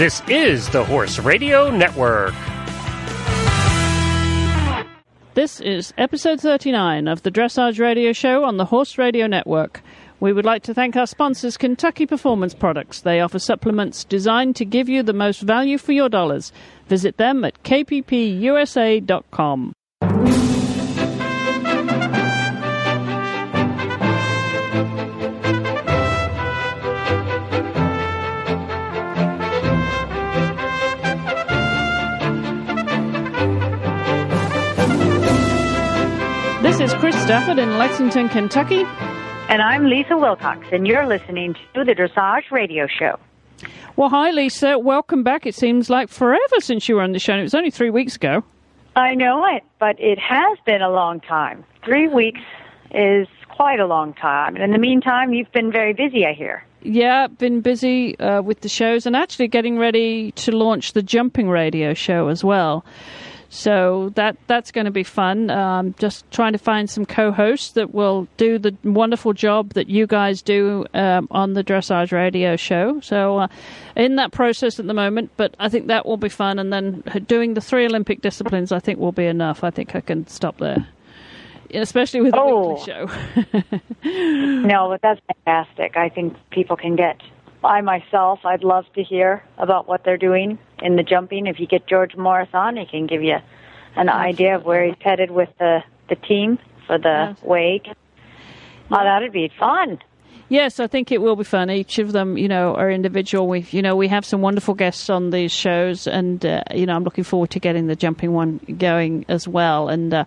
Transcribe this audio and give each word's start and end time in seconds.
This 0.00 0.22
is 0.28 0.66
the 0.70 0.82
Horse 0.82 1.18
Radio 1.18 1.70
Network. 1.70 2.32
This 5.34 5.60
is 5.60 5.92
episode 5.98 6.40
39 6.40 7.06
of 7.06 7.22
the 7.22 7.30
Dressage 7.30 7.78
Radio 7.78 8.14
Show 8.14 8.44
on 8.44 8.56
the 8.56 8.64
Horse 8.64 8.96
Radio 8.96 9.26
Network. 9.26 9.82
We 10.18 10.32
would 10.32 10.46
like 10.46 10.62
to 10.62 10.72
thank 10.72 10.96
our 10.96 11.06
sponsors, 11.06 11.58
Kentucky 11.58 12.06
Performance 12.06 12.54
Products. 12.54 13.02
They 13.02 13.20
offer 13.20 13.38
supplements 13.38 14.04
designed 14.04 14.56
to 14.56 14.64
give 14.64 14.88
you 14.88 15.02
the 15.02 15.12
most 15.12 15.42
value 15.42 15.76
for 15.76 15.92
your 15.92 16.08
dollars. 16.08 16.50
Visit 16.88 17.18
them 17.18 17.44
at 17.44 17.62
kppusa.com. 17.62 18.14
Stafford 37.30 37.60
in 37.60 37.78
Lexington, 37.78 38.28
Kentucky. 38.28 38.82
And 39.48 39.62
I'm 39.62 39.84
Lisa 39.84 40.16
Wilcox, 40.16 40.66
and 40.72 40.84
you're 40.84 41.06
listening 41.06 41.54
to 41.74 41.84
the 41.84 41.94
Dressage 41.94 42.50
Radio 42.50 42.88
Show. 42.88 43.20
Well, 43.94 44.08
hi, 44.08 44.32
Lisa. 44.32 44.80
Welcome 44.80 45.22
back. 45.22 45.46
It 45.46 45.54
seems 45.54 45.88
like 45.88 46.08
forever 46.08 46.58
since 46.58 46.88
you 46.88 46.96
were 46.96 47.02
on 47.02 47.12
the 47.12 47.20
show. 47.20 47.36
It 47.36 47.42
was 47.42 47.54
only 47.54 47.70
three 47.70 47.90
weeks 47.90 48.16
ago. 48.16 48.42
I 48.96 49.14
know 49.14 49.46
it, 49.46 49.62
but 49.78 49.94
it 50.00 50.18
has 50.18 50.58
been 50.66 50.82
a 50.82 50.90
long 50.90 51.20
time. 51.20 51.64
Three 51.84 52.08
weeks 52.08 52.40
is 52.90 53.28
quite 53.48 53.78
a 53.78 53.86
long 53.86 54.12
time. 54.14 54.56
And 54.56 54.64
in 54.64 54.72
the 54.72 54.78
meantime, 54.78 55.32
you've 55.32 55.52
been 55.52 55.70
very 55.70 55.92
busy, 55.92 56.26
I 56.26 56.32
hear. 56.32 56.64
Yeah, 56.82 57.28
been 57.28 57.60
busy 57.60 58.18
uh, 58.18 58.42
with 58.42 58.62
the 58.62 58.68
shows 58.68 59.06
and 59.06 59.14
actually 59.14 59.46
getting 59.46 59.78
ready 59.78 60.32
to 60.32 60.50
launch 60.50 60.94
the 60.94 61.02
jumping 61.02 61.48
radio 61.48 61.94
show 61.94 62.26
as 62.26 62.42
well. 62.42 62.84
So 63.52 64.10
that 64.14 64.36
that's 64.46 64.70
going 64.70 64.84
to 64.84 64.92
be 64.92 65.02
fun. 65.02 65.50
Um, 65.50 65.92
just 65.98 66.28
trying 66.30 66.52
to 66.52 66.58
find 66.58 66.88
some 66.88 67.04
co-hosts 67.04 67.72
that 67.72 67.92
will 67.92 68.28
do 68.36 68.58
the 68.60 68.76
wonderful 68.84 69.32
job 69.32 69.72
that 69.74 69.88
you 69.88 70.06
guys 70.06 70.40
do 70.40 70.86
um, 70.94 71.26
on 71.32 71.54
the 71.54 71.64
Dressage 71.64 72.12
Radio 72.12 72.54
show. 72.54 73.00
So 73.00 73.38
uh, 73.38 73.48
in 73.96 74.14
that 74.16 74.30
process 74.30 74.78
at 74.78 74.86
the 74.86 74.94
moment, 74.94 75.32
but 75.36 75.56
I 75.58 75.68
think 75.68 75.88
that 75.88 76.06
will 76.06 76.16
be 76.16 76.28
fun. 76.28 76.60
And 76.60 76.72
then 76.72 77.02
doing 77.26 77.54
the 77.54 77.60
three 77.60 77.86
Olympic 77.86 78.20
disciplines, 78.22 78.70
I 78.70 78.78
think 78.78 79.00
will 79.00 79.10
be 79.10 79.26
enough. 79.26 79.64
I 79.64 79.70
think 79.70 79.96
I 79.96 80.00
can 80.00 80.28
stop 80.28 80.58
there. 80.58 80.86
Especially 81.74 82.20
with 82.20 82.32
the 82.32 82.40
Oh. 82.40 82.74
weekly 82.74 82.84
show. 82.86 83.80
No, 84.62 84.88
but 84.90 85.02
that's 85.02 85.20
fantastic. 85.44 85.96
I 85.96 86.08
think 86.08 86.36
people 86.50 86.76
can 86.76 86.94
get. 86.96 87.20
I 87.64 87.80
myself, 87.82 88.40
I'd 88.44 88.64
love 88.64 88.84
to 88.94 89.02
hear 89.02 89.42
about 89.58 89.86
what 89.86 90.04
they're 90.04 90.16
doing 90.16 90.58
in 90.82 90.96
the 90.96 91.02
jumping. 91.02 91.46
If 91.46 91.60
you 91.60 91.66
get 91.66 91.86
George 91.86 92.16
Morris 92.16 92.48
on, 92.54 92.76
he 92.76 92.86
can 92.86 93.06
give 93.06 93.22
you 93.22 93.36
an 93.96 94.08
idea 94.08 94.56
of 94.56 94.64
where 94.64 94.84
he's 94.86 94.96
headed 95.00 95.30
with 95.30 95.48
the 95.58 95.80
the 96.08 96.16
team 96.16 96.58
for 96.86 96.98
the 96.98 97.34
Yes. 97.36 97.42
wake. 97.42 97.86
Oh, 98.90 99.04
that'd 99.04 99.32
be 99.32 99.50
fun. 99.58 99.98
Yes, 100.48 100.80
I 100.80 100.88
think 100.88 101.12
it 101.12 101.22
will 101.22 101.36
be 101.36 101.44
fun. 101.44 101.70
Each 101.70 102.00
of 102.00 102.10
them, 102.10 102.36
you 102.36 102.48
know, 102.48 102.74
are 102.74 102.90
individual. 102.90 103.46
We, 103.46 103.60
you 103.70 103.82
know, 103.82 103.94
we 103.94 104.08
have 104.08 104.24
some 104.24 104.40
wonderful 104.40 104.74
guests 104.74 105.08
on 105.08 105.30
these 105.30 105.52
shows, 105.52 106.08
and 106.08 106.44
uh, 106.44 106.64
you 106.74 106.86
know, 106.86 106.94
I'm 106.96 107.04
looking 107.04 107.22
forward 107.22 107.50
to 107.50 107.60
getting 107.60 107.86
the 107.86 107.94
jumping 107.94 108.32
one 108.32 108.58
going 108.78 109.24
as 109.28 109.46
well. 109.46 109.88
And 109.88 110.12
uh, 110.12 110.24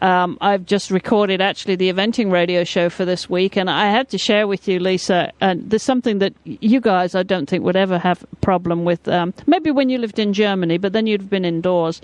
um, 0.00 0.38
I've 0.40 0.64
just 0.66 0.90
recorded 0.90 1.40
actually 1.40 1.76
the 1.76 1.92
eventing 1.92 2.30
radio 2.30 2.64
show 2.64 2.88
for 2.88 3.04
this 3.04 3.28
week, 3.28 3.56
and 3.56 3.68
I 3.70 3.86
had 3.90 4.08
to 4.10 4.18
share 4.18 4.46
with 4.46 4.68
you, 4.68 4.78
Lisa. 4.78 5.32
And 5.40 5.68
there's 5.70 5.82
something 5.82 6.18
that 6.20 6.34
you 6.44 6.80
guys, 6.80 7.14
I 7.14 7.22
don't 7.22 7.46
think, 7.48 7.64
would 7.64 7.76
ever 7.76 7.98
have 7.98 8.22
a 8.32 8.36
problem 8.36 8.84
with. 8.84 9.06
Um, 9.08 9.34
maybe 9.46 9.70
when 9.70 9.88
you 9.88 9.98
lived 9.98 10.18
in 10.18 10.32
Germany, 10.32 10.78
but 10.78 10.92
then 10.92 11.06
you'd 11.06 11.22
have 11.22 11.30
been 11.30 11.44
indoors. 11.44 12.00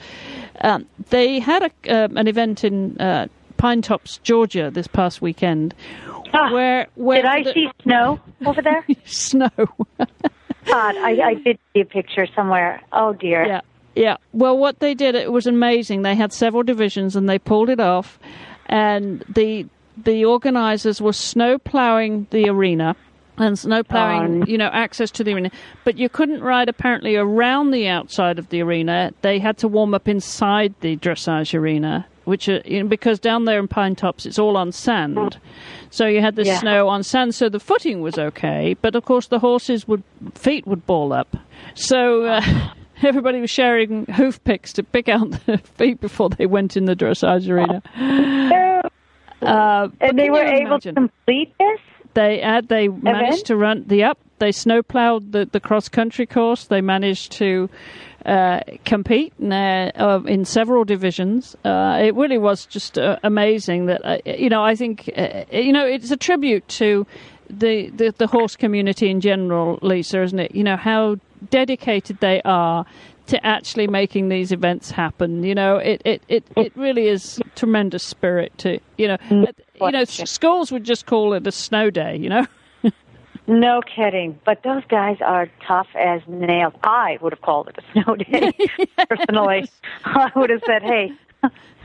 Um, 0.60 0.86
they 1.10 1.38
had 1.40 1.62
a, 1.62 1.70
uh, 1.92 2.08
an 2.16 2.26
event 2.28 2.64
in 2.64 3.00
uh, 3.00 3.28
Pine 3.56 3.82
Tops, 3.82 4.18
Georgia, 4.22 4.70
this 4.72 4.86
past 4.86 5.22
weekend. 5.22 5.74
Ah, 6.32 6.52
Where, 6.52 6.88
where 6.96 7.22
Did 7.22 7.26
I 7.30 7.42
the- 7.44 7.52
see 7.52 7.68
snow 7.82 8.20
over 8.44 8.60
there? 8.60 8.84
snow. 9.04 9.48
God, 9.98 10.96
I, 10.96 11.20
I 11.22 11.34
did 11.34 11.58
see 11.72 11.80
a 11.80 11.84
picture 11.84 12.26
somewhere. 12.34 12.80
Oh 12.92 13.12
dear. 13.12 13.44
yeah, 13.46 13.60
yeah. 13.94 14.16
Well, 14.32 14.56
what 14.58 14.80
they 14.80 14.94
did, 14.94 15.14
it 15.14 15.32
was 15.32 15.46
amazing. 15.46 16.02
They 16.02 16.14
had 16.14 16.32
several 16.32 16.62
divisions, 16.62 17.16
and 17.16 17.28
they 17.28 17.38
pulled 17.38 17.68
it 17.70 17.80
off. 17.80 18.18
And 18.66 19.22
the 19.28 19.66
the 20.02 20.24
organizers 20.24 21.00
were 21.00 21.12
snow 21.12 21.56
plowing 21.58 22.26
the 22.30 22.48
arena 22.48 22.96
and 23.38 23.56
snow 23.58 23.82
plowing, 23.84 24.42
Oh. 24.42 24.46
you 24.46 24.58
know, 24.58 24.68
access 24.72 25.10
to 25.12 25.22
the 25.24 25.32
arena. 25.34 25.50
But 25.84 25.98
you 25.98 26.08
couldn't 26.08 26.40
ride 26.42 26.68
apparently 26.68 27.14
around 27.16 27.70
the 27.70 27.86
outside 27.88 28.38
of 28.38 28.48
the 28.48 28.60
arena. 28.62 29.12
They 29.22 29.38
had 29.38 29.56
to 29.58 29.68
warm 29.68 29.94
up 29.94 30.08
inside 30.08 30.74
the 30.80 30.96
dressage 30.96 31.54
arena, 31.56 32.06
which 32.24 32.48
are, 32.48 32.60
you 32.64 32.82
know, 32.82 32.88
because 32.88 33.18
down 33.20 33.44
there 33.44 33.58
in 33.60 33.68
Pine 33.68 33.94
Tops 33.94 34.24
it's 34.26 34.38
all 34.38 34.56
on 34.56 34.72
sand. 34.72 35.38
So 35.90 36.06
you 36.06 36.20
had 36.20 36.34
the 36.36 36.44
Yeah. 36.44 36.58
snow 36.58 36.88
on 36.88 37.02
sand, 37.04 37.34
so 37.36 37.48
the 37.48 37.60
footing 37.60 38.00
was 38.00 38.18
okay. 38.18 38.74
But 38.80 38.96
of 38.96 39.04
course, 39.04 39.28
the 39.28 39.38
horses 39.40 39.86
would 39.86 40.02
feet 40.34 40.66
would 40.66 40.86
ball 40.86 41.12
up. 41.12 41.36
So. 41.74 42.24
Uh, 42.24 42.40
Everybody 43.02 43.40
was 43.40 43.50
sharing 43.50 44.06
hoof 44.06 44.42
picks 44.44 44.72
to 44.74 44.82
pick 44.82 45.08
out 45.08 45.30
the 45.46 45.58
feet 45.76 46.00
before 46.00 46.30
they 46.30 46.46
went 46.46 46.76
in 46.76 46.84
the 46.84 46.96
dressage 46.96 47.48
arena. 47.48 47.82
Uh, 49.42 49.88
and 50.00 50.18
they 50.18 50.30
were 50.30 50.42
able 50.42 50.80
to 50.80 50.90
complete 50.92 51.52
this? 51.58 51.78
They 52.14 52.40
had 52.40 52.68
they 52.68 52.88
managed 52.88 53.46
to 53.46 53.56
run 53.56 53.84
the 53.86 54.04
up. 54.04 54.18
They 54.38 54.52
snow 54.52 54.82
plowed 54.82 55.32
the, 55.32 55.46
the 55.46 55.60
cross 55.60 55.88
country 55.88 56.26
course. 56.26 56.64
They 56.64 56.80
managed 56.80 57.32
to 57.32 57.68
uh, 58.24 58.60
compete 58.84 59.32
in, 59.38 59.52
uh, 59.52 59.90
uh, 59.96 60.20
in 60.26 60.44
several 60.44 60.84
divisions. 60.84 61.56
Uh, 61.64 62.00
it 62.02 62.14
really 62.14 62.38
was 62.38 62.66
just 62.66 62.98
uh, 62.98 63.18
amazing. 63.22 63.86
That 63.86 64.04
uh, 64.04 64.18
you 64.24 64.48
know, 64.48 64.62
I 64.62 64.76
think 64.76 65.10
uh, 65.16 65.44
you 65.52 65.72
know 65.72 65.84
it's 65.86 66.10
a 66.10 66.16
tribute 66.16 66.66
to 66.68 67.06
the, 67.50 67.90
the 67.90 68.14
the 68.16 68.26
horse 68.26 68.56
community 68.56 69.10
in 69.10 69.20
general, 69.20 69.78
Lisa, 69.82 70.22
isn't 70.22 70.38
it? 70.38 70.54
You 70.54 70.64
know 70.64 70.76
how 70.76 71.16
dedicated 71.50 72.18
they 72.20 72.40
are 72.44 72.84
to 73.26 73.46
actually 73.46 73.86
making 73.86 74.28
these 74.28 74.52
events 74.52 74.90
happen. 74.90 75.42
You 75.42 75.54
know, 75.54 75.76
it 75.76 76.02
it, 76.04 76.22
it, 76.28 76.44
it 76.56 76.76
really 76.76 77.08
is 77.08 77.40
tremendous 77.54 78.04
spirit 78.04 78.56
to 78.58 78.78
you 78.98 79.08
know. 79.08 79.16
Mm. 79.28 79.52
you 79.80 79.90
know, 79.90 80.04
schools 80.04 80.70
would 80.72 80.84
just 80.84 81.06
call 81.06 81.32
it 81.34 81.46
a 81.46 81.52
snow 81.52 81.90
day. 81.90 82.16
You 82.16 82.28
know. 82.28 82.46
No 83.46 83.82
kidding. 83.82 84.38
But 84.44 84.62
those 84.62 84.84
guys 84.88 85.18
are 85.20 85.50
tough 85.66 85.88
as 85.94 86.22
nails. 86.26 86.72
I 86.82 87.18
would 87.20 87.32
have 87.32 87.42
called 87.42 87.68
it 87.68 87.78
a 87.78 87.92
snow 88.02 88.16
day, 88.16 88.52
personally. 89.08 89.68
I 90.04 90.30
would 90.34 90.50
have 90.50 90.62
said, 90.64 90.82
hey, 90.82 91.12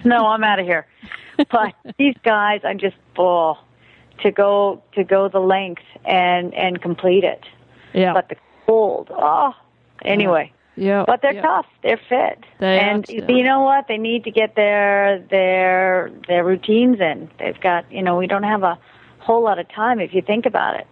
snow, 0.01 0.27
I'm 0.27 0.43
out 0.43 0.59
of 0.59 0.65
here. 0.65 0.87
But 1.51 1.73
these 1.97 2.15
guys, 2.23 2.61
I'm 2.63 2.79
just 2.79 2.95
full 3.15 3.57
to 4.23 4.31
go 4.31 4.81
to 4.93 5.03
go 5.03 5.27
the 5.29 5.39
length 5.39 5.83
and 6.05 6.53
and 6.53 6.81
complete 6.81 7.23
it. 7.23 7.43
Yeah. 7.93 8.13
But 8.13 8.29
the 8.29 8.35
cold, 8.69 9.09
oh, 9.11 9.53
anyway. 10.03 10.51
yeah. 10.75 11.03
But 11.05 11.21
they're 11.21 11.33
yeah. 11.33 11.41
tough. 11.41 11.65
They're 11.83 12.01
fit. 12.09 12.43
They 12.59 12.79
are 12.79 12.81
and 12.81 13.05
you 13.09 13.43
know 13.43 13.61
what? 13.61 13.87
They 13.87 13.97
need 13.97 14.23
to 14.25 14.31
get 14.31 14.55
their 14.55 15.19
their 15.29 16.11
their 16.27 16.43
routines 16.43 16.99
in. 16.99 17.29
They've 17.39 17.59
got 17.59 17.91
you 17.91 18.03
know 18.03 18.17
we 18.17 18.27
don't 18.27 18.43
have 18.43 18.63
a 18.63 18.77
whole 19.19 19.43
lot 19.43 19.59
of 19.59 19.67
time 19.69 19.99
if 19.99 20.13
you 20.13 20.21
think 20.21 20.45
about 20.45 20.75
it. 20.75 20.87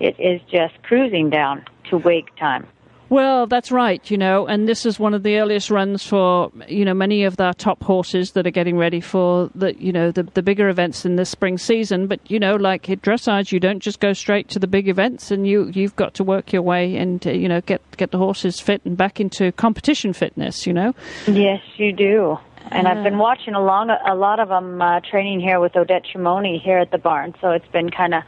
It 0.00 0.18
is 0.18 0.40
just 0.50 0.82
cruising 0.82 1.30
down 1.30 1.64
to 1.90 1.98
wake 1.98 2.34
time. 2.36 2.66
Well, 3.12 3.46
that's 3.46 3.70
right, 3.70 4.10
you 4.10 4.16
know, 4.16 4.46
and 4.46 4.66
this 4.66 4.86
is 4.86 4.98
one 4.98 5.12
of 5.12 5.22
the 5.22 5.36
earliest 5.36 5.70
runs 5.70 6.02
for, 6.02 6.50
you 6.66 6.82
know, 6.82 6.94
many 6.94 7.24
of 7.24 7.38
our 7.38 7.52
top 7.52 7.82
horses 7.82 8.30
that 8.30 8.46
are 8.46 8.50
getting 8.50 8.78
ready 8.78 9.02
for 9.02 9.50
the, 9.54 9.78
you 9.78 9.92
know, 9.92 10.10
the, 10.10 10.22
the 10.22 10.42
bigger 10.42 10.70
events 10.70 11.04
in 11.04 11.16
the 11.16 11.26
spring 11.26 11.58
season. 11.58 12.06
But, 12.06 12.20
you 12.30 12.38
know, 12.38 12.56
like 12.56 12.88
at 12.88 13.02
dressage, 13.02 13.52
you 13.52 13.60
don't 13.60 13.80
just 13.80 14.00
go 14.00 14.14
straight 14.14 14.48
to 14.48 14.58
the 14.58 14.66
big 14.66 14.88
events 14.88 15.30
and 15.30 15.46
you, 15.46 15.70
you've 15.74 15.94
got 15.94 16.14
to 16.14 16.24
work 16.24 16.54
your 16.54 16.62
way 16.62 16.96
and, 16.96 17.26
uh, 17.26 17.32
you 17.32 17.50
know, 17.50 17.60
get, 17.60 17.82
get 17.98 18.12
the 18.12 18.16
horses 18.16 18.60
fit 18.60 18.80
and 18.86 18.96
back 18.96 19.20
into 19.20 19.52
competition 19.52 20.14
fitness, 20.14 20.66
you 20.66 20.72
know. 20.72 20.94
Yes, 21.26 21.60
you 21.76 21.92
do. 21.92 22.38
And 22.70 22.88
I've 22.88 23.04
been 23.04 23.18
watching 23.18 23.52
along 23.52 23.90
a 23.90 24.14
lot 24.14 24.40
of 24.40 24.48
them 24.48 24.80
uh, 24.80 25.00
training 25.00 25.40
here 25.40 25.60
with 25.60 25.76
Odette 25.76 26.04
Shimoni 26.06 26.58
here 26.62 26.78
at 26.78 26.90
the 26.90 26.96
barn. 26.96 27.34
So 27.42 27.50
it's 27.50 27.68
been 27.72 27.90
kind 27.90 28.14
of 28.14 28.22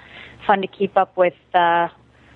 fun 0.47 0.61
to 0.61 0.67
keep 0.67 0.99
up 0.99 1.17
with 1.17 1.33
uh, 1.55 1.89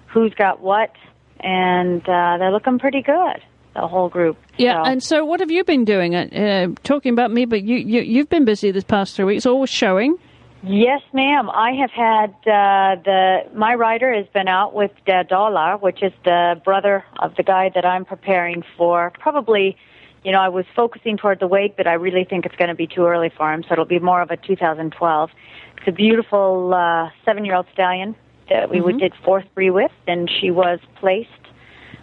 who's 0.07 0.33
got 0.33 0.61
what, 0.61 0.93
and 1.41 2.03
uh, 2.09 2.37
they're 2.39 2.53
looking 2.53 2.79
pretty 2.79 3.03
good. 3.03 3.43
The 3.75 3.87
whole 3.87 4.09
group. 4.09 4.37
Yeah, 4.57 4.83
So- 4.83 4.91
and 4.91 5.03
so 5.03 5.25
what 5.25 5.41
have 5.41 5.51
you 5.51 5.63
been 5.63 5.85
doing? 5.85 6.15
Uh, 6.17 6.27
uh, 6.33 6.75
talking 6.83 7.13
about 7.13 7.31
me, 7.31 7.45
but 7.45 7.63
you, 7.63 7.77
you, 7.77 8.01
you've 8.01 8.29
been 8.29 8.45
busy 8.45 8.71
this 8.73 8.83
past 8.85 9.15
three 9.15 9.25
weeks, 9.25 9.47
always 9.47 9.71
showing. 9.71 10.17
Yes, 10.65 11.01
ma'am. 11.13 11.49
I 11.51 11.71
have 11.81 11.91
had 11.93 12.31
uh, 12.45 13.01
the 13.05 13.39
my 13.55 13.75
rider 13.77 14.13
has 14.13 14.27
been 14.35 14.49
out 14.49 14.75
with 14.75 14.91
Dadola, 15.07 15.81
which 15.81 16.03
is 16.03 16.13
the 16.25 16.61
brother 16.65 17.05
of 17.21 17.37
the 17.37 17.45
guy 17.45 17.71
that 17.77 17.85
I'm 17.85 18.05
preparing 18.05 18.65
for. 18.77 19.13
Probably, 19.21 19.77
you 20.25 20.33
know, 20.33 20.41
I 20.41 20.49
was 20.49 20.65
focusing 20.75 21.17
toward 21.17 21.39
the 21.39 21.47
wake, 21.47 21.77
but 21.77 21.87
I 21.87 21.93
really 21.93 22.25
think 22.25 22.45
it's 22.45 22.57
going 22.57 22.71
to 22.71 22.75
be 22.75 22.89
too 22.89 23.07
early 23.07 23.29
for 23.37 23.53
him, 23.53 23.63
so 23.63 23.75
it'll 23.75 23.85
be 23.85 24.01
more 24.01 24.21
of 24.21 24.33
a 24.33 24.37
2012. 24.37 25.31
It's 25.77 25.87
a 25.87 25.93
beautiful 25.93 26.75
uh, 26.75 27.11
seven-year-old 27.25 27.67
stallion 27.73 28.17
that 28.49 28.71
we 28.71 28.81
Mhm. 28.81 28.99
did 28.99 29.15
fourth 29.25 29.45
three 29.55 29.71
with, 29.71 29.93
and 30.07 30.31
she 30.31 30.51
was 30.51 30.81
placed 30.97 31.31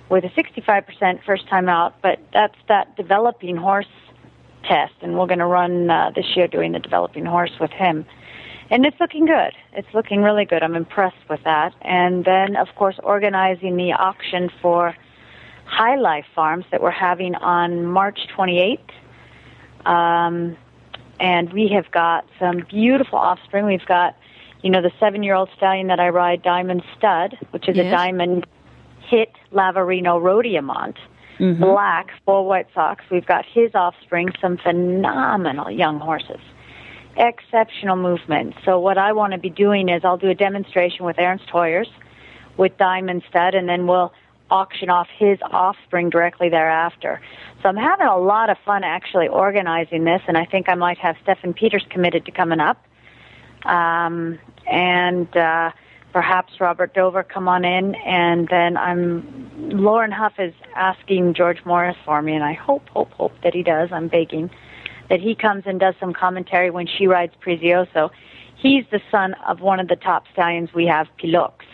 with 0.09 0.23
a 0.23 0.29
65% 0.29 1.23
first 1.23 1.47
time 1.47 1.67
out, 1.67 1.95
but 2.01 2.19
that's 2.31 2.57
that 2.67 2.95
developing 2.95 3.57
horse 3.57 3.87
test, 4.63 4.93
and 5.01 5.17
we're 5.17 5.27
going 5.27 5.39
to 5.39 5.45
run 5.45 5.89
uh, 5.89 6.11
this 6.15 6.35
year 6.35 6.47
doing 6.47 6.71
the 6.71 6.79
developing 6.79 7.25
horse 7.25 7.59
with 7.59 7.71
him. 7.71 8.05
And 8.69 8.85
it's 8.85 8.99
looking 8.99 9.25
good. 9.25 9.53
It's 9.73 9.87
looking 9.93 10.23
really 10.23 10.45
good. 10.45 10.63
I'm 10.63 10.75
impressed 10.75 11.29
with 11.29 11.43
that. 11.43 11.73
And 11.81 12.25
then, 12.25 12.55
of 12.55 12.73
course, 12.75 12.99
organizing 13.03 13.77
the 13.77 13.93
auction 13.93 14.49
for 14.61 14.95
High 15.65 15.95
Life 15.95 16.25
Farms 16.33 16.65
that 16.71 16.81
we're 16.81 16.89
having 16.89 17.35
on 17.35 17.85
March 17.85 18.27
28th. 18.35 18.79
Um, 19.85 20.57
and 21.19 21.53
we 21.53 21.67
have 21.69 21.91
got 21.91 22.25
some 22.39 22.65
beautiful 22.67 23.19
offspring. 23.19 23.67
We've 23.67 23.85
got, 23.85 24.15
you 24.65 24.71
know, 24.71 24.81
the 24.81 24.91
seven-year-old 24.99 25.47
stallion 25.55 25.85
that 25.87 25.99
I 25.99 26.09
ride, 26.09 26.41
Diamond 26.41 26.81
Stud, 26.97 27.37
which 27.51 27.69
is 27.69 27.77
Yes. 27.77 27.85
a 27.85 27.91
diamond 27.91 28.47
hit 29.01 29.31
Lavarino 29.53 30.19
Rohdiamant, 30.19 30.95
Mhm. 31.37 31.59
black, 31.59 32.11
full 32.25 32.45
white 32.45 32.65
socks. 32.73 33.05
We've 33.11 33.27
got 33.27 33.45
his 33.45 33.75
offspring, 33.75 34.31
some 34.41 34.57
phenomenal 34.57 35.69
young 35.69 35.99
horses. 35.99 36.39
Exceptional 37.15 37.95
movement. 37.95 38.55
So 38.65 38.79
what 38.79 38.97
I 38.97 39.11
want 39.11 39.33
to 39.33 39.37
be 39.37 39.51
doing 39.51 39.87
is 39.87 40.03
I'll 40.03 40.17
do 40.17 40.29
a 40.29 40.35
demonstration 40.35 41.05
with 41.05 41.19
Ernst 41.19 41.47
Hoyos 41.49 41.91
with 42.57 42.75
Diamond 42.79 43.21
Stud, 43.29 43.53
and 43.53 43.69
then 43.69 43.85
we'll 43.85 44.13
auction 44.49 44.89
off 44.89 45.09
his 45.15 45.37
offspring 45.43 46.09
directly 46.09 46.49
thereafter. 46.49 47.21
So 47.61 47.69
I'm 47.69 47.77
having 47.77 48.07
a 48.07 48.17
lot 48.17 48.49
of 48.49 48.57
fun 48.65 48.83
actually 48.83 49.27
organizing 49.27 50.05
this, 50.05 50.23
and 50.27 50.35
I 50.35 50.45
think 50.45 50.69
I 50.69 50.73
might 50.73 50.97
have 50.97 51.17
Stefan 51.21 51.53
Peters 51.53 51.85
committed 51.91 52.25
to 52.25 52.31
coming 52.31 52.59
up, 52.59 52.77
um, 53.65 54.39
and 54.69 55.35
uh, 55.35 55.71
perhaps 56.13 56.59
Robert 56.59 56.93
Dover 56.93 57.23
come 57.23 57.47
on 57.47 57.65
in, 57.65 57.95
and 57.95 58.47
then 58.49 58.77
I'm 58.77 59.51
Lauren 59.57 60.11
Huff 60.11 60.33
is 60.39 60.53
asking 60.75 61.33
George 61.33 61.63
Morris 61.65 61.97
for 62.05 62.21
me, 62.21 62.33
and 62.33 62.43
I 62.43 62.53
hope, 62.53 62.87
hope, 62.89 63.11
hope 63.11 63.33
that 63.43 63.53
he 63.53 63.63
does. 63.63 63.89
I'm 63.91 64.07
begging 64.07 64.49
that 65.09 65.19
he 65.19 65.35
comes 65.35 65.63
and 65.65 65.79
does 65.79 65.95
some 65.99 66.13
commentary 66.13 66.69
when 66.71 66.87
she 66.87 67.07
rides 67.07 67.33
Prezioso. 67.45 68.09
He's 68.57 68.85
the 68.91 69.01
son 69.11 69.35
of 69.47 69.61
one 69.61 69.79
of 69.79 69.87
the 69.87 69.95
top 69.95 70.25
stallions 70.31 70.73
we 70.73 70.87
have, 70.87 71.07
Pilox. 71.21 71.65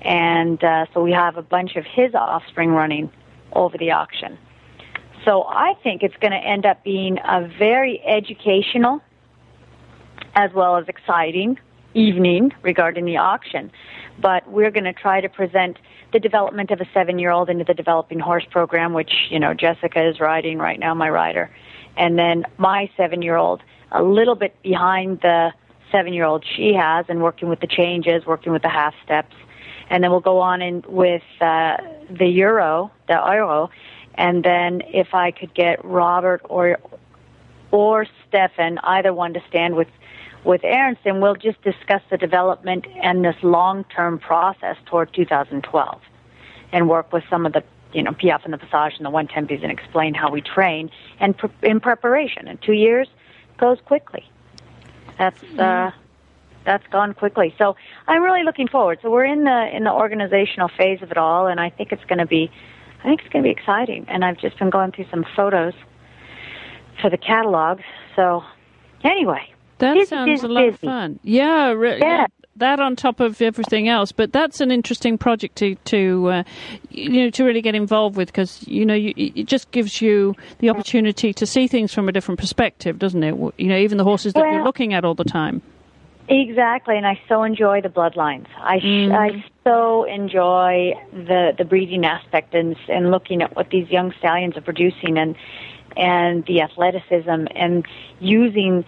and 0.00 0.62
uh, 0.62 0.86
so 0.94 1.02
we 1.02 1.12
have 1.12 1.36
a 1.36 1.42
bunch 1.42 1.76
of 1.76 1.84
his 1.84 2.14
offspring 2.14 2.70
running 2.70 3.10
over 3.52 3.76
the 3.76 3.90
auction. 3.90 4.38
So 5.24 5.44
I 5.44 5.74
think 5.82 6.02
it's 6.02 6.16
going 6.20 6.32
to 6.32 6.38
end 6.38 6.66
up 6.66 6.84
being 6.84 7.18
a 7.18 7.48
very 7.58 8.02
educational 8.04 9.00
as 10.34 10.52
well 10.52 10.76
as 10.76 10.88
exciting 10.88 11.58
evening 11.94 12.52
regarding 12.62 13.04
the 13.04 13.16
auction. 13.16 13.70
But 14.20 14.48
we're 14.50 14.70
going 14.70 14.84
to 14.84 14.92
try 14.92 15.20
to 15.20 15.28
present 15.28 15.78
the 16.12 16.18
development 16.18 16.70
of 16.70 16.80
a 16.80 16.86
seven-year-old 16.92 17.50
into 17.50 17.64
the 17.64 17.74
developing 17.74 18.18
horse 18.18 18.44
program, 18.50 18.92
which 18.92 19.12
you 19.30 19.38
know 19.38 19.54
Jessica 19.54 20.08
is 20.08 20.20
riding 20.20 20.58
right 20.58 20.78
now, 20.78 20.94
my 20.94 21.08
rider, 21.08 21.50
and 21.96 22.18
then 22.18 22.44
my 22.58 22.90
seven-year-old 22.96 23.62
a 23.92 24.02
little 24.02 24.34
bit 24.34 24.60
behind 24.62 25.20
the 25.20 25.52
seven-year-old 25.92 26.44
she 26.56 26.74
has, 26.74 27.06
and 27.08 27.22
working 27.22 27.48
with 27.48 27.60
the 27.60 27.66
changes, 27.66 28.26
working 28.26 28.52
with 28.52 28.62
the 28.62 28.68
half 28.68 28.94
steps. 29.04 29.34
And 29.90 30.02
then 30.02 30.10
we'll 30.10 30.20
go 30.20 30.40
on 30.40 30.62
in 30.62 30.82
with 30.88 31.22
uh, 31.40 31.76
the 32.10 32.26
euro, 32.26 32.90
the 33.06 33.14
euro, 33.14 33.70
and 34.14 34.42
then 34.42 34.82
if 34.86 35.14
I 35.14 35.30
could 35.30 35.54
get 35.54 35.84
Robert 35.84 36.40
or 36.44 36.78
or 37.70 38.06
Stefan, 38.28 38.78
either 38.78 39.12
one 39.12 39.34
to 39.34 39.42
stand 39.48 39.74
with 39.74 39.88
with 40.44 40.62
Ernst, 40.64 41.00
and 41.04 41.22
we'll 41.22 41.34
just 41.34 41.60
discuss 41.62 42.02
the 42.10 42.18
development 42.18 42.86
and 43.02 43.24
this 43.24 43.36
long-term 43.42 44.18
process 44.18 44.76
toward 44.86 45.12
2012, 45.14 46.00
and 46.72 46.88
work 46.88 47.12
with 47.12 47.24
some 47.30 47.46
of 47.46 47.52
the 47.52 47.64
you 47.92 48.02
know 48.02 48.12
Piaffe 48.12 48.44
and 48.44 48.52
the 48.52 48.58
Passage 48.58 48.98
and 48.98 49.06
the 49.06 49.10
one 49.10 49.28
tempies 49.28 49.62
and 49.62 49.72
explain 49.72 50.14
how 50.14 50.30
we 50.30 50.40
train 50.40 50.90
and 51.20 51.36
pre- 51.36 51.50
in 51.62 51.80
preparation. 51.80 52.48
And 52.48 52.60
two 52.60 52.72
years 52.72 53.08
goes 53.56 53.78
quickly. 53.86 54.28
That's 55.18 55.42
uh, 55.58 55.92
that's 56.64 56.86
gone 56.88 57.14
quickly. 57.14 57.54
So 57.58 57.76
I'm 58.06 58.22
really 58.22 58.42
looking 58.42 58.68
forward. 58.68 58.98
So 59.02 59.10
we're 59.10 59.24
in 59.24 59.44
the 59.44 59.68
in 59.74 59.84
the 59.84 59.92
organizational 59.92 60.68
phase 60.76 61.02
of 61.02 61.10
it 61.10 61.16
all, 61.16 61.46
and 61.46 61.60
I 61.60 61.70
think 61.70 61.92
it's 61.92 62.04
going 62.04 62.18
to 62.18 62.26
be, 62.26 62.50
I 63.00 63.04
think 63.04 63.20
it's 63.20 63.32
going 63.32 63.44
to 63.44 63.48
be 63.48 63.52
exciting. 63.52 64.06
And 64.08 64.24
I've 64.24 64.38
just 64.38 64.58
been 64.58 64.70
going 64.70 64.92
through 64.92 65.06
some 65.10 65.24
photos 65.36 65.74
for 67.00 67.10
the 67.10 67.18
catalog. 67.18 67.80
So 68.16 68.42
anyway, 69.02 69.53
That 69.78 69.94
Busy, 69.94 70.06
sounds 70.06 70.42
a 70.42 70.48
lot 70.48 70.68
of 70.68 70.78
fun. 70.78 71.18
Yeah, 71.22 71.70
re- 71.72 71.98
Yeah. 72.00 72.26
That 72.56 72.78
on 72.78 72.94
top 72.94 73.18
of 73.18 73.42
everything 73.42 73.88
else, 73.88 74.12
but 74.12 74.32
that's 74.32 74.60
an 74.60 74.70
interesting 74.70 75.18
project 75.18 75.56
to 75.56 75.74
to 75.86 76.28
uh, 76.28 76.42
you 76.88 77.24
know 77.24 77.30
to 77.30 77.42
really 77.44 77.60
get 77.60 77.74
involved 77.74 78.14
with 78.16 78.28
because 78.28 78.64
you 78.68 78.86
know 78.86 78.94
you, 78.94 79.12
it 79.16 79.46
just 79.48 79.72
gives 79.72 80.00
you 80.00 80.36
the 80.60 80.70
opportunity 80.70 81.32
to 81.32 81.46
see 81.46 81.66
things 81.66 81.92
from 81.92 82.08
a 82.08 82.12
different 82.12 82.38
perspective, 82.38 83.00
doesn't 83.00 83.24
it? 83.24 83.34
You 83.58 83.66
know, 83.66 83.76
even 83.76 83.98
the 83.98 84.04
horses 84.04 84.34
that 84.34 84.44
you're 84.52 84.62
looking 84.62 84.94
at 84.94 85.04
all 85.04 85.14
the 85.16 85.24
time. 85.24 85.62
Exactly, 86.28 86.96
and 86.96 87.04
I 87.04 87.20
so 87.28 87.42
enjoy 87.42 87.80
the 87.80 87.88
bloodlines. 87.88 88.46
I 88.56 88.78
sh- 88.78 88.84
Mhm. 88.84 89.14
I 89.18 89.44
so 89.64 90.04
enjoy 90.04 90.94
the 91.12 91.54
the 91.58 91.64
breeding 91.64 92.06
aspect 92.06 92.54
and 92.54 92.76
and 92.88 93.10
looking 93.10 93.42
at 93.42 93.56
what 93.56 93.70
these 93.70 93.90
young 93.90 94.12
stallions 94.20 94.56
are 94.56 94.60
producing 94.62 95.18
and 95.18 95.34
and 95.96 96.44
the 96.46 96.60
athleticism 96.62 97.46
and 97.56 97.84
using. 98.20 98.84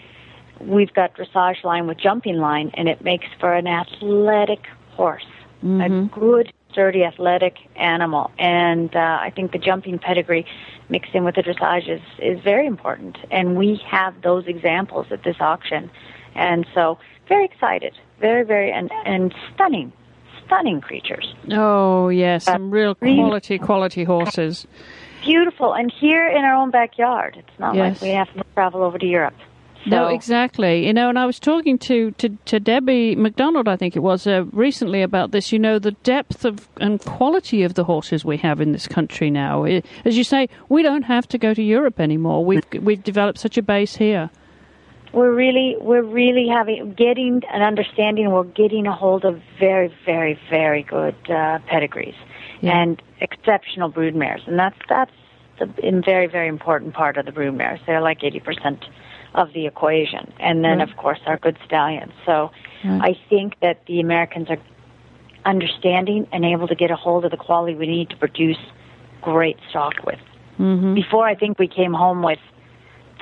We've 0.61 0.93
got 0.93 1.15
dressage 1.15 1.63
line 1.65 1.87
with 1.87 1.99
jumping 1.99 2.37
line, 2.39 2.71
and 2.75 2.89
it 2.89 3.03
makes 3.03 3.27
for 3.41 3.55
an 3.55 3.67
athletic 3.67 4.67
horse, 4.93 5.27
a 5.63 6.09
good, 6.13 6.53
sturdy, 6.73 7.05
athletic 7.05 7.57
animal. 7.77 8.31
And 8.39 8.95
uh, 8.95 9.19
I 9.21 9.31
think 9.35 9.53
the 9.53 9.59
jumping 9.59 9.99
pedigree 9.99 10.47
mixed 10.89 11.15
in 11.15 11.25
with 11.25 11.35
the 11.35 11.43
dressage 11.43 11.89
is 11.89 12.01
is 12.19 12.43
very 12.43 12.67
important. 12.67 13.17
And 13.31 13.57
we 13.57 13.81
have 13.87 14.23
those 14.23 14.47
examples 14.47 15.07
at 15.11 15.23
this 15.25 15.37
auction, 15.41 15.91
and 16.35 16.67
so 16.75 16.99
very 17.29 17.45
excited, 17.45 17.95
very 18.21 18.45
very 18.45 18.71
and 18.73 18.91
and 19.05 19.35
stunning, 19.55 19.93
stunning 20.47 20.81
creatures, 20.81 21.35
Oh 21.51 22.09
yes, 22.09 22.45
some 22.45 22.71
real 22.71 22.95
quality 22.95 23.59
quality 23.59 24.05
horses. 24.05 24.67
beautiful, 25.25 25.75
and 25.75 25.93
here 25.93 26.27
in 26.29 26.45
our 26.45 26.55
own 26.55 26.71
backyard. 26.71 27.37
It's 27.37 27.59
not 27.59 27.75
Yes. 27.75 28.01
like 28.01 28.03
we 28.03 28.15
have 28.15 28.33
to 28.35 28.45
travel 28.55 28.83
over 28.83 28.99
to 28.99 29.07
Europe. 29.07 29.35
No, 29.87 30.09
exactly. 30.09 30.87
You 30.87 30.93
know, 30.93 31.09
and 31.09 31.19
I 31.19 31.27
was 31.27 31.39
talking 31.39 31.79
to, 31.79 32.11
to, 32.13 32.29
to 32.47 32.59
Debbie 32.61 33.15
McDonald, 33.17 33.69
I 33.69 33.77
think 33.77 33.95
it 33.97 34.01
was, 34.01 34.27
uh, 34.27 34.45
recently 34.53 35.01
about 35.03 35.31
this. 35.31 35.53
You 35.53 35.59
know, 35.59 35.79
the 35.79 35.93
depth 36.03 36.45
of 36.45 36.69
and 36.81 37.01
quality 37.01 37.63
of 37.63 37.75
the 37.75 37.85
horses 37.85 38.25
we 38.25 38.37
have 38.39 38.61
in 38.61 38.73
this 38.73 38.87
country 38.89 39.31
now. 39.31 39.65
I- 39.65 39.83
As 40.05 40.17
you 40.19 40.25
say, 40.25 40.49
we 40.69 40.83
don't 40.83 41.03
have 41.05 41.27
to 41.29 41.39
go 41.39 41.55
to 41.55 41.63
Europe 41.63 42.01
anymore. 42.01 42.45
We've 42.45 42.65
we've 42.83 43.03
developed 43.03 43.39
such 43.39 43.57
a 43.57 43.63
base 43.63 43.97
here. 43.97 44.31
we're 45.13 45.33
really 45.33 45.77
we're 45.81 46.03
really 46.03 46.49
having 46.49 46.93
getting 46.95 47.43
an 47.53 47.63
understanding 47.63 48.31
we're 48.31 48.43
getting 48.45 48.87
a 48.87 48.93
hold 48.93 49.25
of 49.25 49.41
very 49.59 49.91
very 50.05 50.39
very 50.51 50.83
good 50.83 51.15
uh, 51.31 51.59
pedigrees 51.67 52.15
Yeah. 52.61 52.77
and 52.81 53.01
exceptional 53.21 53.91
broodmares 53.91 54.43
and 54.49 54.59
that's 54.59 54.77
that's 54.89 55.13
the 55.59 55.67
in 55.89 56.03
very 56.03 56.27
very 56.27 56.49
important 56.49 56.93
part 56.93 57.17
of 57.17 57.25
the 57.25 57.33
broodmares 57.33 57.79
they're 57.87 58.03
like 58.03 58.21
80% 58.21 58.85
of 59.37 59.53
the 59.53 59.67
equation 59.67 60.33
and 60.41 60.65
then 60.65 60.79
Right. 60.79 60.89
of 60.91 60.97
course 60.97 61.21
our 61.27 61.37
good 61.37 61.57
stallions 61.65 62.13
so 62.25 62.51
Right. 62.85 63.11
i 63.11 63.29
think 63.29 63.61
that 63.61 63.85
the 63.87 64.01
americans 64.01 64.51
are 64.51 64.59
understanding 65.45 66.27
and 66.33 66.45
able 66.45 66.67
to 66.67 66.75
get 66.75 66.91
a 66.91 66.97
hold 66.97 67.25
of 67.25 67.31
the 67.31 67.37
quality 67.37 67.75
we 67.77 67.87
need 67.87 68.11
to 68.11 68.17
produce 68.17 68.59
great 69.23 69.59
stock 69.71 69.95
with 70.05 70.19
hmm 70.57 70.95
before 70.95 71.27
I 71.27 71.35
think 71.35 71.59
we 71.59 71.69
came 71.69 71.93
home 71.93 72.23
with 72.23 72.39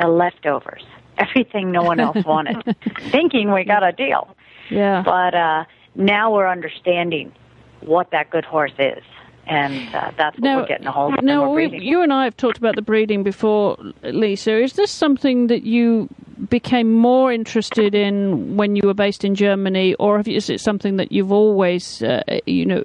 the 0.01 0.07
leftovers, 0.07 0.85
everything 1.19 1.73
no 1.73 1.83
one 1.83 1.99
else 1.99 2.25
wanted, 2.25 2.63
thinking 3.11 3.53
we 3.53 3.65
got 3.65 3.83
a 3.83 3.91
deal. 3.93 4.29
Yeah. 4.71 5.03
But 5.05 5.35
uh, 5.35 5.65
now 5.97 6.33
we're 6.33 6.47
understanding 6.49 7.33
what 7.81 8.11
that 8.13 8.31
good 8.31 8.45
horse 8.45 8.77
is, 8.79 9.03
and 9.47 9.95
uh, 9.95 10.11
that's 10.17 10.37
what 10.37 10.43
Now- 10.43 10.61
we're 10.61 10.67
getting 10.67 10.87
a 10.87 10.93
hold 10.93 11.19
of. 11.19 11.25
Now, 11.25 11.53
we, 11.53 11.79
you 11.79 12.03
and 12.03 12.13
I 12.13 12.25
have 12.25 12.37
talked 12.37 12.59
about 12.59 12.77
the 12.77 12.83
breeding 12.83 13.23
before, 13.23 13.77
Lisa. 14.03 14.57
Is 14.63 14.75
this 14.75 14.91
something 14.91 15.49
that 15.49 15.65
you 15.65 16.09
became 16.49 16.93
more 16.93 17.33
interested 17.33 17.95
in 17.95 18.57
when 18.57 18.77
you 18.77 18.83
were 18.85 18.95
based 18.95 19.25
in 19.25 19.35
Germany, 19.35 19.95
or 19.95 20.17
have 20.17 20.29
you, 20.29 20.37
is 20.37 20.51
it 20.51 20.61
something 20.61 20.97
that 20.97 21.13
you've 21.13 21.33
always, 21.33 22.03
uh, 22.03 22.23
you 22.47 22.67
know, 22.67 22.83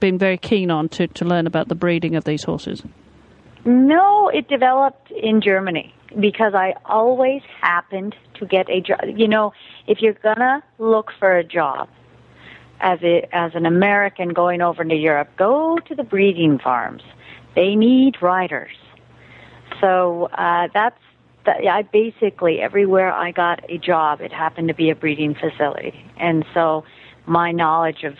been 0.00 0.18
very 0.18 0.38
keen 0.38 0.70
on 0.70 0.88
to, 0.90 1.06
to 1.08 1.24
learn 1.24 1.46
about 1.46 1.68
the 1.68 1.74
breeding 1.74 2.16
of 2.16 2.24
these 2.24 2.42
horses? 2.44 2.82
No, 3.64 4.28
it 4.28 4.48
developed 4.48 5.10
in 5.10 5.40
Germany 5.40 5.94
because 6.18 6.54
I 6.54 6.74
always 6.86 7.42
happened 7.60 8.16
to 8.34 8.46
get 8.46 8.70
a 8.70 8.80
job. 8.80 9.00
You 9.14 9.28
know, 9.28 9.52
if 9.86 10.00
you're 10.00 10.14
gonna 10.14 10.62
look 10.78 11.10
for 11.18 11.36
a 11.36 11.44
job 11.44 11.88
as 12.80 13.00
a 13.02 13.28
as 13.34 13.54
an 13.54 13.66
American 13.66 14.30
going 14.30 14.60
over 14.60 14.84
to 14.84 14.94
Europe, 14.94 15.28
go 15.36 15.78
to 15.78 15.94
the 15.94 16.04
breeding 16.04 16.58
farms. 16.58 17.02
They 17.54 17.74
need 17.74 18.20
riders. 18.22 18.76
So 19.80 20.24
uh, 20.32 20.68
that's 20.72 21.00
that. 21.46 21.66
I 21.66 21.82
basically 21.82 22.60
everywhere 22.60 23.12
I 23.12 23.32
got 23.32 23.68
a 23.68 23.78
job, 23.78 24.20
it 24.20 24.32
happened 24.32 24.68
to 24.68 24.74
be 24.74 24.90
a 24.90 24.94
breeding 24.94 25.34
facility, 25.34 26.04
and 26.16 26.44
so 26.54 26.84
my 27.26 27.52
knowledge 27.52 28.04
of 28.04 28.16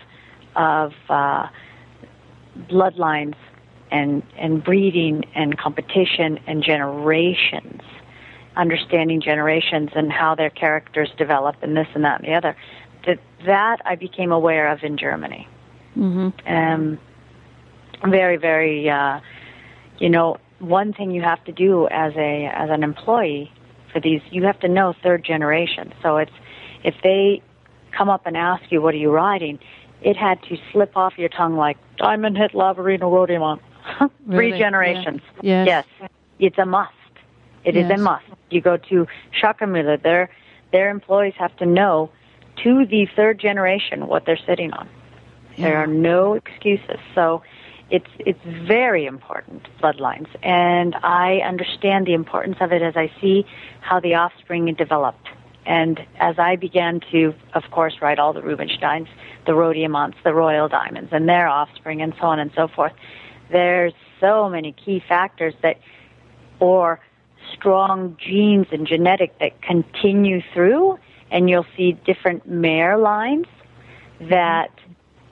of 0.56 0.92
uh, 1.08 1.48
bloodlines 2.68 3.36
and 3.90 4.22
and 4.36 4.62
breeding 4.62 5.24
and 5.34 5.56
competition 5.56 6.38
and 6.46 6.62
generations 6.62 7.82
understanding 8.58 9.20
generations 9.20 9.90
and 9.94 10.12
how 10.12 10.34
their 10.34 10.50
characters 10.50 11.08
develop 11.16 11.56
and 11.62 11.76
this 11.76 11.86
and 11.94 12.04
that 12.04 12.20
and 12.20 12.28
the 12.28 12.34
other 12.34 12.56
that 13.06 13.18
that 13.46 13.78
I 13.84 13.94
became 13.96 14.32
aware 14.32 14.68
of 14.70 14.82
in 14.82 14.96
Germany 14.96 15.46
Mm-hmm. 15.96 16.28
um 16.54 16.98
very 18.10 18.36
very 18.36 18.88
uh 18.88 19.20
you 19.98 20.08
know 20.08 20.36
one 20.60 20.92
thing 20.92 21.10
you 21.10 21.22
have 21.22 21.42
to 21.44 21.52
do 21.52 21.88
as 21.88 22.12
a 22.16 22.46
as 22.46 22.70
an 22.70 22.82
employee 22.84 23.50
for 23.92 24.00
these 24.00 24.20
you 24.30 24.44
have 24.44 24.58
to 24.60 24.68
know 24.68 24.94
third 25.02 25.24
generation 25.24 25.92
so 26.02 26.16
it's 26.18 26.32
if 26.84 26.94
they 27.02 27.42
come 27.96 28.08
up 28.08 28.26
and 28.26 28.36
ask 28.36 28.62
you 28.70 28.80
what 28.80 28.94
are 28.94 28.98
you 28.98 29.10
riding 29.10 29.58
it 30.02 30.16
had 30.16 30.40
to 30.44 30.56
slip 30.70 30.96
off 30.96 31.14
your 31.16 31.28
tongue 31.30 31.56
like 31.56 31.76
diamond 31.96 32.36
hit 32.36 32.52
lavarino 32.52 33.10
rhodamont 33.10 33.60
three 34.26 34.50
Really? 34.52 34.58
generations 34.58 35.20
Yeah. 35.42 35.64
Yes. 35.64 35.84
yes 36.00 36.10
it's 36.38 36.58
a 36.58 36.66
must 36.66 36.92
It 37.64 37.76
is 37.76 37.86
Yes. 37.88 37.98
a 37.98 38.02
must 38.02 38.24
you 38.50 38.60
go 38.60 38.76
to 38.76 39.06
Schockemöhle 39.32 40.00
their 40.02 40.30
their 40.70 40.90
employees 40.90 41.34
have 41.38 41.56
to 41.56 41.66
know 41.66 42.10
to 42.62 42.86
the 42.86 43.06
third 43.16 43.38
generation 43.38 44.06
what 44.06 44.24
they're 44.24 44.38
sitting 44.46 44.72
on 44.72 44.88
there 45.58 45.78
are 45.78 45.86
no 45.86 46.34
excuses. 46.34 46.98
So 47.14 47.42
it's 47.90 48.08
it's 48.18 48.40
very 48.44 49.06
important 49.06 49.66
bloodlines, 49.82 50.28
and 50.42 50.94
I 51.02 51.38
understand 51.38 52.06
the 52.06 52.14
importance 52.14 52.56
of 52.60 52.72
it 52.72 52.82
as 52.82 52.96
I 52.96 53.10
see 53.20 53.44
how 53.80 54.00
the 54.00 54.14
offspring 54.14 54.72
developed. 54.74 55.28
And 55.66 56.00
as 56.18 56.38
I 56.38 56.56
began 56.56 57.00
to, 57.12 57.34
of 57.52 57.64
course, 57.70 57.96
write 58.00 58.18
all 58.18 58.32
the 58.32 58.40
Rubinsteins, 58.40 59.08
the 59.46 59.52
Rohdiamants, 59.52 60.14
the 60.24 60.32
Royal 60.32 60.68
Diamonds, 60.68 61.10
and 61.12 61.28
their 61.28 61.46
offspring, 61.46 62.00
and 62.00 62.14
so 62.18 62.26
on 62.26 62.38
and 62.38 62.50
so 62.54 62.68
forth, 62.68 62.92
there's 63.50 63.92
so 64.18 64.48
many 64.48 64.72
key 64.72 65.02
factors 65.06 65.52
that, 65.62 65.78
or 66.58 67.00
strong 67.52 68.16
genes 68.18 68.66
and 68.72 68.86
genetic 68.86 69.38
that 69.40 69.60
continue 69.60 70.40
through, 70.54 70.98
and 71.30 71.48
you'll 71.48 71.66
see 71.76 71.92
different 71.92 72.48
mare 72.48 72.96
lines 72.98 73.46
that 74.20 74.70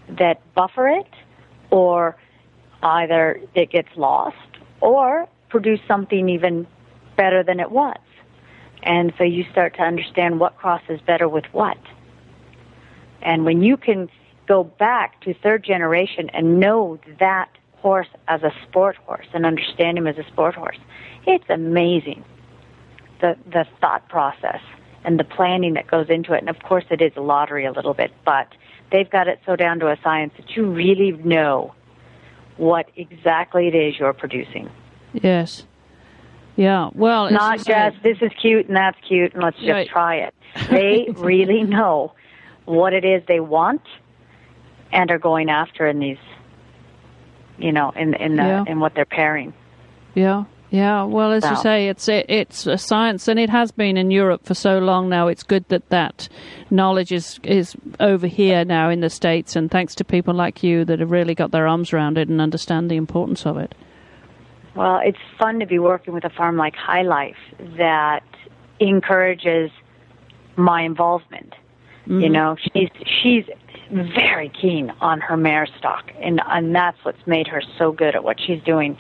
that 0.08 0.40
buffer 0.54 0.88
it, 0.88 1.10
or 1.70 2.16
either 2.82 3.40
it 3.54 3.70
gets 3.70 3.88
lost, 3.96 4.36
or 4.80 5.28
produce 5.48 5.80
something 5.88 6.28
even 6.28 6.66
better 7.16 7.42
than 7.42 7.58
it 7.58 7.70
was. 7.70 7.98
And 8.82 9.12
so 9.18 9.24
you 9.24 9.44
start 9.50 9.74
to 9.76 9.82
understand 9.82 10.38
what 10.38 10.56
crosses 10.56 11.00
better 11.06 11.28
with 11.28 11.44
what. 11.52 11.78
And 13.22 13.44
when 13.44 13.62
you 13.62 13.76
can 13.76 14.08
go 14.46 14.62
back 14.62 15.20
to 15.22 15.34
third 15.34 15.64
generation 15.64 16.30
and 16.30 16.60
know 16.60 17.00
that 17.18 17.50
horse 17.78 18.06
as 18.28 18.42
a 18.42 18.52
sport 18.68 18.96
horse 18.96 19.26
and 19.32 19.44
understand 19.44 19.98
him 19.98 20.06
as 20.06 20.18
a 20.18 20.24
sport 20.24 20.54
horse, 20.54 20.78
it's 21.26 21.44
amazing 21.48 22.24
the 23.20 23.36
the 23.50 23.66
thought 23.80 24.08
process 24.08 24.60
and 25.06 25.18
the 25.20 25.24
planning 25.24 25.74
that 25.74 25.86
goes 25.86 26.10
into 26.10 26.34
it. 26.34 26.40
And 26.40 26.50
of 26.50 26.58
course, 26.62 26.84
it 26.90 27.00
is 27.00 27.12
a 27.16 27.20
lottery 27.20 27.64
a 27.64 27.70
little 27.72 27.94
bit, 27.94 28.10
but 28.24 28.48
they've 28.90 29.08
got 29.08 29.28
it 29.28 29.38
so 29.46 29.54
down 29.56 29.78
to 29.78 29.88
a 29.88 29.96
science 30.02 30.34
that 30.36 30.54
you 30.56 30.66
really 30.66 31.12
know 31.12 31.72
what 32.56 32.90
exactly 32.96 33.68
it 33.68 33.74
is 33.74 33.98
you're 33.98 34.12
producing. 34.12 34.68
Yes. 35.14 35.64
Yeah. 36.56 36.90
Well, 36.94 37.30
Not 37.30 37.64
just 37.64 38.02
this 38.02 38.18
is 38.20 38.32
cute 38.40 38.66
and 38.66 38.76
that's 38.76 38.98
cute 39.06 39.32
and 39.34 39.42
let's 39.42 39.56
just 39.58 39.70
Right. 39.70 39.88
try 39.88 40.16
it. 40.16 40.34
They 40.70 41.06
really 41.14 41.62
know 41.62 42.12
what 42.64 42.92
it 42.92 43.04
is 43.04 43.22
they 43.28 43.40
want 43.40 43.82
and 44.90 45.10
are 45.10 45.18
going 45.18 45.50
after 45.50 45.86
in 45.86 45.98
these, 46.00 46.18
you 47.58 47.70
know, 47.72 47.90
in 47.94 48.14
in 48.14 48.36
the 48.36 48.42
Yeah. 48.42 48.64
in 48.66 48.80
what 48.80 48.94
they're 48.94 49.04
pairing. 49.04 49.52
Yeah, 50.14 50.44
yeah. 50.70 51.04
Well, 51.04 51.32
as 51.32 51.44
you 51.44 51.56
say, 51.56 51.88
it's 51.88 52.08
it, 52.08 52.26
it's 52.28 52.66
a 52.66 52.78
science, 52.78 53.28
and 53.28 53.38
it 53.38 53.50
has 53.50 53.70
been 53.70 53.96
in 53.96 54.10
Europe 54.10 54.44
for 54.44 54.54
so 54.54 54.78
long 54.78 55.08
now. 55.08 55.28
It's 55.28 55.42
good 55.42 55.64
that 55.68 55.88
that 55.90 56.28
knowledge 56.70 57.12
is 57.12 57.38
is 57.42 57.76
over 58.00 58.26
here 58.26 58.64
now 58.64 58.90
in 58.90 59.00
the 59.00 59.10
states, 59.10 59.56
and 59.56 59.70
thanks 59.70 59.94
to 59.96 60.04
people 60.04 60.34
like 60.34 60.62
you 60.62 60.84
that 60.84 61.00
have 61.00 61.10
really 61.10 61.34
got 61.34 61.50
their 61.50 61.66
arms 61.66 61.92
around 61.92 62.18
it 62.18 62.28
and 62.28 62.40
understand 62.40 62.90
the 62.90 62.96
importance 62.96 63.46
of 63.46 63.56
it. 63.56 63.74
Well, 64.74 65.00
it's 65.02 65.18
fun 65.38 65.60
to 65.60 65.66
be 65.66 65.78
working 65.78 66.12
with 66.12 66.24
a 66.24 66.30
farm 66.30 66.56
like 66.56 66.74
High 66.74 67.02
Life 67.02 67.36
that 67.78 68.24
encourages 68.78 69.70
my 70.56 70.82
involvement. 70.82 71.54
You 72.08 72.28
know, 72.28 72.56
she's 72.72 72.88
she's 73.20 73.44
very 73.90 74.48
keen 74.48 74.92
on 75.00 75.20
her 75.20 75.36
mare 75.36 75.66
stock, 75.78 76.12
and 76.20 76.40
and 76.46 76.72
that's 76.72 76.96
what's 77.04 77.26
made 77.26 77.48
her 77.48 77.60
so 77.78 77.90
good 77.90 78.14
at 78.14 78.22
what 78.22 78.38
she's 78.40 78.62
doing. 78.62 78.96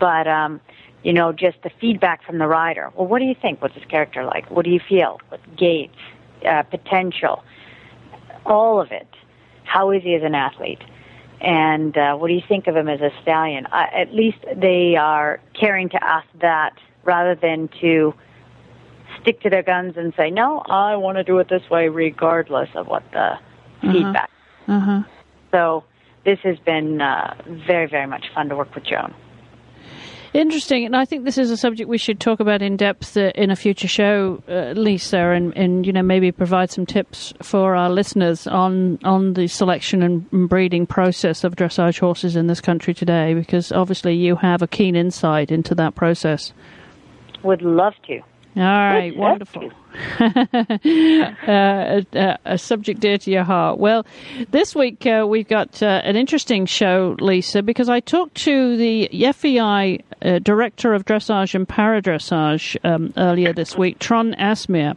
But 0.00 0.26
um, 0.26 0.60
you 1.08 1.14
know, 1.14 1.32
just 1.32 1.56
the 1.62 1.70
feedback 1.80 2.22
from 2.22 2.36
the 2.36 2.46
rider. 2.46 2.92
Well, 2.94 3.06
what 3.06 3.20
do 3.20 3.24
you 3.24 3.34
think? 3.34 3.62
What's 3.62 3.74
his 3.74 3.86
character 3.86 4.24
like? 4.24 4.50
What 4.50 4.66
do 4.66 4.70
you 4.70 4.78
feel? 4.78 5.18
What 5.30 5.40
gaits, 5.56 5.96
uh, 6.46 6.64
potential, 6.64 7.42
all 8.44 8.78
of 8.78 8.92
it. 8.92 9.08
How 9.64 9.90
is 9.90 10.02
he 10.02 10.14
as 10.14 10.22
an 10.22 10.34
athlete? 10.34 10.82
And 11.40 11.96
uh, 11.96 12.16
what 12.16 12.28
do 12.28 12.34
you 12.34 12.42
think 12.46 12.66
of 12.66 12.76
him 12.76 12.90
as 12.90 13.00
a 13.00 13.10
stallion? 13.22 13.64
Uh, 13.72 13.86
at 13.90 14.14
least 14.14 14.36
they 14.54 14.96
are 14.96 15.40
caring 15.58 15.88
to 15.88 16.04
ask 16.04 16.26
that 16.42 16.76
rather 17.04 17.34
than 17.34 17.70
to 17.80 18.12
stick 19.22 19.40
to 19.40 19.48
their 19.48 19.62
guns 19.62 19.94
and 19.96 20.12
say, 20.14 20.28
no, 20.28 20.58
I 20.66 20.96
want 20.96 21.16
to 21.16 21.24
do 21.24 21.38
it 21.38 21.48
this 21.48 21.62
way 21.70 21.88
regardless 21.88 22.68
of 22.74 22.86
what 22.86 23.02
the 23.12 23.38
feedback. 23.80 24.30
Uh 24.66 24.80
huh. 24.80 25.02
So 25.52 25.84
this 26.26 26.38
has 26.40 26.58
been 26.58 27.00
uh, 27.00 27.34
very, 27.66 27.86
very 27.86 28.06
much 28.06 28.26
fun 28.34 28.50
to 28.50 28.56
work 28.56 28.74
with 28.74 28.84
Joan. 28.84 29.14
Interesting, 30.34 30.84
and 30.84 30.94
I 30.94 31.06
think 31.06 31.24
this 31.24 31.38
is 31.38 31.50
a 31.50 31.56
subject 31.56 31.88
we 31.88 31.96
should 31.96 32.20
talk 32.20 32.38
about 32.38 32.60
in 32.60 32.76
depth 32.76 33.16
uh, 33.16 33.32
in 33.34 33.50
a 33.50 33.56
future 33.56 33.88
show, 33.88 34.42
uh, 34.46 34.72
Lisa, 34.78 35.30
and, 35.30 35.56
and 35.56 35.86
you 35.86 35.92
know 35.92 36.02
maybe 36.02 36.30
provide 36.30 36.70
some 36.70 36.84
tips 36.84 37.32
for 37.40 37.74
our 37.74 37.88
listeners 37.88 38.46
on 38.46 38.98
on 39.04 39.34
the 39.34 39.46
selection 39.48 40.02
and 40.02 40.48
breeding 40.48 40.86
process 40.86 41.44
of 41.44 41.56
dressage 41.56 41.98
horses 41.98 42.36
in 42.36 42.46
this 42.46 42.60
country 42.60 42.92
today, 42.92 43.32
because 43.32 43.72
obviously 43.72 44.14
you 44.14 44.36
have 44.36 44.60
a 44.60 44.66
keen 44.66 44.94
insight 44.94 45.50
into 45.50 45.74
that 45.74 45.94
process. 45.94 46.52
Would 47.42 47.62
love 47.62 47.94
to. 48.08 48.20
All 48.56 48.62
right, 48.62 49.16
wonderful. 49.16 49.70
uh, 50.20 52.02
a, 52.12 52.38
a 52.44 52.58
subject 52.58 53.00
dear 53.00 53.18
to 53.18 53.30
your 53.30 53.44
heart. 53.44 53.78
Well, 53.78 54.04
this 54.50 54.74
week 54.74 55.06
uh, 55.06 55.26
we've 55.28 55.46
got 55.46 55.82
uh, 55.82 56.00
an 56.04 56.16
interesting 56.16 56.66
show, 56.66 57.16
Lisa, 57.20 57.62
because 57.62 57.88
I 57.88 58.00
talked 58.00 58.34
to 58.36 58.76
the 58.76 59.08
FEI 59.32 60.00
uh, 60.22 60.38
Director 60.40 60.94
of 60.94 61.04
Dressage 61.04 61.54
and 61.54 61.68
Paradressage 61.68 62.76
um, 62.84 63.12
earlier 63.16 63.52
this 63.52 63.76
week, 63.76 63.98
Trond 63.98 64.36
Asmyr. 64.38 64.96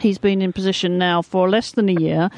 He's 0.00 0.18
been 0.18 0.42
in 0.42 0.52
position 0.52 0.98
now 0.98 1.22
for 1.22 1.48
less 1.48 1.72
than 1.72 1.88
a 1.88 1.92
year, 1.92 2.30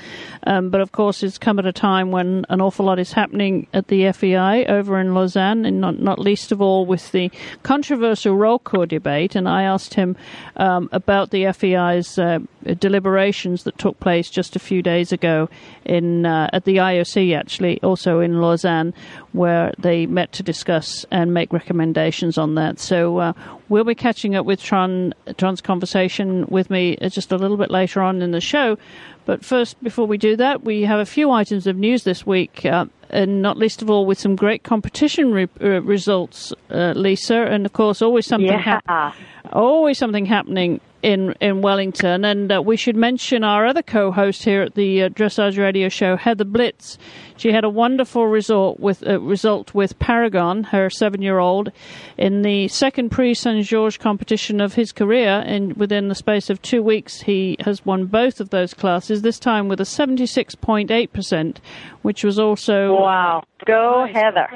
um, 0.47 0.71
but 0.71 0.81
of 0.81 0.93
course 0.93 1.23
it's 1.23 1.39
come 1.39 1.59
at 1.59 1.67
a 1.67 1.73
time 1.73 2.11
when 2.11 2.45
an 2.49 2.61
awful 2.61 2.87
lot 2.87 2.99
is 2.99 3.13
happening 3.13 3.67
at 3.73 3.89
the 3.89 4.11
FEI 4.13 4.67
over 4.67 4.99
in 4.99 5.15
Lausanne, 5.15 5.65
and 5.65 5.81
not, 5.81 6.01
not 6.01 6.19
least 6.19 6.53
of 6.53 6.61
all 6.61 6.87
with 6.87 7.13
the 7.13 7.31
controversial 7.63 8.37
Rollkur 8.37 8.89
debate. 8.89 9.35
And 9.37 9.49
I 9.49 9.63
asked 9.63 9.95
him 9.95 10.17
um, 10.57 10.89
about 10.93 11.31
the 11.31 11.53
FEI's 11.53 12.19
uh, 12.19 12.41
deliberations 12.79 13.65
that 13.65 13.79
took 13.79 13.99
place 14.01 14.31
just 14.31 14.57
a 14.57 14.59
few 14.59 14.83
days 14.83 15.13
ago 15.13 15.49
in 15.85 16.27
uh, 16.27 16.49
at 16.53 16.65
the 16.65 16.77
IOC, 16.77 17.37
actually, 17.37 17.81
also 17.83 18.21
in 18.21 18.41
Lausanne, 18.41 18.95
where 19.33 19.73
they 19.79 20.07
met 20.07 20.33
to 20.33 20.43
discuss 20.43 21.05
and 21.11 21.33
make 21.35 21.53
recommendations 21.53 22.39
on 22.39 22.55
that. 22.57 22.79
So 22.79 23.19
uh, 23.19 23.33
we'll 23.69 23.85
be 23.85 23.95
catching 23.95 24.35
up 24.35 24.47
with 24.47 24.63
Trond 24.63 25.15
Trond's 25.37 25.61
conversation 25.61 26.47
with 26.49 26.71
me 26.71 26.97
uh, 27.01 27.09
just 27.09 27.33
a 27.33 27.37
little 27.37 27.57
bit 27.57 27.71
later 27.71 28.03
on 28.03 28.23
in 28.23 28.31
the 28.31 28.41
show. 28.41 28.77
But 29.25 29.45
first, 29.45 29.81
before 29.83 30.07
we 30.07 30.19
do 30.19 30.37
that, 30.37 30.65
we 30.65 30.83
have 30.83 30.99
a 30.99 31.07
few 31.07 31.31
items 31.31 31.69
of 31.69 31.77
news 31.77 32.03
this 32.03 32.27
week, 32.27 32.65
uh, 32.67 32.87
and 33.11 33.41
not 33.41 33.57
least 33.57 33.81
of 33.81 33.89
all 33.89 34.05
with 34.05 34.19
some 34.19 34.35
great 34.35 34.65
competition 34.65 35.33
re- 35.33 35.49
uh, 35.61 35.81
results, 35.83 36.53
uh, 36.71 36.93
Lisa, 36.97 37.43
and 37.43 37.65
of 37.65 37.73
course, 37.73 38.03
always 38.03 38.27
something 38.27 38.49
Yeah. 38.49 39.13
always 39.53 39.99
something 39.99 40.27
happening 40.27 40.81
in 41.03 41.35
in 41.41 41.63
Wellington. 41.63 42.25
And 42.25 42.53
uh, 42.53 42.63
we 42.63 42.77
should 42.77 42.97
mention 42.97 43.45
our 43.45 43.67
other 43.67 43.83
co-host 43.83 44.45
here 44.45 44.63
at 44.63 44.75
the 44.75 45.03
uh, 45.03 45.09
Dressage 45.09 45.59
Radio 45.59 45.89
Show, 45.89 46.17
Heather 46.17 46.45
Blitz. 46.45 46.99
She 47.37 47.53
had 47.53 47.65
a 47.65 47.69
wonderful 47.69 48.27
result 48.29 48.79
with 48.79 49.07
uh, 49.07 49.21
result 49.21 49.75
with 49.75 49.99
Paragon, 49.99 50.65
her 50.65 50.89
seven-year-old, 50.89 51.73
in 52.17 52.43
the 52.43 52.69
second 52.69 53.11
Prix 53.11 53.35
Saint 53.35 53.65
Georges 53.67 53.99
competition 53.99 54.61
of 54.61 54.75
his 54.75 54.93
career. 54.93 55.43
And 55.45 55.75
within 55.77 56.09
the 56.09 56.15
space 56.15 56.51
of 56.51 56.63
two 56.63 56.83
weeks, 56.83 57.23
he 57.23 57.57
has 57.61 57.85
won 57.85 58.07
both 58.07 58.41
of 58.41 58.51
those 58.51 58.75
classes. 58.75 59.23
This 59.23 59.39
time 59.39 59.69
with 59.69 59.81
a 59.81 59.85
seventy-six 59.85 60.55
point 60.55 60.91
eight 60.91 61.13
percent, 61.13 61.61
which 62.03 62.23
was 62.23 62.39
also 62.39 62.95
Wow. 62.95 63.43
Go, 63.67 64.05
Nice. 64.05 64.15
Heather. 64.15 64.49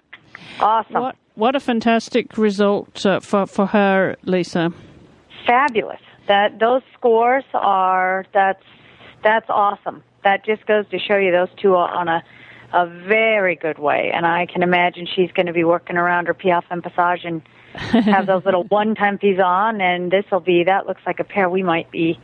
Awesome. 0.61 1.03
what 1.03 1.17
what 1.35 1.55
a 1.57 1.61
fantastic 1.61 2.39
result 2.39 3.05
uh, 3.05 3.21
for 3.21 3.47
for 3.47 3.67
her, 3.67 4.17
Lisa. 4.23 4.73
Fabulous. 5.47 6.01
That 6.29 6.59
those 6.59 6.83
scores 6.95 7.45
are 7.55 8.25
that's 8.33 8.65
that's 9.23 9.47
awesome. 9.49 10.03
That 10.25 10.45
just 10.45 10.67
goes 10.67 10.89
to 10.91 10.99
show 10.99 11.17
you 11.17 11.31
those 11.31 11.49
two 11.61 11.75
are 11.75 11.93
on 11.93 12.09
a 12.09 12.23
a 12.73 12.87
very 12.87 13.57
good 13.57 13.79
way. 13.79 14.11
And 14.13 14.27
I 14.27 14.47
can 14.47 14.63
imagine 14.63 15.07
she's 15.07 15.31
going 15.33 15.47
to 15.47 15.53
be 15.53 15.65
working 15.65 15.97
around 15.97 16.27
her 16.27 16.35
Piaffe 16.35 16.65
and 16.71 16.83
Passage 16.83 17.25
and 17.25 17.43
have 18.05 18.27
those 18.27 18.45
little 18.45 18.65
one-time 18.69 19.19
fees 19.19 19.39
on. 19.43 19.81
And 19.81 20.11
this 20.11 20.25
will 20.31 20.41
be, 20.41 20.65
that 20.65 20.87
looks 20.87 21.03
like 21.07 21.21
a 21.21 21.25
pair 21.25 21.49
we 21.49 21.63
might 21.63 21.91
be, 21.91 22.19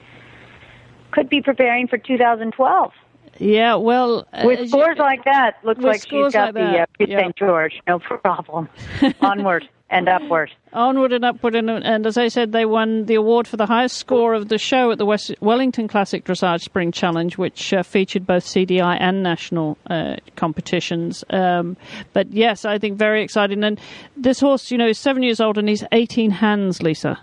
could 1.10 1.28
be 1.28 1.40
preparing 1.40 1.88
for 1.88 1.98
2012. 1.98 2.92
Yeah, 3.38 3.76
well, 3.76 4.26
with 4.44 4.68
scores 4.68 4.98
you, 4.98 5.02
like 5.02 5.24
that, 5.24 5.56
looks 5.64 5.80
like 5.80 6.02
she's 6.02 6.32
got 6.34 6.54
like 6.54 6.54
the 6.54 6.80
uh, 6.80 6.86
yeah. 7.00 7.20
St. 7.20 7.36
George. 7.36 7.80
No 7.88 7.98
problem. 7.98 8.68
Onward 9.20 9.68
and 9.92 10.08
upward. 10.08 10.50
Onward 10.72 11.12
and 11.12 11.22
upward, 11.22 11.54
and, 11.54 11.68
and, 11.68 12.06
as 12.06 12.16
I 12.16 12.28
said, 12.28 12.52
they 12.52 12.64
won 12.64 13.04
the 13.04 13.14
award 13.14 13.46
for 13.46 13.58
the 13.58 13.66
highest 13.66 13.98
score 13.98 14.32
of 14.32 14.48
the 14.48 14.56
show 14.56 14.90
at 14.90 14.96
the 14.96 15.04
West 15.04 15.34
Wellington 15.40 15.86
Classic 15.86 16.24
Dressage 16.24 16.62
Spring 16.62 16.90
Challenge, 16.90 17.36
which 17.36 17.74
uh, 17.74 17.82
featured 17.82 18.26
both 18.26 18.44
CDI 18.44 18.96
and 18.98 19.22
national 19.22 19.76
uh, 19.90 20.16
competitions. 20.34 21.24
Um, 21.28 21.76
but 22.14 22.32
yes, 22.32 22.64
I 22.64 22.78
think 22.78 22.96
very 22.96 23.22
exciting. 23.22 23.62
And 23.62 23.78
this 24.16 24.40
horse, 24.40 24.70
you 24.70 24.78
know, 24.78 24.88
is 24.88 24.98
seven 24.98 25.22
years 25.22 25.40
old 25.40 25.58
and 25.58 25.68
he's 25.68 25.84
18 25.92 26.30
hands, 26.30 26.82
Lisa. 26.82 27.20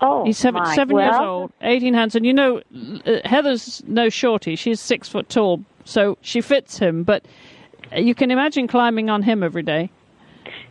Oh, 0.00 0.24
he's 0.24 0.38
seven, 0.38 0.64
seven 0.74 0.94
well, 0.94 1.10
years 1.10 1.20
old, 1.20 1.52
18 1.62 1.94
hands, 1.94 2.14
and 2.14 2.24
you 2.24 2.34
know, 2.34 2.60
uh, 3.06 3.18
Heather's 3.24 3.82
no 3.86 4.10
shorty. 4.10 4.54
She's 4.54 4.78
six 4.78 5.08
foot 5.08 5.28
tall, 5.28 5.64
so 5.86 6.18
she 6.20 6.40
fits 6.42 6.78
him. 6.78 7.02
But 7.02 7.24
you 7.96 8.14
can 8.14 8.30
imagine 8.30 8.68
climbing 8.68 9.10
on 9.10 9.22
him 9.22 9.42
every 9.42 9.62
day. 9.62 9.90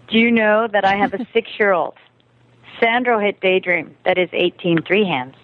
Do 0.07 0.17
you 0.17 0.31
know 0.31 0.67
that 0.71 0.85
I 0.85 0.95
have 0.95 1.13
a 1.13 1.25
six 1.33 1.49
year 1.59 1.71
old? 1.71 1.95
Sandro 2.79 3.19
hit 3.19 3.39
Daydream 3.39 3.95
that 4.05 4.17
is 4.17 4.29
18 4.33 4.83
three 4.83 5.05
hands. 5.05 5.35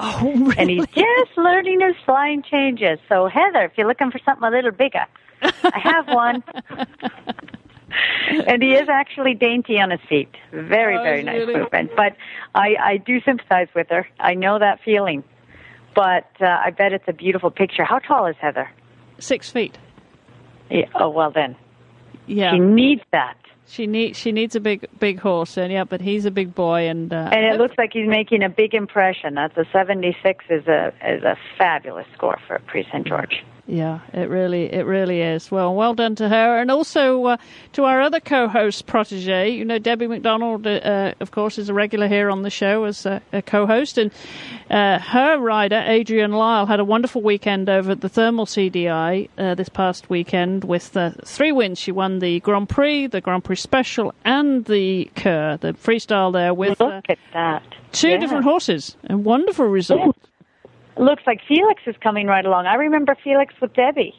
Oh, 0.00 0.32
really? 0.34 0.56
And 0.58 0.70
he's 0.70 0.86
just 0.86 1.36
learning 1.36 1.80
his 1.80 1.94
flying 2.04 2.42
changes. 2.42 2.98
So, 3.08 3.26
Heather, 3.26 3.64
if 3.64 3.72
you're 3.76 3.86
looking 3.86 4.10
for 4.10 4.20
something 4.24 4.46
a 4.46 4.50
little 4.50 4.70
bigger, 4.72 5.06
I 5.42 5.78
have 5.78 6.08
one. 6.08 6.42
and 8.46 8.62
he 8.62 8.74
is 8.74 8.88
actually 8.88 9.34
dainty 9.34 9.78
on 9.78 9.90
his 9.90 10.00
feet. 10.08 10.34
Very, 10.50 10.96
oh, 10.96 11.02
very 11.02 11.22
nice 11.22 11.38
really? 11.40 11.60
movement. 11.60 11.90
But 11.96 12.16
I, 12.54 12.74
I 12.82 12.96
do 12.96 13.20
sympathize 13.20 13.68
with 13.74 13.88
her. 13.90 14.08
I 14.18 14.34
know 14.34 14.58
that 14.58 14.80
feeling. 14.84 15.22
But 15.94 16.30
uh, 16.40 16.46
I 16.46 16.70
bet 16.70 16.92
it's 16.92 17.04
a 17.06 17.12
beautiful 17.12 17.50
picture. 17.50 17.84
How 17.84 17.98
tall 17.98 18.26
is 18.26 18.36
Heather? 18.40 18.70
Six 19.18 19.50
feet. 19.50 19.78
Yeah, 20.70 20.86
oh, 20.94 21.10
well 21.10 21.30
then. 21.30 21.54
Yeah. 22.26 22.52
She 22.52 22.58
needs 22.58 23.02
that. 23.12 23.36
She 23.72 23.86
needs 23.86 24.18
she 24.18 24.32
needs 24.32 24.54
a 24.54 24.60
big 24.60 24.86
big 24.98 25.18
horse, 25.18 25.56
and 25.56 25.72
yeah, 25.72 25.84
but 25.84 26.02
he's 26.02 26.26
a 26.26 26.30
big 26.30 26.54
boy, 26.54 26.88
and 26.88 27.10
uh, 27.10 27.30
and 27.32 27.46
it 27.46 27.58
looks 27.58 27.74
like 27.78 27.94
he's 27.94 28.06
making 28.06 28.42
a 28.42 28.50
big 28.50 28.74
impression. 28.74 29.34
That's 29.34 29.56
a 29.56 29.64
seventy 29.72 30.14
six 30.22 30.44
is 30.50 30.66
a 30.66 30.92
is 31.02 31.22
a 31.22 31.38
fabulous 31.56 32.06
score 32.12 32.38
for 32.46 32.58
Prix 32.66 32.86
St 32.92 33.06
George. 33.06 33.42
Yeah, 33.72 34.00
it 34.12 34.28
really, 34.28 34.70
it 34.70 34.84
really 34.84 35.22
is. 35.22 35.50
Well, 35.50 35.74
well 35.74 35.94
done 35.94 36.14
to 36.16 36.28
her, 36.28 36.58
and 36.58 36.70
also 36.70 37.24
uh, 37.24 37.36
to 37.72 37.84
our 37.84 38.02
other 38.02 38.20
co-host 38.20 38.84
protege. 38.84 39.48
You 39.48 39.64
know, 39.64 39.78
Debbie 39.78 40.08
McDonald, 40.08 40.66
uh, 40.66 41.14
of 41.20 41.30
course, 41.30 41.56
is 41.56 41.70
a 41.70 41.74
regular 41.74 42.06
here 42.06 42.28
on 42.28 42.42
the 42.42 42.50
show 42.50 42.84
as 42.84 43.06
a, 43.06 43.22
a 43.32 43.40
co-host, 43.40 43.96
and 43.96 44.10
uh, 44.68 44.98
her 44.98 45.38
rider 45.38 45.76
Adrienne 45.76 46.32
Lyle 46.32 46.66
had 46.66 46.80
a 46.80 46.84
wonderful 46.84 47.22
weekend 47.22 47.70
over 47.70 47.92
at 47.92 48.02
the 48.02 48.10
Thermal 48.10 48.44
CDI 48.44 49.30
uh, 49.38 49.54
this 49.54 49.70
past 49.70 50.10
weekend 50.10 50.64
with 50.64 50.94
uh, 50.94 51.12
three 51.24 51.50
wins. 51.50 51.78
She 51.78 51.92
won 51.92 52.18
the 52.18 52.40
Grand 52.40 52.68
Prix, 52.68 53.06
the 53.06 53.22
Grand 53.22 53.42
Prix 53.42 53.56
Special, 53.56 54.12
and 54.22 54.66
the 54.66 55.10
Kür, 55.16 55.58
the 55.58 55.72
freestyle 55.72 56.30
there 56.30 56.52
with 56.52 56.78
uh, 56.78 56.96
look 56.96 57.06
at 57.08 57.18
that 57.32 57.62
two 57.92 58.08
yeah. 58.08 58.16
different 58.18 58.44
horses. 58.44 58.96
A 59.08 59.16
wonderful 59.16 59.66
result. 59.66 60.16
Looks 60.96 61.22
like 61.26 61.40
Felix 61.46 61.82
is 61.86 61.96
coming 62.02 62.26
right 62.26 62.44
along. 62.44 62.66
I 62.66 62.74
remember 62.74 63.16
Felix 63.22 63.54
with 63.60 63.72
Debbie. 63.74 64.14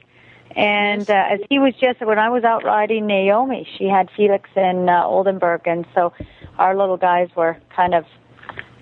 And 0.56 1.10
uh, 1.10 1.14
as 1.32 1.40
he 1.50 1.58
was 1.58 1.74
just 1.80 2.00
when 2.02 2.20
I 2.20 2.30
was 2.30 2.44
out 2.44 2.64
riding 2.64 3.08
Naomi, 3.08 3.68
she 3.78 3.86
had 3.86 4.10
Felix 4.16 4.50
in 4.56 4.88
uh, 4.88 5.04
Oldenburg, 5.04 5.62
and 5.66 5.86
so 5.96 6.14
our 6.60 6.76
little 6.78 6.98
guys 6.98 7.30
were 7.36 7.58
kind 7.76 7.96
of 7.96 8.06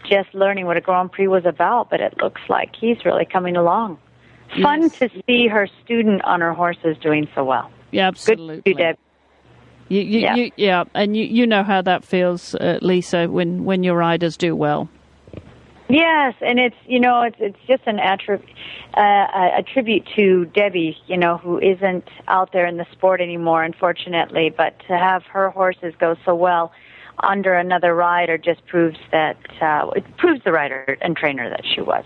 just 0.10 0.34
learning 0.34 0.66
what 0.66 0.76
a 0.76 0.82
Grand 0.82 1.12
Prix 1.14 1.28
was 1.28 1.46
about. 1.46 1.90
But 1.90 2.02
it 2.02 2.18
looks 2.22 2.42
like 2.50 2.76
he's 2.76 3.06
really 3.06 3.26
coming 3.26 3.56
along. 3.56 4.00
Fun 4.62 4.82
Yes. 4.82 5.00
to 5.00 5.10
see 5.26 5.48
her 5.48 5.68
student 5.86 6.22
on 6.26 6.42
her 6.42 6.54
horses 6.54 6.98
doing 7.02 7.28
so 7.34 7.46
well. 7.46 7.72
Yeah, 7.92 8.10
Good 8.12 8.18
absolutely. 8.18 8.74
Debbie. 8.74 8.98
You, 9.88 10.02
you, 10.02 10.20
Yeah. 10.20 10.36
You, 10.36 10.52
yeah, 10.58 10.84
and 10.94 11.16
you, 11.16 11.24
you 11.24 11.48
know 11.48 11.64
how 11.64 11.82
that 11.84 12.04
feels, 12.04 12.54
uh, 12.56 12.80
Lisa, 12.82 13.28
when, 13.28 13.64
when 13.64 13.84
your 13.84 13.96
riders 13.96 14.36
do 14.36 14.56
well. 14.56 14.90
Yes, 15.92 16.36
and 16.42 16.60
it's 16.60 16.76
you 16.86 17.00
know 17.00 17.24
it's 17.24 17.36
it's 17.40 17.58
just 17.68 17.84
an 17.86 18.00
attribute 18.00 18.48
uh, 18.96 19.58
a 19.60 19.64
tribute 19.64 20.08
to 20.16 20.46
Debbie, 20.46 20.98
you 21.08 21.18
know, 21.18 21.38
who 21.38 21.60
isn't 21.60 22.08
out 22.28 22.54
there 22.54 22.66
in 22.66 22.78
the 22.78 22.86
sport 22.92 23.20
anymore, 23.20 23.64
unfortunately. 23.64 24.54
But 24.56 24.80
to 24.88 24.98
have 24.98 25.24
her 25.26 25.50
horses 25.50 25.94
go 26.00 26.16
so 26.26 26.36
well 26.36 26.72
under 27.22 27.54
another 27.54 27.94
rider 27.94 28.38
just 28.38 28.66
proves 28.68 28.98
that 29.12 29.38
uh, 29.62 29.90
it 29.96 30.06
proves 30.18 30.44
the 30.44 30.52
rider 30.52 30.98
and 31.02 31.16
trainer 31.16 31.50
that 31.50 31.64
she 31.76 31.82
was 31.82 32.06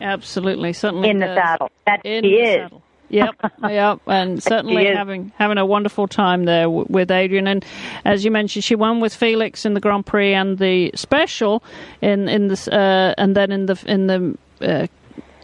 Absolutely, 0.00 0.72
certainly 0.72 1.08
in 1.08 1.18
the 1.18 1.26
does. 1.26 1.36
saddle. 1.36 1.70
That 1.86 2.04
In 2.04 2.22
she 2.22 2.30
is. 2.30 2.56
saddle. 2.64 2.82
Yep, 3.08 3.52
yep, 3.68 4.00
and 4.06 4.42
certainly 4.42 4.86
having 4.86 5.32
having 5.38 5.58
a 5.58 5.66
wonderful 5.66 6.08
time 6.08 6.44
there 6.44 6.64
w- 6.64 6.86
with 6.88 7.10
Adrian. 7.10 7.46
And 7.46 7.64
as 8.04 8.24
you 8.24 8.30
mentioned, 8.30 8.64
she 8.64 8.74
won 8.74 9.00
with 9.00 9.14
Felix 9.14 9.64
in 9.64 9.74
the 9.74 9.80
Grand 9.80 10.06
Prix 10.06 10.34
and 10.34 10.58
the 10.58 10.90
Special 10.94 11.62
in 12.02 12.28
in 12.28 12.48
this, 12.48 12.68
uh, 12.68 13.14
and 13.18 13.36
then 13.36 13.52
in 13.52 13.66
the 13.66 13.82
in 13.86 14.06
the. 14.06 14.38
Uh, 14.60 14.86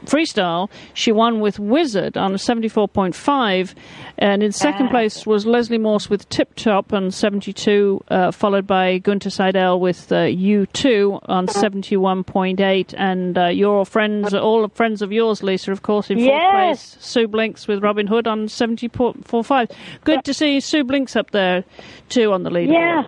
Freestyle, 0.05 0.69
she 0.95 1.13
won 1.13 1.41
with 1.41 1.59
Wizard 1.59 2.17
on 2.17 2.33
a 2.33 2.39
74.5, 2.39 3.75
and 4.19 4.43
in 4.43 4.53
second 4.53 4.87
Ah. 4.87 4.91
place 4.91 5.27
was 5.27 5.47
Leslie 5.47 5.79
Morse 5.79 6.11
with 6.11 6.29
Tip 6.29 6.55
Top 6.57 6.93
on 6.93 7.11
72, 7.11 8.01
uh, 8.09 8.31
followed 8.31 8.67
by 8.67 8.99
Gunter 8.99 9.31
Seidel 9.31 9.79
with 9.81 10.11
uh, 10.13 10.27
U2 10.27 11.21
on 11.29 11.47
71.8, 11.47 12.95
and 12.97 13.39
uh, 13.39 13.47
your 13.47 13.85
friends, 13.87 14.35
all 14.35 14.69
friends 14.69 15.03
of 15.03 15.13
yours, 15.13 15.43
Lisa, 15.43 15.73
of 15.73 15.83
course, 15.83 16.11
in 16.11 16.19
fourth 16.19 16.27
Yes. 16.29 16.51
place, 16.95 16.97
Sue 17.05 17.29
Blinks 17.29 17.69
with 17.69 17.83
Robin 17.83 18.07
Hood 18.07 18.27
on 18.27 18.47
70.45. 18.49 19.71
Good 20.05 20.25
to 20.25 20.35
see 20.35 20.61
Sue 20.61 20.85
Blinks 20.85 21.17
up 21.17 21.31
there 21.31 21.65
too 22.09 22.33
on 22.33 22.43
the 22.43 22.51
leaderboard. 22.51 22.73
Yeah. 22.73 23.03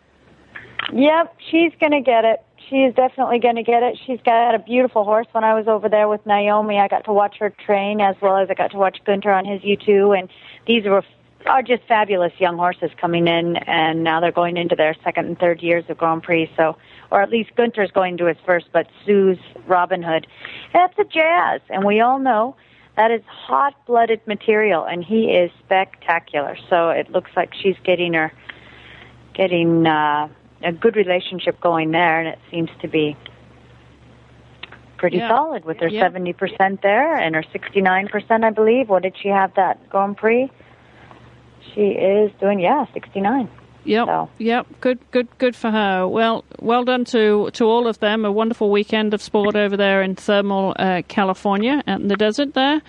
Yep, 0.93 1.37
she's 1.51 1.73
going 1.81 1.93
to 1.93 2.01
get 2.03 2.25
it. 2.25 2.43
She's 2.69 2.95
definitely 2.95 3.39
going 3.41 3.57
to 3.57 3.63
get 3.63 3.83
it. 3.83 3.99
She's 4.07 4.21
got 4.25 4.55
a 4.55 4.59
beautiful 4.59 5.05
horse. 5.05 5.27
When 5.33 5.45
I 5.45 5.55
was 5.55 5.69
over 5.69 5.89
there 5.89 6.09
with 6.09 6.25
Naomi, 6.25 6.79
I 6.79 6.89
got 6.89 7.05
to 7.05 7.13
watch 7.13 7.37
her 7.39 7.51
train 7.51 8.01
as 8.01 8.17
well 8.23 8.37
as 8.37 8.49
I 8.51 8.55
got 8.55 8.71
to 8.71 8.79
watch 8.79 8.99
Gunter 9.05 9.31
on 9.31 9.45
his 9.45 9.61
U2. 9.63 10.19
And 10.19 10.29
these 10.67 10.85
were 10.85 11.03
are 11.47 11.63
just 11.63 11.83
fabulous 11.87 12.33
young 12.39 12.57
horses 12.57 12.91
coming 12.99 13.29
in, 13.29 13.57
and 13.57 14.03
now 14.03 14.19
they're 14.19 14.33
going 14.33 14.57
into 14.57 14.75
their 14.75 14.95
second 15.05 15.27
and 15.27 15.39
third 15.39 15.63
years 15.63 15.85
of 15.89 15.99
Grand 15.99 16.23
Prix. 16.23 16.51
So, 16.57 16.77
or 17.11 17.21
at 17.21 17.29
least 17.29 17.55
Gunter's 17.55 17.91
going 17.91 18.17
to 18.17 18.27
his 18.27 18.39
first, 18.47 18.67
but 18.73 18.87
Sue's 19.05 19.39
Robin 19.67 20.03
Hood. 20.03 20.27
That's 20.73 20.99
a 20.99 21.05
jazz, 21.05 21.61
and 21.69 21.85
we 21.85 22.01
all 22.01 22.19
know 22.19 22.57
that 22.97 23.11
is 23.11 23.23
hot-blooded 23.27 24.27
material, 24.27 24.85
and 24.85 25.05
he 25.05 25.33
is 25.33 25.51
spectacular. 25.65 26.57
So 26.71 26.91
it 26.91 27.11
looks 27.11 27.31
like 27.37 27.53
she's 27.55 27.77
getting 27.85 28.15
her 28.15 28.33
getting 29.35 29.85
uh, 29.87 30.29
a 30.65 30.73
good 30.73 30.97
relationship 30.97 31.61
going 31.61 31.91
there, 31.91 32.19
and 32.21 32.29
it 32.29 32.39
seems 32.51 32.71
to 32.81 32.89
be 32.89 33.17
pretty 34.97 35.19
Yeah. 35.19 35.29
solid 35.29 35.65
with 35.65 35.79
her 35.81 35.89
Yeah. 35.89 36.01
seventy 36.01 36.33
percent 36.33 36.83
there 36.83 37.15
and 37.17 37.35
her 37.35 37.43
sixty 37.53 37.81
nine 37.81 38.09
percent, 38.09 38.45
I 38.45 38.51
believe. 38.51 38.89
What 38.89 39.03
did 39.03 39.17
she 39.17 39.29
have 39.29 39.55
that 39.55 39.89
Grand 39.91 40.17
Prix? 40.17 40.51
She 41.75 41.89
is 41.91 42.33
doing 42.41 42.59
yeah 42.61 42.87
sixty 42.93 43.21
nine. 43.21 43.49
Yep, 43.85 44.07
So- 44.07 44.29
yep, 44.39 44.67
good, 44.81 44.99
good, 45.11 45.29
good 45.39 45.55
for 45.55 45.71
her. 45.71 46.09
Well, 46.09 46.45
well 46.61 46.85
done 46.85 47.05
to 47.07 47.51
to 47.53 47.65
all 47.65 47.87
of 47.87 48.01
them. 48.01 48.25
A 48.25 48.33
wonderful 48.33 48.71
weekend 48.71 49.13
of 49.13 49.21
sport 49.21 49.57
over 49.57 49.77
there 49.77 50.03
in 50.03 50.15
thermal 50.15 50.75
uh, 50.79 51.03
California, 51.09 51.83
out 51.87 52.01
in 52.01 52.09
the 52.09 52.17
desert 52.17 52.55
there. 52.55 52.81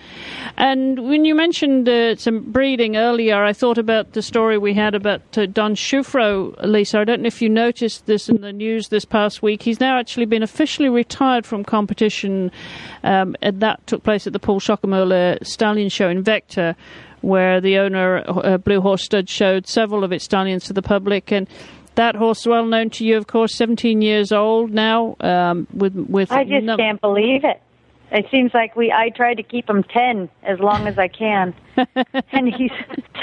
And 0.56 1.06
when 1.08 1.24
you 1.24 1.34
mentioned 1.34 1.88
uh, 1.88 2.16
some 2.16 2.50
breeding 2.50 2.96
earlier, 2.96 3.44
I 3.44 3.52
thought 3.52 3.78
about 3.78 4.12
the 4.12 4.22
story 4.22 4.56
we 4.56 4.72
had 4.72 4.94
about 4.94 5.36
uh, 5.36 5.46
Don 5.46 5.74
Schufro, 5.74 6.54
Lisa. 6.64 7.00
I 7.00 7.04
don't 7.04 7.22
know 7.22 7.26
if 7.26 7.42
you 7.42 7.48
noticed 7.50 8.06
this 8.06 8.28
in 8.28 8.40
the 8.40 8.52
news 8.52 8.88
this 8.88 9.04
past 9.04 9.42
week. 9.42 9.62
He's 9.62 9.80
now 9.80 9.98
actually 9.98 10.26
been 10.26 10.42
officially 10.42 10.88
retired 10.88 11.44
from 11.44 11.62
competition, 11.62 12.50
um, 13.04 13.36
and 13.42 13.60
that 13.60 13.86
took 13.86 14.02
place 14.02 14.26
at 14.26 14.32
the 14.32 14.38
Paul 14.38 14.60
Schockemöhle 14.60 15.44
Stallion 15.46 15.90
Show 15.90 16.08
in 16.08 16.24
Vechta 16.24 16.74
where 17.26 17.60
the 17.60 17.78
owner, 17.78 18.22
uh, 18.26 18.56
Blue 18.58 18.80
Horse 18.80 19.02
Stud, 19.02 19.28
showed 19.28 19.66
several 19.66 20.04
of 20.04 20.12
its 20.12 20.24
stallions 20.24 20.64
to 20.66 20.72
the 20.72 20.82
public. 20.82 21.32
And 21.32 21.48
that 21.96 22.14
horse, 22.14 22.46
well 22.46 22.64
known 22.64 22.90
to 22.90 23.04
you, 23.04 23.16
of 23.16 23.26
course, 23.26 23.54
17 23.54 24.00
years 24.00 24.30
old 24.30 24.70
now. 24.70 25.16
Um, 25.20 25.66
with 25.74 25.94
with 25.94 26.30
I 26.30 26.44
just 26.44 26.64
no- 26.64 26.76
can't 26.76 27.00
believe 27.00 27.44
it. 27.44 27.60
It 28.12 28.26
seems 28.30 28.54
like 28.54 28.76
we 28.76 28.92
I 28.92 29.10
try 29.10 29.34
to 29.34 29.42
keep 29.42 29.68
him 29.68 29.82
ten 29.82 30.28
as 30.44 30.60
long 30.60 30.86
as 30.86 30.96
I 30.96 31.08
can, 31.08 31.52
and 32.32 32.54
he's 32.54 32.70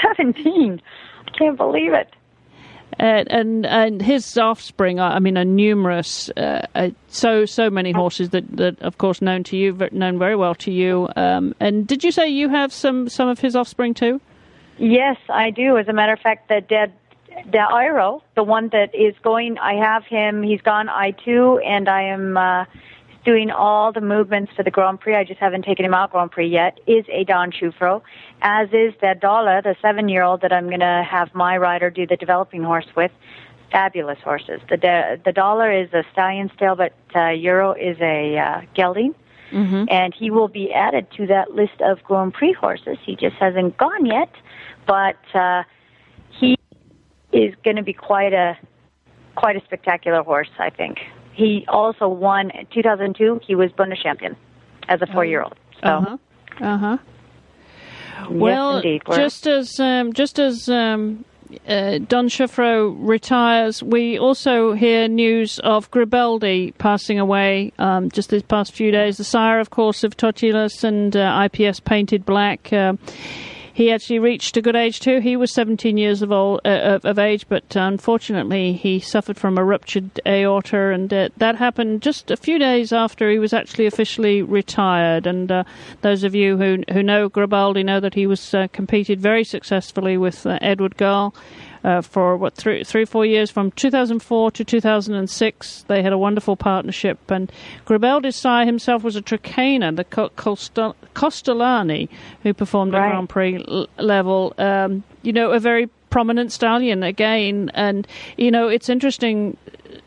seventeen. 0.02 0.82
I 1.26 1.30
can't 1.30 1.56
believe 1.56 1.94
it. 1.94 2.12
And, 2.98 3.30
and 3.30 3.66
and 3.66 4.02
his 4.02 4.36
offspring, 4.38 5.00
I 5.00 5.18
mean, 5.18 5.36
are 5.36 5.44
numerous. 5.44 6.30
Uh, 6.36 6.66
uh, 6.74 6.90
so 7.08 7.44
so 7.44 7.70
many 7.70 7.92
horses 7.92 8.30
that, 8.30 8.56
that, 8.56 8.80
of 8.82 8.98
course, 8.98 9.22
known 9.22 9.44
to 9.44 9.56
you, 9.56 9.76
known 9.92 10.18
very 10.18 10.36
well 10.36 10.54
to 10.56 10.72
you. 10.72 11.08
Um, 11.16 11.54
and 11.60 11.86
did 11.86 12.04
you 12.04 12.12
say 12.12 12.28
you 12.28 12.48
have 12.48 12.72
some 12.72 13.08
some 13.08 13.28
of 13.28 13.38
his 13.38 13.56
offspring 13.56 13.94
too? 13.94 14.20
Yes, 14.78 15.16
I 15.28 15.50
do. 15.50 15.78
As 15.78 15.88
a 15.88 15.92
matter 15.92 16.12
of 16.12 16.20
fact, 16.20 16.48
the 16.48 16.60
dead 16.60 16.92
the 17.50 17.58
Iro, 17.58 18.22
the 18.34 18.42
one 18.42 18.68
that 18.68 18.94
is 18.94 19.14
going, 19.22 19.58
I 19.58 19.74
have 19.74 20.04
him. 20.04 20.42
He's 20.42 20.60
gone 20.60 20.88
I 20.88 21.12
two, 21.12 21.58
and 21.64 21.88
I 21.88 22.02
am 22.02 22.36
uh, 22.36 22.64
doing 23.24 23.50
all 23.50 23.92
the 23.92 24.00
movements 24.00 24.52
for 24.54 24.62
the 24.62 24.70
Grand 24.70 25.00
Prix. 25.00 25.14
I 25.14 25.24
just 25.24 25.40
haven't 25.40 25.64
taken 25.64 25.84
him 25.84 25.94
out 25.94 26.12
Grand 26.12 26.30
Prix 26.30 26.48
yet. 26.48 26.78
Is 26.86 27.04
a 27.10 27.24
Don 27.24 27.50
Schufro, 27.50 28.02
as 28.42 28.68
is 28.68 28.94
the 29.00 29.14
Dollar, 29.20 29.62
the 29.62 29.76
seven 29.80 30.08
year 30.08 30.22
old 30.22 30.42
that 30.42 30.52
I'm 30.52 30.66
going 30.68 30.80
to 30.80 31.06
have 31.08 31.34
my 31.34 31.56
rider 31.56 31.90
do 31.90 32.06
the 32.06 32.16
developing 32.16 32.62
horse 32.62 32.86
with. 32.96 33.10
Fabulous 33.72 34.18
horses. 34.22 34.60
The 34.68 35.20
the 35.24 35.32
Dollar 35.32 35.72
is 35.72 35.92
a 35.92 36.04
stallion 36.12 36.48
stale, 36.54 36.76
but 36.76 36.94
uh, 37.16 37.30
Euro 37.30 37.72
is 37.72 37.96
a 38.00 38.38
uh, 38.38 38.60
gelding. 38.74 39.14
Mm-hmm. 39.50 39.84
And 39.88 40.14
he 40.14 40.30
will 40.30 40.48
be 40.48 40.72
added 40.72 41.06
to 41.16 41.26
that 41.26 41.52
list 41.52 41.80
of 41.80 42.02
Grand 42.04 42.34
Prix 42.34 42.52
horses. 42.52 42.98
He 43.04 43.16
just 43.16 43.36
hasn't 43.36 43.76
gone 43.76 44.06
yet, 44.06 44.30
but 44.86 45.16
uh, 45.34 45.62
he 46.30 46.56
is 47.32 47.54
going 47.64 47.76
to 47.76 47.82
be 47.82 47.92
quite 47.92 48.32
a 48.32 48.56
quite 49.34 49.56
a 49.56 49.64
spectacular 49.64 50.22
horse. 50.22 50.50
I 50.58 50.70
think 50.70 51.00
he 51.34 51.64
also 51.68 52.08
won 52.08 52.50
2002. 52.72 53.40
He 53.46 53.54
was 53.54 53.70
Bundes 53.72 54.02
champion 54.02 54.36
as 54.88 55.02
a 55.02 55.06
four 55.06 55.24
year 55.24 55.42
old. 55.42 55.54
So. 55.82 55.88
Uh-huh. 55.88 56.16
Uh-huh. 56.60 56.98
Yes, 58.20 58.30
Well, 58.30 58.76
indeed. 58.76 59.02
Just 59.12 59.46
as 59.46 59.80
um, 59.80 60.12
just 60.12 60.38
as 60.38 60.68
um, 60.68 61.24
uh, 61.66 61.98
Don 61.98 62.28
Schufro 62.28 62.96
retires, 62.96 63.82
we 63.82 64.18
also 64.18 64.72
hear 64.72 65.08
news 65.08 65.58
of 65.60 65.90
Gribaldi 65.90 66.72
passing 66.78 67.18
away 67.18 67.72
um, 67.78 68.10
just 68.10 68.30
these 68.30 68.42
past 68.42 68.72
few 68.72 68.92
days. 68.92 69.16
The 69.16 69.24
sire, 69.24 69.58
of 69.58 69.70
course, 69.70 70.04
of 70.04 70.16
Totilas 70.16 70.84
and 70.84 71.16
uh, 71.16 71.48
IPS 71.52 71.80
Painted 71.80 72.24
Black. 72.24 72.72
Um 72.72 72.98
he 73.74 73.90
actually 73.90 74.20
reached 74.20 74.56
a 74.56 74.62
good 74.62 74.76
age 74.76 75.00
too. 75.00 75.18
He 75.18 75.36
was 75.36 75.52
17 75.52 75.96
years 75.96 76.22
of 76.22 76.30
old 76.30 76.60
uh, 76.64 77.00
of, 77.02 77.18
age, 77.18 77.44
but 77.48 77.74
unfortunately 77.74 78.72
he 78.72 79.00
suffered 79.00 79.36
from 79.36 79.58
a 79.58 79.64
ruptured 79.64 80.20
aorta, 80.24 80.92
and 80.92 81.12
uh, 81.12 81.28
that 81.38 81.56
happened 81.56 82.00
just 82.00 82.30
a 82.30 82.36
few 82.36 82.56
days 82.60 82.92
after 82.92 83.28
he 83.28 83.40
was 83.40 83.52
actually 83.52 83.86
officially 83.86 84.42
retired. 84.42 85.26
And 85.26 85.50
uh, 85.50 85.64
those 86.02 86.22
of 86.22 86.36
you 86.36 86.56
who 86.56 86.84
who 86.92 87.02
know 87.02 87.28
Gribaldi 87.28 87.84
know 87.84 87.98
that 87.98 88.14
he 88.14 88.28
was 88.28 88.54
uh, 88.54 88.68
competed 88.72 89.20
very 89.20 89.42
successfully 89.42 90.16
with 90.16 90.46
uh, 90.46 90.56
Edward 90.62 90.96
Gal. 90.96 91.34
Uh, 91.84 92.00
for 92.00 92.34
what 92.38 92.54
three, 92.54 92.82
three, 92.82 93.04
four 93.04 93.26
years 93.26 93.50
from 93.50 93.70
2004 93.72 94.50
to 94.52 94.64
2006, 94.64 95.84
they 95.86 96.02
had 96.02 96.14
a 96.14 96.18
wonderful 96.18 96.56
partnership. 96.56 97.30
And 97.30 97.52
Gribaldi's 97.86 98.36
sire 98.36 98.64
himself 98.64 99.04
was 99.04 99.16
a 99.16 99.20
Trakehner, 99.20 99.94
the 99.94 100.04
Co- 100.04 100.30
Costa- 100.30 100.94
Kostolany, 101.14 102.08
who 102.42 102.54
performed 102.54 102.94
Right. 102.94 103.06
at 103.08 103.10
Grand 103.10 103.28
Prix 103.28 103.64
l- 103.68 103.86
level. 103.98 104.54
Um, 104.56 105.02
you 105.22 105.32
know, 105.34 105.50
a 105.50 105.58
very 105.60 105.88
prominent 106.08 106.52
stallion 106.52 107.02
again. 107.02 107.70
And 107.74 108.06
you 108.38 108.50
know, 108.50 108.68
it's 108.68 108.88
interesting, 108.88 109.56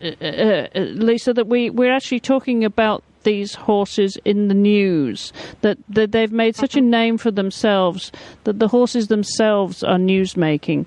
uh, 0.02 0.08
uh, 0.20 0.68
uh, 0.76 0.80
Lisa, 0.80 1.32
that 1.34 1.46
we 1.48 1.70
we're 1.70 1.94
actually 1.94 2.22
talking 2.22 2.64
about 2.66 3.04
these 3.24 3.54
horses 3.56 4.18
in 4.26 4.48
the 4.48 4.54
news 4.56 5.32
that, 5.62 5.78
that 5.90 6.12
they've 6.14 6.32
made 6.32 6.56
such 6.56 6.76
a 6.78 6.82
name 6.82 7.18
for 7.18 7.30
themselves 7.30 8.12
that 8.46 8.58
the 8.58 8.70
horses 8.70 9.10
themselves 9.10 9.84
are 9.84 9.98
news 10.00 10.38
making. 10.38 10.86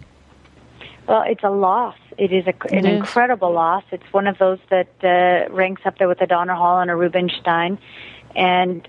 Well, 1.10 1.24
it's 1.26 1.42
a 1.42 1.50
loss. 1.50 1.96
It 2.18 2.32
is 2.32 2.46
a, 2.46 2.54
an 2.72 2.86
It 2.86 2.92
is. 2.92 2.96
incredible 2.98 3.52
loss. 3.52 3.82
It's 3.90 4.12
one 4.12 4.28
of 4.28 4.38
those 4.38 4.60
that 4.70 4.86
uh, 5.02 5.52
ranks 5.52 5.82
up 5.84 5.98
there 5.98 6.06
with 6.06 6.20
a 6.20 6.26
Donnerhall 6.26 6.80
and 6.80 6.88
a 6.88 6.94
Rubinstein. 6.94 7.78
And 8.36 8.86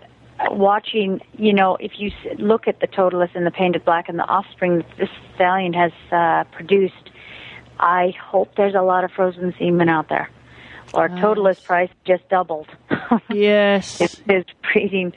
watching, 0.52 1.22
you 1.40 1.52
know, 1.52 1.78
if 1.80 1.94
you 1.98 2.12
look 2.38 2.68
at 2.68 2.80
the 2.80 2.86
Totilas 2.86 3.32
and 3.34 3.44
the 3.44 3.50
Painted 3.50 3.84
Black 3.86 4.08
and 4.08 4.20
the 4.20 4.28
offspring 4.30 4.78
that 4.78 4.98
this 5.00 5.10
stallion 5.34 5.74
has 5.74 5.92
uh, 6.12 6.44
produced, 6.52 7.10
I 7.80 8.14
hope 8.24 8.54
there's 8.56 8.76
a 8.76 8.84
lot 8.84 9.04
of 9.04 9.12
frozen 9.12 9.56
semen 9.58 9.90
out 9.90 10.08
there. 10.10 10.30
Or 10.94 11.10
Totilas 11.10 11.64
price 11.64 11.90
just 12.06 12.30
doubled. 12.30 12.68
Yes. 13.30 13.98
his, 13.98 14.22
his 14.28 14.46
breeding. 14.62 15.14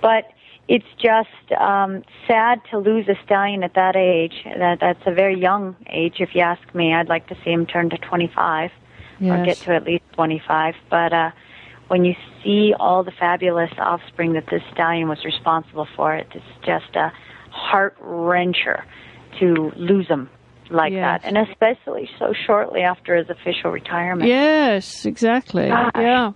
But 0.00 0.24
it's 0.68 0.86
just 0.98 1.60
um, 1.60 2.02
sad 2.26 2.60
to 2.70 2.78
lose 2.78 3.08
a 3.08 3.14
stallion 3.24 3.62
at 3.62 3.74
that 3.74 3.94
age. 3.96 4.34
That 4.44 4.78
that's 4.80 5.02
a 5.06 5.12
very 5.14 5.38
young 5.38 5.76
age, 5.88 6.16
if 6.18 6.30
you 6.34 6.40
ask 6.40 6.62
me. 6.74 6.92
I'd 6.92 7.08
like 7.08 7.28
to 7.28 7.36
see 7.44 7.50
him 7.50 7.66
turn 7.66 7.90
to 7.90 7.98
25 7.98 8.70
or 9.22 9.44
get 9.44 9.56
to 9.58 9.74
at 9.74 9.84
least 9.84 10.04
25. 10.14 10.74
But 10.90 11.12
uh, 11.12 11.30
when 11.88 12.04
you 12.04 12.14
see 12.42 12.74
all 12.78 13.04
the 13.04 13.12
fabulous 13.12 13.70
offspring 13.78 14.32
that 14.34 14.46
this 14.50 14.62
stallion 14.72 15.08
was 15.08 15.24
responsible 15.24 15.86
for, 15.96 16.14
it's 16.16 16.32
just 16.64 16.94
a 16.96 17.12
heart 17.50 17.96
wrencher 18.02 18.82
to 19.40 19.72
lose 19.76 20.08
him 20.08 20.28
like 20.68 20.92
Yes. 20.92 21.22
that, 21.22 21.28
and 21.28 21.38
especially 21.48 22.10
so 22.18 22.34
shortly 22.46 22.80
after 22.82 23.14
his 23.14 23.30
official 23.30 23.70
retirement. 23.70 24.28
Yes, 24.28 25.06
exactly. 25.06 25.68
Gosh. 25.68 25.92
Yeah. 25.94 26.32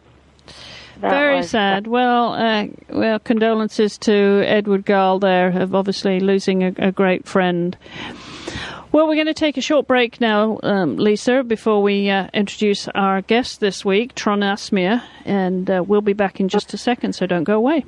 That 1.00 1.10
Very 1.10 1.36
was, 1.38 1.50
sad. 1.50 1.86
Well, 1.86 2.34
uh, 2.34 2.66
well, 2.90 3.18
condolences 3.18 3.96
to 3.98 4.42
Edward 4.44 4.84
Gal 4.84 5.18
there 5.18 5.48
of 5.48 5.74
obviously 5.74 6.20
losing 6.20 6.62
a, 6.62 6.74
a 6.76 6.92
great 6.92 7.26
friend. 7.26 7.76
Well, 8.92 9.06
we're 9.06 9.14
going 9.14 9.26
to 9.26 9.34
take 9.34 9.56
a 9.56 9.62
short 9.62 9.86
break 9.86 10.20
now, 10.20 10.58
um, 10.62 10.96
Lisa, 10.96 11.42
before 11.44 11.80
we 11.80 12.10
uh, 12.10 12.28
introduce 12.34 12.88
our 12.88 13.22
guest 13.22 13.60
this 13.60 13.84
week, 13.84 14.14
Trond 14.14 14.42
Asmyr, 14.42 15.02
and 15.24 15.70
uh, 15.70 15.84
we'll 15.86 16.00
be 16.00 16.12
back 16.12 16.40
in 16.40 16.48
just 16.48 16.74
a 16.74 16.76
second, 16.76 17.14
so 17.14 17.24
don't 17.24 17.44
go 17.44 17.54
away. 17.54 17.84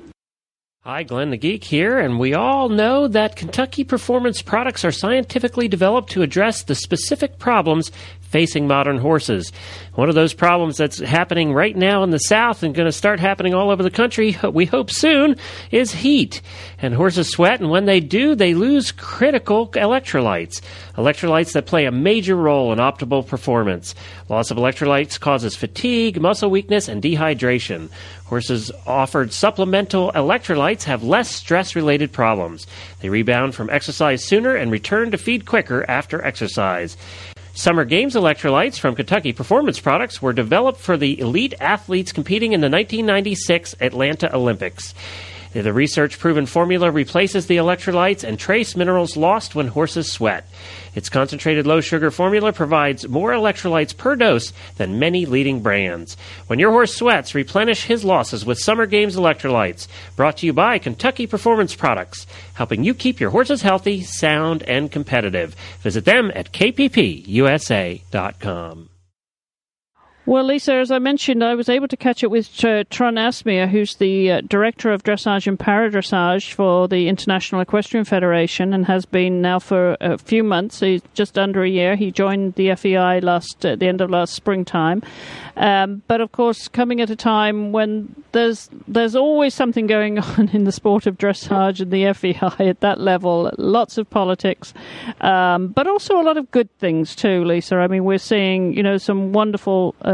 Hi, 0.84 1.02
Glenn 1.02 1.30
the 1.30 1.36
Geek 1.36 1.64
here, 1.64 1.98
and 1.98 2.18
we 2.18 2.34
all 2.34 2.68
know 2.68 3.08
that 3.08 3.36
Kentucky 3.36 3.84
Performance 3.84 4.42
products 4.42 4.84
are 4.84 4.90
scientifically 4.90 5.68
developed 5.68 6.10
to 6.10 6.22
address 6.22 6.62
the 6.64 6.74
specific 6.74 7.38
problems 7.38 7.92
facing 8.32 8.66
modern 8.66 8.98
horses. 8.98 9.52
One 9.94 10.08
of 10.08 10.14
those 10.14 10.32
problems 10.32 10.78
that's 10.78 10.98
happening 10.98 11.52
right 11.52 11.76
now 11.76 12.02
in 12.02 12.10
the 12.10 12.18
South 12.18 12.62
and 12.62 12.74
going 12.74 12.86
to 12.86 12.92
start 12.92 13.20
happening 13.20 13.52
all 13.52 13.70
over 13.70 13.82
the 13.82 13.90
country, 13.90 14.36
we 14.52 14.64
hope 14.64 14.90
soon, 14.90 15.36
is 15.70 15.92
heat. 15.92 16.40
And 16.78 16.94
horses 16.94 17.28
sweat, 17.28 17.60
and 17.60 17.70
when 17.70 17.84
they 17.84 18.00
do, 18.00 18.34
they 18.34 18.54
lose 18.54 18.90
critical 18.90 19.68
electrolytes. 19.68 20.62
Electrolytes 20.96 21.52
that 21.52 21.66
play 21.66 21.84
a 21.84 21.92
major 21.92 22.34
role 22.34 22.72
in 22.72 22.78
optimal 22.78 23.26
performance. 23.26 23.94
Loss 24.30 24.50
of 24.50 24.56
electrolytes 24.56 25.20
causes 25.20 25.54
fatigue, 25.54 26.18
muscle 26.20 26.50
weakness, 26.50 26.88
and 26.88 27.02
dehydration. 27.02 27.90
Horses 28.24 28.72
offered 28.86 29.30
supplemental 29.30 30.10
electrolytes 30.12 30.84
have 30.84 31.04
less 31.04 31.30
stress 31.30 31.76
related 31.76 32.12
problems. 32.12 32.66
They 33.00 33.10
rebound 33.10 33.54
from 33.54 33.68
exercise 33.68 34.24
sooner 34.24 34.56
and 34.56 34.70
return 34.70 35.10
to 35.10 35.18
feed 35.18 35.44
quicker 35.44 35.84
after 35.86 36.24
exercise. 36.24 36.96
Summer 37.54 37.84
Games 37.84 38.14
electrolytes 38.14 38.78
from 38.78 38.94
Kentucky 38.94 39.34
Performance 39.34 39.78
Products 39.78 40.22
were 40.22 40.32
developed 40.32 40.80
for 40.80 40.96
the 40.96 41.20
elite 41.20 41.52
athletes 41.60 42.10
competing 42.10 42.54
in 42.54 42.62
the 42.62 42.70
1996 42.70 43.74
Atlanta 43.78 44.34
Olympics. 44.34 44.94
The 45.52 45.72
research 45.72 46.18
proven 46.18 46.46
formula 46.46 46.90
replaces 46.90 47.46
the 47.46 47.58
electrolytes 47.58 48.24
and 48.24 48.38
trace 48.38 48.74
minerals 48.74 49.16
lost 49.16 49.54
when 49.54 49.68
horses 49.68 50.10
sweat. 50.10 50.48
Its 50.94 51.08
concentrated 51.08 51.66
low 51.66 51.80
sugar 51.80 52.10
formula 52.10 52.52
provides 52.52 53.08
more 53.08 53.32
electrolytes 53.32 53.96
per 53.96 54.16
dose 54.16 54.52
than 54.76 54.98
many 54.98 55.26
leading 55.26 55.60
brands. 55.60 56.16
When 56.46 56.58
your 56.58 56.70
horse 56.70 56.94
sweats, 56.94 57.34
replenish 57.34 57.84
his 57.84 58.04
losses 58.04 58.44
with 58.44 58.58
Summer 58.58 58.86
Games 58.86 59.16
electrolytes. 59.16 59.88
Brought 60.16 60.38
to 60.38 60.46
you 60.46 60.52
by 60.52 60.78
Kentucky 60.78 61.26
Performance 61.26 61.74
Products, 61.74 62.26
helping 62.54 62.84
you 62.84 62.94
keep 62.94 63.20
your 63.20 63.30
horses 63.30 63.62
healthy, 63.62 64.02
sound, 64.02 64.62
and 64.64 64.90
competitive. 64.90 65.54
Visit 65.82 66.04
them 66.04 66.30
at 66.34 66.52
kppusa.com. 66.52 67.28
Well, 70.24 70.44
Lisa, 70.44 70.74
as 70.74 70.92
I 70.92 71.00
mentioned, 71.00 71.42
I 71.42 71.56
was 71.56 71.68
able 71.68 71.88
to 71.88 71.96
catch 71.96 72.22
up 72.22 72.30
with 72.30 72.64
uh, 72.64 72.84
Trond 72.90 73.18
Asmyr, 73.18 73.68
who's 73.68 73.96
the 73.96 74.30
uh, 74.30 74.40
director 74.42 74.92
of 74.92 75.02
dressage 75.02 75.48
and 75.48 75.58
paradressage 75.58 76.52
for 76.52 76.86
the 76.86 77.08
International 77.08 77.60
Equestrian 77.60 78.04
Federation, 78.04 78.72
and 78.72 78.86
has 78.86 79.04
been 79.04 79.42
now 79.42 79.58
for 79.58 79.96
a 80.00 80.16
few 80.18 80.44
months. 80.44 80.78
He's 80.78 81.02
just 81.14 81.36
under 81.36 81.64
a 81.64 81.68
year. 81.68 81.96
He 81.96 82.12
joined 82.12 82.54
the 82.54 82.72
FEI 82.76 83.18
last 83.18 83.64
at 83.64 83.80
the 83.80 83.88
end 83.88 84.00
of 84.00 84.10
last 84.10 84.34
springtime, 84.34 85.02
um, 85.56 86.02
but 86.06 86.20
of 86.20 86.30
course, 86.30 86.68
coming 86.68 87.00
at 87.00 87.10
a 87.10 87.16
time 87.16 87.72
when 87.72 88.14
there's 88.30 88.70
there's 88.86 89.16
always 89.16 89.54
something 89.54 89.88
going 89.88 90.18
on 90.38 90.50
in 90.50 90.62
the 90.62 90.72
sport 90.72 91.08
of 91.08 91.18
dressage 91.18 91.80
and 91.80 91.90
the 91.90 92.12
FEI 92.12 92.68
at 92.68 92.78
that 92.78 93.00
level. 93.00 93.50
Lots 93.58 93.98
of 93.98 94.08
politics, 94.08 94.72
um, 95.20 95.66
but 95.66 95.88
also 95.88 96.20
a 96.20 96.22
lot 96.22 96.36
of 96.36 96.48
good 96.52 96.70
things 96.78 97.16
too, 97.16 97.44
Lisa. 97.44 97.74
I 97.78 97.88
mean, 97.88 98.04
we're 98.04 98.18
seeing 98.18 98.72
you 98.74 98.84
know 98.84 98.98
some 98.98 99.32
wonderful 99.32 99.96
uh, 100.02 100.11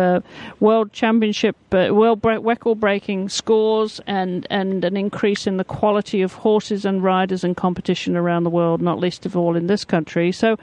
world 0.61 0.93
championship, 0.93 1.57
uh, 1.73 1.89
world 1.93 2.25
record 2.25 2.81
breaking 2.81 3.29
scores, 3.29 4.01
and 4.07 4.47
and 4.51 4.85
an 4.85 4.97
increase 4.97 5.47
in 5.47 5.57
the 5.57 5.65
quality 5.65 6.23
of 6.23 6.33
horses 6.33 6.85
and 6.85 7.03
riders 7.03 7.45
and 7.45 7.57
competition 7.57 8.17
around 8.17 8.45
the 8.45 8.51
world, 8.51 8.81
not 8.81 8.99
least 8.99 9.27
of 9.27 9.37
all 9.37 9.57
in 9.57 9.67
this 9.67 9.85
country. 9.85 10.33
So. 10.33 10.57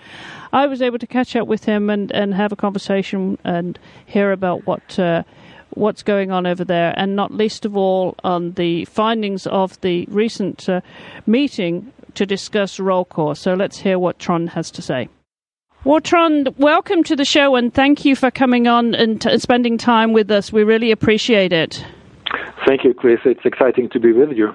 I 0.53 0.67
was 0.67 0.81
able 0.81 0.99
to 0.99 1.07
catch 1.07 1.35
up 1.35 1.49
with 1.49 1.65
him 1.65 1.89
and, 1.89 2.09
and 2.13 2.33
have 2.33 2.53
a 2.53 2.55
conversation 2.55 3.37
and 3.43 3.77
hear 4.05 4.31
about 4.31 4.65
what 4.65 4.97
uh, 4.97 5.23
what's 5.71 6.01
going 6.01 6.31
on 6.31 6.45
over 6.45 6.63
there, 6.63 6.93
and 6.95 7.15
not 7.15 7.33
least 7.33 7.65
of 7.65 7.75
all 7.75 8.15
on 8.23 8.53
the 8.53 8.85
findings 8.85 9.45
of 9.47 9.79
the 9.81 10.05
recent 10.09 10.69
uh, 10.69 10.79
meeting 11.25 11.91
to 12.13 12.25
discuss 12.25 12.77
Rollkur. 12.77 13.35
So 13.35 13.53
let's 13.53 13.79
hear 13.79 13.99
what 13.99 14.17
Trond 14.17 14.51
has 14.51 14.71
to 14.71 14.81
say. 14.81 15.09
Well, 15.85 16.01
Trond, 16.01 16.49
welcome 16.57 17.03
to 17.03 17.15
the 17.15 17.25
show 17.25 17.55
and 17.55 17.71
thank 17.71 18.05
you 18.05 18.15
for 18.15 18.31
coming 18.31 18.67
on 18.67 18.95
and 18.95 19.21
t- 19.21 19.37
spending 19.37 19.77
time 19.77 20.13
with 20.13 20.31
us. 20.31 20.51
We 20.51 20.63
really 20.63 20.89
appreciate 20.89 21.53
it. 21.53 21.85
Thank 22.65 22.83
you, 22.83 22.95
Chris. 22.95 23.19
It's 23.23 23.45
exciting 23.45 23.91
to 23.91 23.99
be 23.99 24.11
with 24.11 24.31
you. 24.31 24.47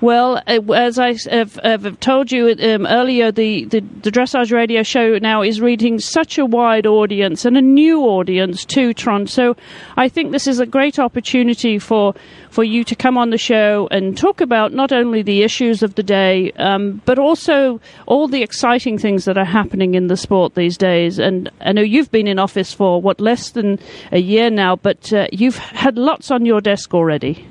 Well, 0.00 0.42
uh, 0.46 0.60
as 0.72 0.98
I 0.98 1.14
have, 1.30 2.00
told 2.00 2.32
you 2.32 2.48
um, 2.48 2.86
earlier, 2.86 3.32
the, 3.32 3.64
the, 3.64 3.80
the, 3.80 4.10
Dressage 4.10 4.52
Radio 4.52 4.82
show 4.82 5.18
now 5.18 5.42
is 5.42 5.60
reaching 5.60 5.98
such 5.98 6.38
a 6.38 6.44
wide 6.44 6.86
audience 6.86 7.44
and 7.44 7.56
a 7.56 7.62
new 7.62 8.02
audience 8.02 8.64
too, 8.64 8.92
Trond. 8.92 9.30
So 9.30 9.56
I 9.96 10.08
think 10.08 10.32
this 10.32 10.46
is 10.46 10.60
a 10.60 10.66
great 10.66 10.98
opportunity 10.98 11.78
for, 11.78 12.14
for 12.50 12.64
you 12.64 12.84
to 12.84 12.94
come 12.94 13.16
on 13.16 13.30
the 13.30 13.38
show 13.38 13.88
and 13.90 14.16
talk 14.16 14.40
about 14.40 14.72
not 14.72 14.92
only 14.92 15.22
the 15.22 15.42
issues 15.42 15.82
of 15.82 15.94
the 15.94 16.02
day, 16.02 16.52
um, 16.52 17.00
but 17.04 17.18
also 17.18 17.80
all 18.06 18.28
the 18.28 18.42
exciting 18.42 18.98
things 18.98 19.24
that 19.24 19.38
are 19.38 19.44
happening 19.44 19.94
in 19.94 20.08
the 20.08 20.16
sport 20.16 20.54
these 20.54 20.76
days. 20.76 21.18
And 21.18 21.50
I 21.60 21.72
know 21.72 21.82
you've 21.82 22.10
been 22.10 22.26
in 22.26 22.38
office 22.38 22.72
for, 22.72 23.00
what, 23.00 23.20
less 23.20 23.50
than 23.50 23.78
a 24.12 24.18
year 24.18 24.50
now, 24.50 24.76
but 24.76 25.12
uh, 25.12 25.28
you've 25.32 25.58
had 25.58 25.96
lots 25.96 26.30
on 26.30 26.44
your 26.44 26.60
desk 26.60 26.94
already. 26.94 27.46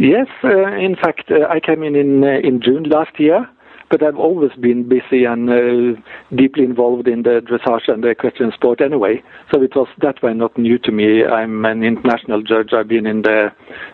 Yes, 0.00 0.28
uh, 0.42 0.72
in 0.78 0.96
fact, 0.96 1.30
uh, 1.30 1.46
I 1.50 1.60
came 1.60 1.82
in 1.82 1.94
in, 1.94 2.24
uh, 2.24 2.38
in 2.42 2.62
June 2.62 2.84
last 2.84 3.20
year, 3.20 3.46
but 3.90 4.02
I've 4.02 4.16
always 4.16 4.50
been 4.52 4.88
busy 4.88 5.26
and 5.26 5.50
uh, 5.50 6.00
deeply 6.34 6.64
involved 6.64 7.06
in 7.06 7.22
the 7.22 7.42
dressage 7.44 7.86
and 7.86 8.02
the 8.02 8.08
equestrian 8.08 8.50
sport 8.52 8.80
anyway. 8.80 9.22
So 9.52 9.62
it 9.62 9.76
was 9.76 9.88
that 10.00 10.22
way 10.22 10.32
not 10.32 10.56
new 10.56 10.78
to 10.78 10.90
me. 10.90 11.26
I'm 11.26 11.66
an 11.66 11.82
international 11.82 12.40
judge. 12.40 12.72
I've 12.72 12.88
been 12.88 13.04
in 13.06 13.20
the 13.20 13.52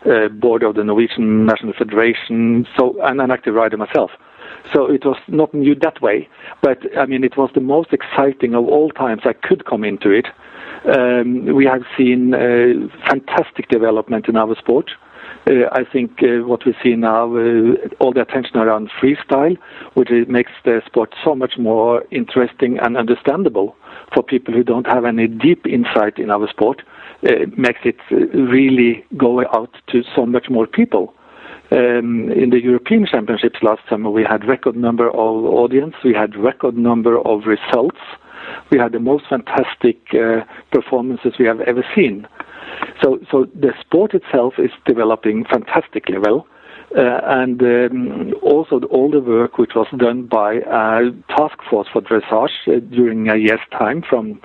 uh, 0.08 0.28
board 0.28 0.62
of 0.62 0.76
the 0.76 0.84
Norwegian 0.84 1.44
National 1.44 1.72
Federation, 1.72 2.68
so 2.78 3.02
I'm 3.02 3.18
an 3.18 3.32
active 3.32 3.54
rider 3.54 3.76
myself. 3.76 4.12
So 4.72 4.86
it 4.86 5.04
was 5.04 5.16
not 5.26 5.52
new 5.54 5.74
that 5.74 6.00
way, 6.00 6.28
but 6.62 6.78
I 6.96 7.06
mean 7.06 7.24
it 7.24 7.36
was 7.36 7.50
the 7.52 7.60
most 7.60 7.92
exciting 7.92 8.54
of 8.54 8.64
all 8.66 8.90
times 8.90 9.22
I 9.24 9.32
could 9.32 9.64
come 9.64 9.82
into 9.82 10.10
it. 10.10 10.26
Um, 10.86 11.46
we 11.46 11.64
have 11.64 11.82
seen 11.98 12.32
uh, 12.32 12.86
fantastic 13.10 13.66
development 13.70 14.28
in 14.28 14.36
our 14.36 14.54
sport. 14.54 14.92
Uh, 15.48 15.68
I 15.70 15.84
think 15.84 16.22
uh, 16.22 16.44
what 16.44 16.66
we 16.66 16.74
see 16.82 16.96
now, 16.96 17.36
uh, 17.36 17.76
all 18.00 18.12
the 18.12 18.22
attention 18.22 18.56
around 18.56 18.90
freestyle, 19.00 19.56
which 19.94 20.08
makes 20.28 20.50
the 20.64 20.82
sport 20.86 21.14
so 21.24 21.36
much 21.36 21.56
more 21.56 22.02
interesting 22.10 22.78
and 22.80 22.96
understandable 22.96 23.76
for 24.12 24.24
people 24.24 24.52
who 24.52 24.64
don't 24.64 24.86
have 24.86 25.04
any 25.04 25.28
deep 25.28 25.64
insight 25.66 26.18
in 26.18 26.30
our 26.30 26.48
sport, 26.48 26.82
makes 27.56 27.80
it 27.84 27.96
really 28.10 29.04
go 29.16 29.40
out 29.54 29.74
to 29.88 30.02
so 30.14 30.26
much 30.26 30.48
more 30.50 30.66
people. 30.66 31.14
Um, 31.70 32.30
in 32.30 32.50
the 32.50 32.60
European 32.62 33.06
Championships 33.06 33.58
last 33.62 33.82
summer, 33.88 34.10
we 34.10 34.22
had 34.22 34.44
record 34.46 34.76
number 34.76 35.08
of 35.08 35.16
audience, 35.16 35.94
we 36.04 36.14
had 36.14 36.36
record 36.36 36.76
number 36.76 37.18
of 37.18 37.46
results, 37.46 37.98
we 38.70 38.78
had 38.78 38.92
the 38.92 39.00
most 39.00 39.24
fantastic 39.28 39.98
uh, 40.14 40.44
performances 40.70 41.34
we 41.38 41.46
have 41.46 41.60
ever 41.60 41.84
seen. 41.94 42.26
So, 43.02 43.18
so 43.30 43.46
the 43.54 43.72
sport 43.80 44.14
itself 44.14 44.54
is 44.58 44.70
developing 44.86 45.44
fantastically 45.44 46.18
well. 46.18 46.46
Uh, 46.96 47.20
and 47.24 47.60
um, 47.62 48.34
also 48.42 48.80
all 48.90 49.10
the 49.10 49.20
work 49.20 49.58
which 49.58 49.72
was 49.74 49.88
done 49.98 50.24
by 50.24 50.54
a 50.54 51.10
task 51.36 51.58
force 51.68 51.88
for 51.92 52.00
dressage 52.00 52.48
uh, 52.68 52.78
during 52.94 53.28
a 53.28 53.36
year's 53.36 53.58
time 53.72 54.04
from 54.08 54.40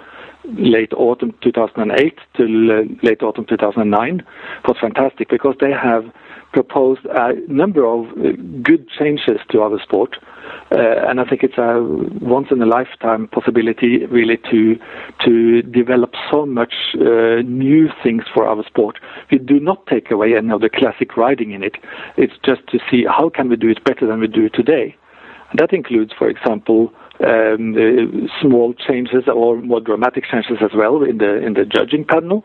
late 0.45 0.93
autumn 0.93 1.33
2008 1.41 2.19
till 2.35 2.71
uh, 2.71 2.83
late 3.03 3.21
autumn 3.21 3.45
2009 3.45 4.25
was 4.67 4.77
fantastic 4.79 5.29
because 5.29 5.55
they 5.59 5.71
have 5.71 6.05
proposed 6.51 7.05
a 7.05 7.33
number 7.47 7.85
of 7.85 8.05
uh, 8.09 8.31
good 8.61 8.87
changes 8.89 9.39
to 9.49 9.61
our 9.61 9.79
sport 9.81 10.17
uh, 10.71 11.09
and 11.09 11.19
I 11.19 11.25
think 11.25 11.43
it's 11.43 11.57
a 11.57 11.83
once 12.21 12.47
in 12.49 12.61
a 12.61 12.65
lifetime 12.65 13.27
possibility, 13.27 14.05
really, 14.05 14.37
to 14.49 14.79
to 15.25 15.61
develop 15.63 16.13
so 16.31 16.45
much 16.45 16.73
uh, 16.95 17.41
new 17.43 17.89
things 18.01 18.23
for 18.33 18.47
our 18.47 18.63
sport. 18.65 18.97
We 19.29 19.37
do 19.37 19.59
not 19.59 19.85
take 19.87 20.11
away 20.11 20.35
any 20.37 20.49
of 20.51 20.61
the 20.61 20.69
classic 20.69 21.17
riding 21.17 21.51
in 21.51 21.61
it. 21.63 21.75
It's 22.15 22.37
just 22.45 22.65
to 22.67 22.79
see 22.89 23.05
how 23.05 23.29
can 23.29 23.49
we 23.49 23.57
do 23.57 23.69
it 23.69 23.83
better 23.83 24.07
than 24.07 24.21
we 24.21 24.27
do 24.27 24.47
today. 24.47 24.95
And 25.49 25.59
that 25.59 25.73
includes, 25.73 26.13
for 26.17 26.29
example, 26.29 26.93
um, 27.25 28.29
small 28.41 28.73
changes 28.73 29.23
or 29.27 29.61
more 29.61 29.81
dramatic 29.81 30.25
changes 30.29 30.57
as 30.61 30.71
well 30.75 31.03
in 31.03 31.17
the 31.17 31.37
in 31.45 31.53
the 31.53 31.65
judging 31.65 32.05
panel. 32.05 32.43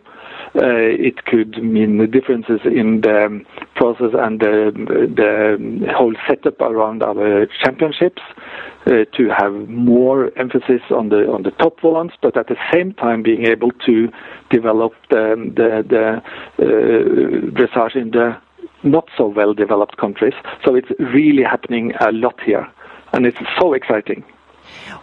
Uh, 0.55 0.89
it 1.09 1.25
could 1.25 1.63
mean 1.63 2.11
differences 2.11 2.61
in 2.65 3.01
the 3.03 3.45
process 3.75 4.13
and 4.15 4.41
the, 4.41 4.73
the 5.15 5.93
whole 5.93 6.15
setup 6.27 6.61
around 6.61 7.03
our 7.03 7.47
championships. 7.63 8.23
Uh, 8.87 9.05
to 9.17 9.29
have 9.37 9.53
more 9.69 10.31
emphasis 10.39 10.81
on 10.91 11.09
the 11.09 11.27
on 11.27 11.43
the 11.43 11.51
top 11.51 11.83
ones, 11.83 12.13
but 12.23 12.37
at 12.37 12.47
the 12.47 12.55
same 12.73 12.93
time 12.93 13.21
being 13.21 13.45
able 13.45 13.73
to 13.85 14.09
develop 14.49 14.93
the 15.11 15.35
the, 15.57 15.83
the 15.89 16.23
uh, 16.63 17.51
dressage 17.51 17.97
in 17.97 18.13
the 18.13 18.37
not 18.85 19.09
so 19.19 19.27
well 19.27 19.55
developed 19.55 19.97
countries. 19.97 20.35
So 20.65 20.77
it's 20.77 20.89
really 21.01 21.43
happening 21.43 21.95
a 22.01 22.13
lot 22.13 22.39
here, 22.47 22.69
and 23.13 23.27
it's 23.27 23.41
so 23.59 23.73
exciting. 23.73 24.23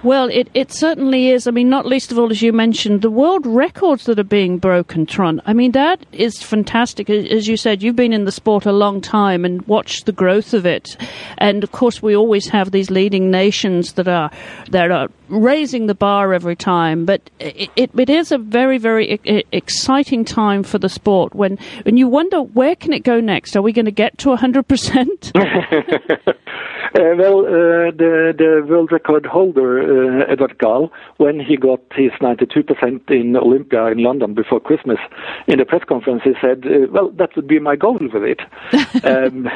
Well, 0.03 0.29
it, 0.29 0.49
it 0.53 0.71
certainly 0.71 1.29
is. 1.29 1.47
I 1.47 1.51
mean, 1.51 1.69
not 1.69 1.85
least 1.85 2.11
of 2.11 2.19
all, 2.19 2.31
as 2.31 2.41
you 2.41 2.51
mentioned, 2.51 3.01
the 3.01 3.09
world 3.09 3.45
records 3.45 4.05
that 4.05 4.19
are 4.19 4.23
being 4.23 4.57
broken, 4.57 5.05
Trond. 5.05 5.41
I 5.45 5.53
mean, 5.53 5.71
that 5.71 6.05
is 6.11 6.41
fantastic. 6.41 7.09
As 7.09 7.47
you 7.47 7.55
said, 7.55 7.81
you've 7.81 7.95
been 7.95 8.13
in 8.13 8.25
the 8.25 8.31
sport 8.31 8.65
a 8.65 8.71
long 8.71 9.01
time 9.01 9.45
and 9.45 9.65
watched 9.67 10.05
the 10.05 10.11
growth 10.11 10.53
of 10.53 10.65
it. 10.65 10.97
And 11.37 11.63
of 11.63 11.71
course, 11.71 12.01
we 12.01 12.15
always 12.15 12.47
have 12.49 12.71
these 12.71 12.89
leading 12.89 13.31
nations 13.31 13.93
that 13.93 14.07
are 14.07 14.31
that 14.69 14.91
are 14.91 15.07
raising 15.29 15.87
the 15.87 15.95
bar 15.95 16.33
every 16.33 16.55
time. 16.55 17.05
But 17.05 17.29
it, 17.39 17.69
it, 17.75 17.91
it 17.97 18.09
is 18.09 18.31
a 18.31 18.37
very, 18.37 18.77
very 18.77 19.19
exciting 19.51 20.25
time 20.25 20.63
for 20.63 20.77
the 20.77 20.89
sport 20.89 21.33
when, 21.33 21.57
when 21.83 21.97
you 21.97 22.07
wonder 22.07 22.41
where 22.41 22.75
can 22.75 22.93
it 22.93 23.03
go 23.03 23.19
next? 23.19 23.55
Are 23.55 23.61
we 23.61 23.73
going 23.73 23.85
to 23.85 23.91
get 23.91 24.17
to 24.19 24.29
100%? 24.29 25.31
Uh, 26.95 27.15
well, 27.17 27.39
uh, 27.39 27.89
the 27.89 28.33
the 28.37 28.63
world 28.69 28.91
record 28.91 29.25
holder 29.25 29.81
uh, 29.81 30.31
Edvard 30.31 30.59
Gal, 30.59 30.91
when 31.17 31.39
he 31.39 31.57
got 31.57 31.81
his 31.95 32.11
92% 32.21 33.09
in 33.09 33.35
Olympia 33.35 33.87
in 33.87 34.03
London 34.03 34.35
before 34.35 34.59
Christmas, 34.59 34.99
in 35.47 35.57
the 35.57 35.65
press 35.65 35.83
conference 35.87 36.21
he 36.23 36.33
said, 36.39 36.63
uh, 36.67 36.85
"Well, 36.91 37.09
that 37.17 37.35
would 37.35 37.47
be 37.47 37.57
my 37.57 37.75
goal 37.75 37.97
with 37.99 38.23
it." 38.23 38.41
um, 39.03 39.49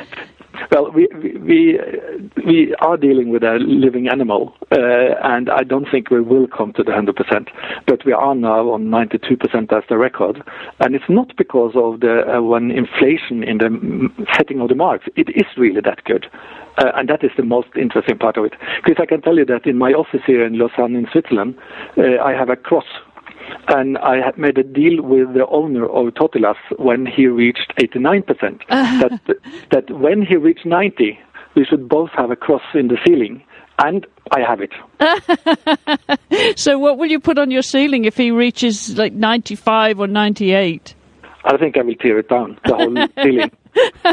well, 0.72 0.91
we 0.91 1.08
we 1.13 1.80
we 2.46 2.76
are 2.80 2.98
dealing 2.98 3.30
with 3.30 3.43
a 3.43 3.58
living 3.60 4.08
animal, 4.08 4.54
uh, 4.72 5.15
and 5.24 5.50
I 5.50 5.63
don't 5.63 5.88
think 5.89 6.10
we 6.10 6.22
will 6.22 6.48
come 6.48 6.74
to 6.74 6.84
the 6.84 6.91
100%. 6.91 7.48
But 7.86 8.06
we 8.06 8.13
are 8.13 8.36
now 8.36 8.72
on 8.72 8.86
92% 8.86 9.72
as 9.72 9.84
the 9.89 9.98
record, 9.98 10.43
and 10.80 10.96
it's 10.96 11.10
not 11.10 11.36
because 11.38 11.74
of 11.76 12.00
the 12.00 12.24
uh, 12.28 12.41
one 12.41 12.72
inflation 12.72 13.43
in 13.43 13.58
the 13.58 14.10
setting 14.34 14.62
of 14.62 14.70
the 14.70 14.76
marks. 14.76 15.06
It 15.15 15.30
is 15.30 15.46
really 15.58 15.82
that 15.82 16.04
good. 16.04 16.28
Uh, 16.78 16.91
and 16.96 17.10
that 17.10 17.24
is 17.24 17.32
the 17.36 17.43
most 17.43 17.70
interesting 17.76 18.17
part 18.17 18.38
of 18.38 18.46
it. 18.46 18.54
Because 18.86 19.02
I 19.02 19.08
can 19.08 19.22
tell 19.22 19.36
you 19.36 19.46
that 19.46 19.65
in 19.65 19.78
my 19.78 19.91
office 19.93 20.22
here 20.28 20.46
in 20.46 20.60
Lausanne 20.60 20.96
in 20.96 21.08
Switzerland, 21.12 21.58
uh, 21.98 22.22
I 22.24 22.34
have 22.34 22.50
a 22.50 22.56
cross. 22.56 22.86
And 23.70 23.98
I 23.98 24.18
had 24.24 24.38
made 24.38 24.58
a 24.58 24.64
deal 24.64 25.02
with 25.02 25.34
the 25.34 25.46
owner 25.48 25.86
of 25.86 26.14
Totilas 26.14 26.58
when 26.78 27.06
he 27.06 27.28
reached 27.28 27.74
89%. 27.80 28.26
that, 28.70 29.22
that 29.72 29.92
when 29.92 30.22
he 30.22 30.36
reached 30.36 30.66
90, 30.66 31.20
we 31.56 31.66
should 31.66 31.90
both 31.90 32.10
have 32.16 32.32
a 32.32 32.36
cross 32.36 32.62
in 32.74 32.88
the 32.88 32.98
ceiling. 33.06 33.44
And 33.80 34.08
I 34.32 34.40
have 34.42 34.60
it. 34.62 34.74
so, 36.60 36.80
what 36.80 36.98
will 36.98 37.12
you 37.12 37.20
put 37.20 37.38
on 37.38 37.52
your 37.52 37.62
ceiling 37.62 38.06
if 38.06 38.18
he 38.18 38.32
reaches 38.32 38.98
like 38.98 39.14
95 39.14 40.00
or 40.00 40.08
98? 40.08 40.96
I 41.44 41.58
think 41.58 41.78
I 41.78 41.84
will 41.84 41.96
tear 41.96 42.18
it 42.20 42.28
down, 42.28 42.60
the 42.66 42.76
whole 42.76 43.08
ceiling. 43.24 43.52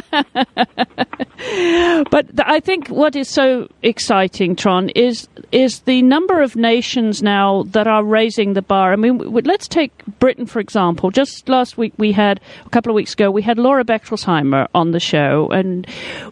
but 2.11 2.27
I 2.38 2.61
think 2.61 2.88
what 2.88 3.16
is 3.16 3.29
so 3.29 3.68
exciting, 3.83 4.57
Trond, 4.57 4.92
is 4.94 5.29
is 5.53 5.81
the 5.81 6.03
number 6.03 6.42
of 6.42 6.57
nations 6.57 7.22
now 7.22 7.62
that 7.68 7.87
are 7.87 8.05
raising 8.05 8.55
the 8.55 8.62
bar. 8.62 8.92
I 8.92 8.96
mean, 8.96 9.18
let's 9.18 9.68
take 9.68 9.92
Britain 10.18 10.46
for 10.46 10.61
example. 10.61 11.11
Just 11.11 11.48
last 11.48 11.77
week 11.79 11.92
we 11.96 12.12
had 12.12 12.40
a 12.66 12.70
couple 12.70 12.90
of 12.90 12.94
weeks 12.94 13.12
ago 13.12 13.31
we 13.31 13.42
had 13.42 13.59
Laura 13.59 13.85
Bechtolsheimer 13.85 14.66
on 14.74 14.92
the 14.92 15.00
show, 15.00 15.48
and 15.50 15.87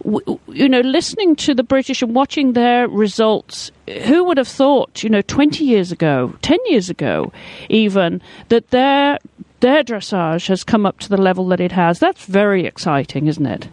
you 0.05 0.69
know, 0.69 0.81
listening 0.81 1.37
to 1.37 1.55
the 1.55 1.63
British 1.63 2.03
and 2.03 2.15
watching 2.15 2.53
their 2.53 2.89
results. 2.89 3.71
Who 4.05 4.25
would 4.25 4.39
have 4.39 4.49
thought, 4.49 5.03
you 5.03 5.11
know, 5.11 5.23
20 5.23 5.65
years 5.65 5.91
ago, 5.91 6.35
10 6.43 6.59
years 6.67 6.89
ago, 6.89 7.33
even, 7.69 8.23
that 8.49 8.71
their 8.71 9.19
their 9.63 9.83
dressage 9.83 10.49
has 10.49 10.65
come 10.65 10.85
up 10.85 10.99
to 10.99 11.09
the 11.09 11.17
level 11.17 11.49
that 11.49 11.61
it 11.61 11.73
has. 11.73 11.99
That's 11.99 12.27
very 12.27 12.67
exciting, 12.67 13.27
isn't 13.27 13.47
it? 13.47 13.69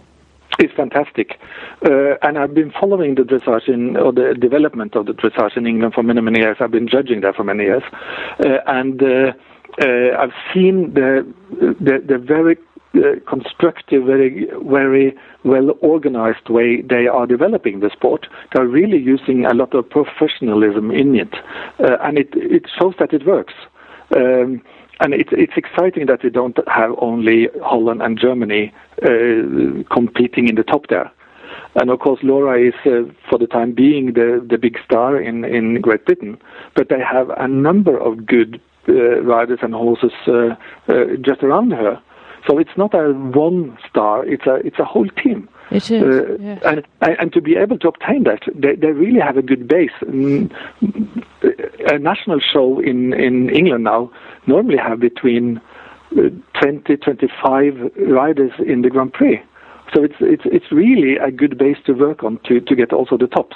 It's 0.60 0.73
fantastic, 0.73 1.39
uh, 1.86 2.15
and 2.21 2.38
I've 2.38 2.54
been 2.54 2.71
following 2.71 3.15
the 3.15 3.21
dressage 3.21 3.69
in, 3.69 3.95
or 3.95 4.12
the 4.12 4.36
development 4.39 4.95
of 4.95 5.06
the 5.06 5.13
dressage 5.13 5.56
in 5.56 5.65
England 5.65 5.93
for 5.93 6.04
many, 6.04 6.21
many 6.21 6.39
years. 6.39 6.58
I've 6.60 6.71
been 6.71 6.88
judging 6.88 7.21
there 7.21 7.34
for 7.34 7.43
many 7.43 7.63
years, 7.63 7.84
uh, 8.39 8.58
and 8.67 9.02
uh, 9.02 9.32
uh 9.82 10.17
I've 10.19 10.34
seen 10.54 10.93
the, 10.95 11.25
the, 11.60 12.04
the 12.06 12.17
very 12.17 12.58
uh, 12.95 13.19
constructive, 13.30 14.04
very, 14.04 14.47
very 14.65 15.15
well 15.45 15.71
organized 15.82 16.49
way 16.49 16.82
they 16.82 17.08
are 17.08 17.25
developing 17.25 17.80
the 17.80 17.89
sport. 17.91 18.28
They're 18.54 18.67
really 18.67 18.97
using 18.97 19.45
a 19.45 19.54
lot 19.54 19.73
of 19.73 19.89
professionalism 19.89 20.91
in 20.91 21.15
it, 21.15 21.34
uh, 21.80 21.97
and 22.02 22.17
it, 22.17 22.30
it 22.34 22.63
shows 22.78 22.95
that 22.99 23.13
it 23.13 23.25
works. 23.25 23.54
Um, 24.13 24.62
and 24.99 25.13
it's 25.13 25.29
it's 25.31 25.53
exciting 25.55 26.05
that 26.07 26.23
we 26.23 26.29
don't 26.29 26.57
have 26.67 26.91
only 26.99 27.49
Holland 27.63 28.01
and 28.01 28.19
Germany 28.19 28.73
uh, 29.03 29.83
competing 29.93 30.47
in 30.47 30.55
the 30.55 30.63
top 30.63 30.88
there. 30.88 31.12
And 31.75 31.89
of 31.89 31.99
course, 31.99 32.19
Laura 32.23 32.59
is, 32.59 32.73
uh, 32.85 33.03
for 33.29 33.38
the 33.38 33.47
time 33.47 33.73
being, 33.73 34.13
the, 34.13 34.43
the 34.47 34.57
big 34.57 34.77
star 34.83 35.19
in, 35.21 35.45
in 35.45 35.81
Great 35.81 36.05
Britain. 36.05 36.38
But 36.75 36.89
they 36.89 36.99
have 36.99 37.29
a 37.38 37.47
number 37.47 37.97
of 37.97 38.25
good 38.25 38.59
uh, 38.88 39.21
riders 39.21 39.59
and 39.62 39.73
horses 39.73 40.12
uh, 40.27 40.55
uh, 40.88 41.05
just 41.21 41.43
around 41.43 41.71
her. 41.71 42.01
So 42.47 42.57
it's 42.57 42.75
not 42.77 42.93
a 42.93 43.13
one 43.13 43.77
star; 43.89 44.25
it's 44.25 44.47
a 44.47 44.55
it's 44.65 44.79
a 44.79 44.85
whole 44.85 45.07
team. 45.23 45.49
It 45.71 45.91
is, 45.91 46.01
Uh, 46.01 46.38
yes. 46.39 46.62
and, 46.65 46.83
and 47.01 47.15
and 47.19 47.33
to 47.33 47.41
be 47.41 47.55
able 47.57 47.77
to 47.79 47.89
obtain 47.89 48.23
that, 48.23 48.41
they, 48.55 48.75
they 48.75 48.91
really 48.91 49.19
have 49.19 49.38
a 49.38 49.43
good 49.43 49.67
base. 49.67 49.91
A 51.88 51.98
national 51.98 52.39
show 52.39 52.80
in, 52.80 53.13
in 53.13 53.50
England 53.50 53.84
now 53.86 54.12
normally 54.48 54.78
have 54.78 55.00
between 55.00 55.62
uh, 56.18 56.30
20, 56.62 56.98
25 56.98 57.92
riders 58.08 58.52
in 58.65 58.82
the 58.82 58.89
Grand 58.89 59.13
Prix. 59.13 59.42
So 59.94 60.04
it's 60.04 60.15
it's 60.20 60.44
it's 60.46 60.72
really 60.72 61.18
a 61.18 61.32
good 61.32 61.58
base 61.58 61.78
to 61.88 61.94
work 61.94 62.24
on 62.24 62.39
to, 62.46 62.60
to 62.60 62.76
get 62.76 62.94
also 62.94 63.18
the 63.18 63.26
tops. 63.28 63.56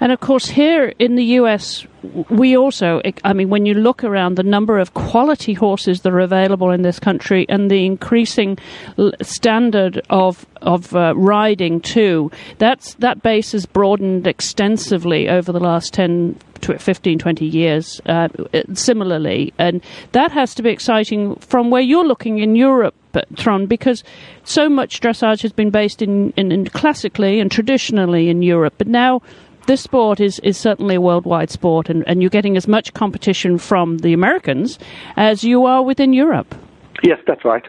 And 0.00 0.12
of 0.12 0.20
course, 0.20 0.46
here 0.48 0.92
in 0.98 1.16
the 1.16 1.24
US, 1.24 1.86
we 2.30 2.56
also, 2.56 3.00
I 3.24 3.32
mean, 3.32 3.48
when 3.48 3.66
you 3.66 3.74
look 3.74 4.04
around 4.04 4.36
the 4.36 4.42
number 4.42 4.78
of 4.78 4.94
quality 4.94 5.54
horses 5.54 6.02
that 6.02 6.12
are 6.12 6.20
available 6.20 6.70
in 6.70 6.82
this 6.82 6.98
country 6.98 7.46
and 7.48 7.70
the 7.70 7.84
increasing 7.84 8.58
standard 9.22 10.00
of 10.10 10.46
of 10.62 10.94
uh, 10.94 11.14
riding 11.16 11.80
too, 11.80 12.30
that's 12.58 12.94
that 12.94 13.22
base 13.22 13.52
has 13.52 13.66
broadened 13.66 14.26
extensively 14.26 15.28
over 15.28 15.52
the 15.52 15.60
last 15.60 15.92
10, 15.94 16.36
tw- 16.60 16.80
15, 16.80 17.18
20 17.18 17.44
years. 17.44 18.00
Uh, 18.06 18.28
similarly, 18.74 19.52
and 19.58 19.82
that 20.12 20.30
has 20.32 20.54
to 20.54 20.62
be 20.62 20.70
exciting 20.70 21.36
from 21.36 21.70
where 21.70 21.82
you're 21.82 22.06
looking 22.06 22.38
in 22.38 22.54
Europe. 22.54 22.94
Trond, 23.34 23.68
because 23.68 24.04
so 24.44 24.68
much 24.68 25.00
dressage 25.00 25.42
has 25.42 25.52
been 25.52 25.70
based 25.70 26.02
in, 26.02 26.32
in, 26.36 26.52
in 26.52 26.66
classically 26.66 27.40
and 27.40 27.50
traditionally 27.50 28.28
in 28.28 28.42
Europe, 28.42 28.74
but 28.78 28.86
now 28.86 29.22
this 29.68 29.82
sport 29.82 30.18
is, 30.18 30.38
is 30.40 30.56
certainly 30.56 30.94
a 30.94 31.00
worldwide 31.00 31.50
sport, 31.50 31.90
and, 31.90 32.02
and 32.08 32.22
you're 32.22 32.30
getting 32.30 32.56
as 32.56 32.66
much 32.66 32.94
competition 32.94 33.58
from 33.58 33.98
the 33.98 34.14
Americans 34.14 34.78
as 35.16 35.44
you 35.44 35.66
are 35.66 35.82
within 35.82 36.12
Europe. 36.12 36.54
Yes, 37.02 37.18
that's 37.26 37.44
right. 37.44 37.64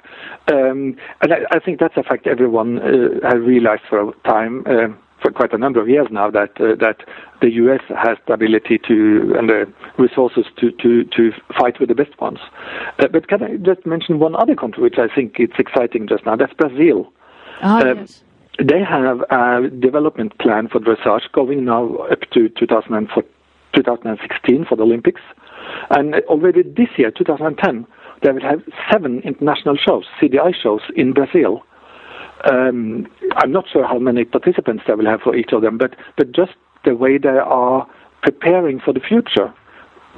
Um, 0.52 0.96
and 1.22 1.34
I, 1.34 1.38
I 1.52 1.60
think 1.60 1.80
that's 1.80 1.98
a 1.98 2.04
fact 2.04 2.26
everyone 2.26 2.80
uh, 2.80 3.30
has 3.30 3.40
realized 3.42 3.84
for 3.90 4.10
a 4.10 4.14
time, 4.26 4.64
uh, 4.66 4.88
for 5.22 5.32
quite 5.32 5.54
a 5.54 5.58
number 5.58 5.82
of 5.82 5.90
years 5.90 6.08
now, 6.12 6.30
that 6.32 6.52
uh, 6.60 6.76
that 6.80 6.98
the 7.42 7.52
U.S. 7.64 7.82
has 7.90 8.18
the 8.28 8.34
ability 8.34 8.80
to 8.88 9.34
and 9.38 9.50
the 9.50 9.72
resources 9.98 10.46
to, 10.58 10.72
to, 10.72 11.04
to 11.06 11.32
fight 11.58 11.80
with 11.80 11.90
the 11.90 11.96
best 11.96 12.20
ones. 12.20 12.40
Uh, 13.00 13.08
but 13.08 13.28
can 13.28 13.44
I 13.44 13.58
just 13.58 13.86
mention 13.86 14.20
one 14.20 14.36
other 14.36 14.56
country 14.56 14.84
which 14.84 14.98
I 14.98 15.14
think 15.14 15.36
it's 15.40 15.58
exciting 15.58 16.08
just 16.08 16.26
now? 16.26 16.36
That's 16.36 16.54
Brazil. 16.54 17.12
Ah, 17.62 17.82
Um, 17.82 18.00
yes. 18.00 18.24
They 18.62 18.84
have 18.84 19.22
a 19.30 19.70
development 19.70 20.38
plan 20.38 20.68
for 20.68 20.80
dressage 20.80 21.32
going 21.32 21.64
now 21.64 21.96
up 22.12 22.22
to 22.32 22.50
2004, 22.50 23.24
2016 23.74 24.66
for 24.66 24.76
the 24.76 24.84
Olympics. 24.84 25.22
And 25.92 26.16
already 26.28 26.64
this 26.64 26.90
year, 26.98 27.10
2010, 27.10 27.88
they 28.22 28.32
will 28.32 28.42
have 28.42 28.62
seven 28.92 29.22
international 29.22 29.78
shows, 29.78 30.06
CDI 30.22 30.54
shows 30.62 30.82
in 30.96 31.14
Brazil. 31.14 31.64
Um, 32.50 33.08
I'm 33.36 33.52
not 33.52 33.66
sure 33.72 33.86
how 33.88 34.00
many 34.00 34.26
participants 34.26 34.84
they 34.88 34.94
will 34.94 35.06
have 35.06 35.22
for 35.22 35.36
each 35.36 35.52
of 35.52 35.62
them, 35.62 35.78
but, 35.78 35.96
but 36.18 36.32
just 36.32 36.54
the 36.86 36.96
way 36.96 37.18
they 37.18 37.30
are 37.30 37.88
preparing 38.22 38.80
for 38.80 38.94
the 38.94 39.00
future, 39.00 39.54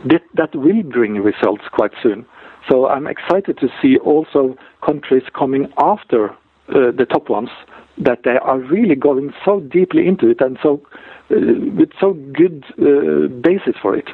that, 0.05 0.21
that 0.36 0.55
will 0.55 0.84
bring 0.84 1.15
results 1.15 1.63
quite 1.71 1.91
soon. 2.01 2.25
So 2.69 2.88
I'm 2.88 3.07
excited 3.07 3.57
to 3.60 3.69
see 3.81 3.97
also 3.97 4.55
countries 4.86 5.23
coming 5.38 5.71
after 5.77 6.29
uh, 6.29 6.91
the 6.91 7.05
top 7.10 7.29
ones 7.29 7.49
that 7.97 8.19
they 8.23 8.38
are 8.41 8.60
really 8.60 8.95
going 8.95 9.34
so 9.43 9.60
deeply 9.60 10.07
into 10.07 10.29
it 10.29 10.41
and 10.41 10.57
so 10.62 10.81
uh, 11.31 11.36
with 11.75 11.89
so 11.99 12.13
good 12.13 12.63
uh, 12.79 13.27
basis 13.41 13.75
for 13.81 13.95
it. 13.95 14.10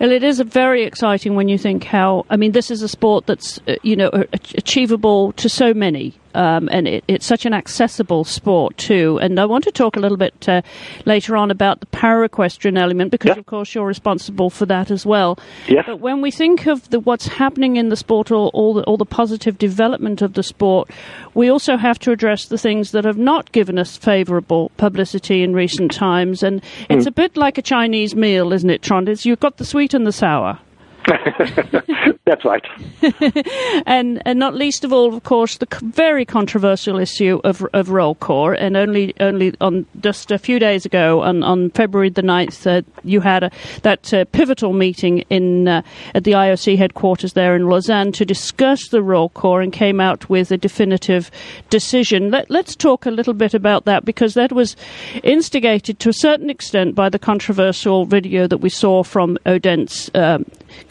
Well, 0.00 0.12
it 0.12 0.22
is 0.22 0.40
very 0.40 0.84
exciting 0.84 1.36
when 1.36 1.48
you 1.48 1.56
think 1.56 1.84
how. 1.84 2.26
I 2.28 2.36
mean, 2.36 2.52
this 2.52 2.70
is 2.70 2.82
a 2.82 2.88
sport 2.88 3.26
that's 3.26 3.58
uh, 3.66 3.76
you 3.82 3.96
know 3.96 4.10
achievable 4.32 5.32
to 5.32 5.48
so 5.48 5.72
many, 5.72 6.14
um, 6.36 6.68
and 6.70 6.86
it, 6.86 7.04
it's 7.08 7.26
such 7.26 7.46
an 7.46 7.52
accessible 7.54 8.24
sport 8.24 8.76
too. 8.76 9.18
And 9.20 9.40
I 9.40 9.46
want 9.46 9.64
to 9.64 9.72
talk 9.72 9.96
a 9.96 10.00
little 10.00 10.18
bit 10.18 10.48
uh, 10.48 10.62
later 11.04 11.36
on 11.36 11.50
about 11.50 11.80
the 11.80 11.86
para 11.86 12.24
equestrian 12.26 12.76
element 12.76 13.10
because, 13.10 13.30
Yeah. 13.34 13.40
of 13.40 13.46
course, 13.46 13.74
you're 13.74 13.86
responsible 13.86 14.50
for 14.50 14.66
that 14.66 14.90
as 14.90 15.04
well. 15.06 15.38
Yes. 15.66 15.84
But 15.86 16.00
when 16.00 16.20
we 16.20 16.30
think 16.30 16.66
of 16.66 16.88
the, 16.90 17.00
what's 17.00 17.26
happening 17.26 17.76
in 17.76 17.88
the 17.88 17.96
sport, 17.96 18.30
or 18.30 18.50
all 18.50 18.74
the, 18.74 18.82
all 18.84 18.96
the 18.96 19.04
positive 19.06 19.58
development 19.58 20.22
of 20.22 20.34
the 20.34 20.42
sport, 20.42 20.90
we 21.34 21.48
also 21.48 21.76
have 21.76 21.98
to 22.00 22.12
address 22.12 22.46
the 22.46 22.58
things 22.58 22.92
that 22.92 23.04
have 23.04 23.18
not 23.18 23.50
given 23.52 23.78
us 23.78 23.96
favourable 23.96 24.70
publicity 24.76 25.42
in 25.42 25.54
recent 25.54 25.90
times. 25.92 26.42
And 26.42 26.62
it's 26.90 27.06
a 27.06 27.10
bit 27.10 27.36
like 27.36 27.58
a 27.58 27.62
Chinese 27.62 28.14
meal, 28.14 28.52
isn't 28.52 28.68
it, 28.70 28.82
Trond? 28.82 29.08
It's, 29.08 29.24
you've 29.24 29.40
got 29.40 29.56
the 29.56 29.64
sweet 29.64 29.94
and 29.94 30.06
the 30.06 30.12
sour. 30.12 30.58
That's 32.24 32.44
right. 32.44 32.64
and 33.86 34.20
and 34.26 34.38
not 34.38 34.54
least 34.54 34.84
of 34.84 34.92
all, 34.92 35.14
of 35.14 35.22
course, 35.22 35.58
the 35.58 35.68
very 35.82 36.24
controversial 36.24 36.98
issue 36.98 37.40
of 37.44 37.64
of 37.72 37.88
Rollkur. 37.88 38.56
And 38.58 38.76
only 38.76 39.14
only 39.20 39.54
on 39.60 39.86
just 40.00 40.32
a 40.32 40.38
few 40.38 40.58
days 40.58 40.84
ago, 40.84 41.22
on, 41.22 41.42
on 41.42 41.70
February 41.70 42.10
the 42.10 42.22
9th, 42.22 42.66
uh, 42.66 42.82
you 43.04 43.20
had 43.20 43.44
a, 43.44 43.50
that 43.82 44.12
uh, 44.12 44.24
pivotal 44.26 44.72
meeting 44.72 45.18
in 45.30 45.68
uh, 45.68 45.82
at 46.14 46.24
the 46.24 46.32
IOC 46.32 46.76
headquarters 46.76 47.34
there 47.34 47.54
in 47.54 47.68
Lausanne 47.68 48.12
to 48.12 48.24
discuss 48.24 48.88
the 48.88 48.98
Rollkur 48.98 49.62
and 49.62 49.72
came 49.72 50.00
out 50.00 50.28
with 50.28 50.50
a 50.50 50.56
definitive 50.56 51.30
decision. 51.70 52.30
Let, 52.30 52.50
let's 52.50 52.74
talk 52.74 53.06
a 53.06 53.10
little 53.10 53.34
bit 53.34 53.54
about 53.54 53.84
that 53.84 54.04
because 54.04 54.34
that 54.34 54.52
was 54.52 54.74
instigated 55.22 56.00
to 56.00 56.08
a 56.08 56.14
certain 56.14 56.50
extent 56.50 56.94
by 56.94 57.08
the 57.08 57.18
controversial 57.18 58.04
video 58.04 58.48
that 58.48 58.58
we 58.58 58.70
saw 58.70 59.04
from 59.04 59.38
Odense. 59.46 60.10
Um, 60.14 60.44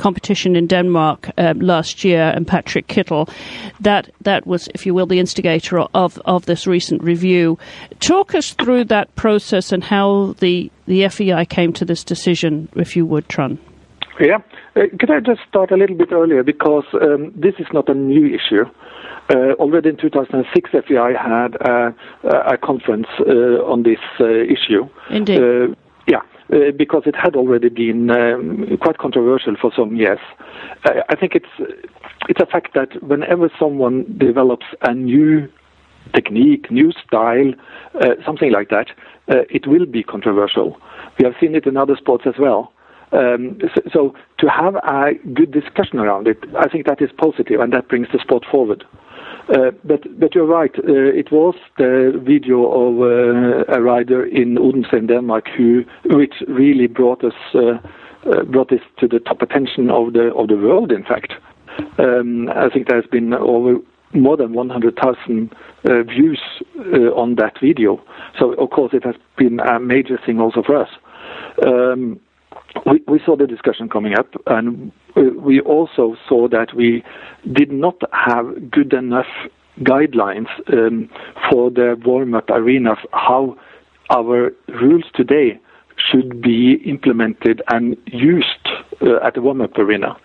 competition 0.05 0.55
in 0.55 0.67
Denmark 0.67 1.31
um, 1.37 1.59
last 1.59 2.03
year, 2.03 2.31
and 2.35 2.45
Patrik 2.45 2.85
Kittel. 2.85 3.27
That 3.79 4.03
that 4.21 4.45
was, 4.45 4.69
if 4.75 4.85
you 4.85 4.93
will, 4.93 5.07
the 5.07 5.19
instigator 5.19 5.79
of 5.93 6.19
of 6.25 6.45
this 6.45 6.67
recent 6.67 7.01
review. 7.03 7.57
Talk 7.99 8.35
us 8.35 8.53
through 8.53 8.85
that 8.85 9.07
process 9.15 9.71
and 9.71 9.83
how 9.83 10.35
the 10.39 10.71
the 10.85 11.09
FEI 11.09 11.45
came 11.45 11.73
to 11.73 11.85
this 11.85 12.03
decision, 12.03 12.69
if 12.75 12.95
you 12.95 13.03
would, 13.11 13.27
Trond. 13.29 13.57
Yeah. 14.19 14.39
Uh, 14.75 14.81
could 14.99 15.11
I 15.11 15.19
just 15.19 15.41
start 15.49 15.71
a 15.71 15.77
little 15.77 15.97
bit 15.97 16.11
earlier 16.11 16.43
because 16.43 16.87
um, 16.93 17.33
this 17.35 17.55
is 17.57 17.67
not 17.73 17.89
a 17.89 17.93
new 17.93 18.27
issue. 18.27 18.65
Uh, 19.27 19.53
already 19.63 19.89
in 19.89 19.97
2006, 19.97 20.69
FEI 20.87 21.13
had 21.17 21.57
uh, 21.67 21.91
a 22.53 22.57
conference 22.57 23.07
uh, 23.19 23.73
on 23.73 23.81
this 23.81 24.03
uh, 24.19 24.25
issue. 24.55 24.87
Indeed. 25.09 25.75
Uh, 26.53 26.69
because 26.77 27.01
it 27.07 27.15
had 27.15 27.35
already 27.35 27.69
been 27.69 28.11
um, 28.11 28.67
quite 28.79 28.99
controversial 28.99 29.55
for 29.59 29.71
some 29.75 29.95
years. 29.95 30.19
Uh, 30.83 31.01
I 31.09 31.15
think 31.15 31.33
it's 31.33 31.49
it's 32.29 32.39
a 32.39 32.45
fact 32.45 32.75
that 32.75 33.01
whenever 33.01 33.49
someone 33.59 34.05
develops 34.19 34.67
a 34.83 34.93
new 34.93 35.49
technique, 36.13 36.69
new 36.69 36.91
style, 36.91 37.51
uh, 37.99 38.09
something 38.23 38.51
like 38.51 38.69
that, 38.69 38.89
uh, 39.27 39.41
it 39.49 39.65
will 39.65 39.87
be 39.87 40.03
controversial. 40.03 40.77
We 41.17 41.25
have 41.25 41.33
seen 41.39 41.55
it 41.55 41.65
in 41.65 41.77
other 41.77 41.95
sports 41.95 42.25
as 42.27 42.35
well. 42.37 42.71
Um, 43.11 43.59
so, 43.73 43.81
so 43.91 44.15
to 44.39 44.47
have 44.47 44.75
a 44.75 45.13
good 45.33 45.51
discussion 45.51 45.99
around 45.99 46.27
it, 46.27 46.43
I 46.57 46.67
think 46.67 46.85
that 46.85 47.01
is 47.01 47.09
positive 47.17 47.59
and 47.59 47.73
that 47.73 47.87
brings 47.87 48.07
the 48.11 48.19
sport 48.19 48.45
forward. 48.51 48.83
Uh, 49.49 49.71
but 49.83 50.01
but 50.19 50.33
you're 50.33 50.45
right. 50.45 50.73
Uh, 50.79 51.11
it 51.13 51.31
was 51.31 51.55
the 51.77 52.19
video 52.23 52.65
of 52.65 52.99
uh, 52.99 53.77
a 53.77 53.81
rider 53.81 54.25
in 54.25 54.57
Odense 54.57 54.91
in 54.91 55.07
Denmark 55.07 55.47
who, 55.55 55.83
which 56.05 56.33
really 56.47 56.87
brought 56.87 57.23
us 57.23 57.33
uh, 57.53 57.77
uh, 58.27 58.43
brought 58.43 58.69
this 58.69 58.81
to 58.99 59.07
the 59.07 59.19
top 59.19 59.43
attention 59.43 59.91
of 59.91 60.13
the 60.13 60.33
of 60.33 60.47
the 60.47 60.57
world. 60.57 60.91
In 60.91 61.03
fact, 61.03 61.33
um, 61.99 62.49
I 62.49 62.69
think 62.69 62.87
there 62.87 62.99
has 62.99 63.09
been 63.09 63.33
over 63.33 63.75
more 64.13 64.37
than 64.37 64.53
100,000 64.53 65.53
uh, 65.83 66.03
views 66.03 66.41
on 67.15 67.35
that 67.35 67.59
video. 67.61 68.01
So 68.39 68.53
of 68.53 68.69
course 68.69 68.93
it 68.93 69.03
has 69.03 69.15
been 69.37 69.59
a 69.59 69.79
major 69.79 70.17
thing 70.25 70.39
also 70.39 70.63
for 70.63 70.77
us. 70.77 70.89
Um, 71.65 72.19
we, 72.85 73.03
we 73.07 73.19
saw 73.25 73.35
the 73.35 73.47
discussion 73.47 73.89
coming 73.89 74.13
up, 74.17 74.27
and 74.47 74.91
we 75.15 75.61
also 75.61 76.15
saw 76.27 76.47
that 76.49 76.73
we 76.75 77.03
did 77.51 77.71
not 77.71 78.01
have 78.11 78.69
good 78.69 78.93
enough 78.93 79.27
guidelines 79.79 80.47
um, 80.71 81.09
for 81.49 81.69
the 81.69 81.99
warm-up 82.05 82.49
arena 82.49 82.95
how 83.11 83.57
our 84.09 84.51
rules 84.69 85.03
today 85.13 85.59
should 85.97 86.41
be 86.41 86.75
implemented 86.85 87.61
and 87.69 87.97
used 88.05 88.47
uh, 89.01 89.25
at 89.25 89.33
the 89.33 89.41
warm-up 89.41 89.77
arena. 89.77 90.15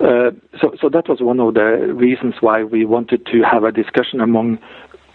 Uh, 0.00 0.30
so, 0.60 0.74
so 0.80 0.88
that 0.88 1.08
was 1.08 1.20
one 1.20 1.40
of 1.40 1.54
the 1.54 1.92
reasons 1.94 2.34
why 2.40 2.62
we 2.62 2.84
wanted 2.84 3.24
to 3.26 3.42
have 3.42 3.64
a 3.64 3.72
discussion 3.72 4.20
among 4.20 4.58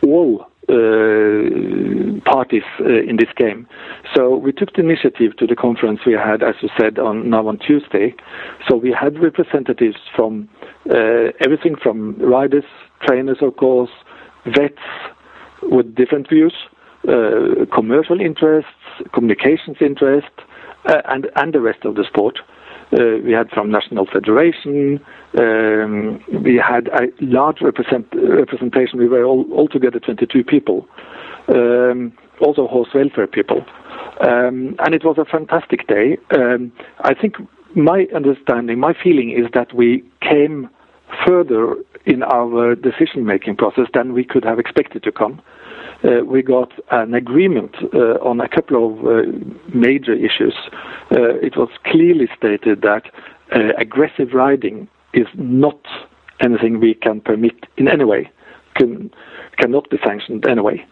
all 0.04 0.48
uh, 0.70 2.22
parties 2.26 2.64
uh, 2.80 3.02
in 3.10 3.18
this 3.18 3.30
game. 3.36 3.68
So 4.16 4.36
we 4.36 4.52
took 4.52 4.74
the 4.74 4.82
initiative 4.82 5.36
to 5.38 5.48
the 5.48 5.56
conference 5.56 6.02
we 6.06 6.14
had, 6.14 6.44
as 6.44 6.56
you 6.62 6.70
said, 6.80 7.00
on 7.00 7.30
now 7.30 7.48
on 7.48 7.58
Tuesday. 7.58 8.14
So 8.70 8.76
we 8.78 8.92
had 8.92 9.20
representatives 9.20 9.98
from 10.16 10.48
uh, 10.90 11.32
everything 11.44 11.76
from 11.82 12.18
riders, 12.20 12.66
trainers, 13.08 13.38
of 13.42 13.58
course, 13.58 13.90
vets 14.46 14.78
with 15.64 15.96
different 15.96 16.30
views, 16.30 16.54
uh, 17.08 17.66
commercial 17.74 18.22
interests, 18.22 18.70
communications 19.14 19.78
interests, 19.82 20.30
uh, 20.86 21.02
and 21.06 21.28
and 21.36 21.54
the 21.54 21.62
rest 21.62 21.86
of 21.86 21.96
the 21.96 22.04
sport. 22.04 22.40
Uh, 22.94 23.18
we 23.24 23.32
had 23.32 23.50
from 23.52 23.72
National 23.72 24.06
Federation. 24.06 25.00
Um, 25.38 26.22
we 26.44 26.58
had 26.58 26.90
a 26.90 27.08
large 27.22 27.62
represent, 27.62 28.08
representation. 28.14 29.00
We 29.00 29.08
were 29.08 29.24
all 29.24 29.46
altogether 29.54 30.00
22 30.00 30.44
people. 30.44 30.88
Um, 31.48 32.14
also 32.42 32.68
horse 32.68 32.90
welfare 32.94 33.28
people. 33.28 33.64
Um, 34.22 34.76
and 34.80 34.94
it 34.94 35.06
was 35.06 35.18
a 35.18 35.26
fantastic 35.26 35.88
day. 35.88 36.18
Um, 36.36 36.72
I 37.00 37.14
think 37.14 37.36
my 37.76 38.08
understanding, 38.14 38.80
my 38.80 38.94
feeling 38.94 39.32
is 39.32 39.50
that 39.54 39.74
we 39.74 40.04
came 40.22 40.70
further 41.26 41.76
in 42.06 42.24
our 42.24 42.76
decision 42.76 43.26
making 43.26 43.56
process 43.56 43.86
than 43.94 44.14
we 44.14 44.24
could 44.24 44.44
have 44.44 44.60
expected 44.60 45.04
to 45.04 45.12
come. 45.12 45.42
Uh, 46.04 46.24
we 46.26 46.42
got 46.42 46.72
an 46.90 47.14
agreement 47.14 47.76
uh, 47.94 48.18
on 48.24 48.42
a 48.42 48.48
couple 48.48 48.92
of 48.92 49.06
uh, 49.06 49.32
major 49.74 50.14
issues. 50.14 50.56
Uh, 51.12 51.36
it 51.42 51.56
was 51.56 51.70
clearly 51.86 52.28
stated 52.36 52.82
that 52.82 53.04
uh, 53.56 53.74
aggressive 53.78 54.34
riding 54.34 54.88
is 55.14 55.28
not 55.36 55.80
anything 56.40 56.80
we 56.80 56.96
can 56.96 57.22
permit 57.22 57.54
in 57.78 57.88
any 57.88 58.04
way, 58.04 58.30
can, 58.76 59.12
cannot 59.58 59.90
be 59.92 60.00
sanctioned 60.04 60.46
anyway. 60.48 60.84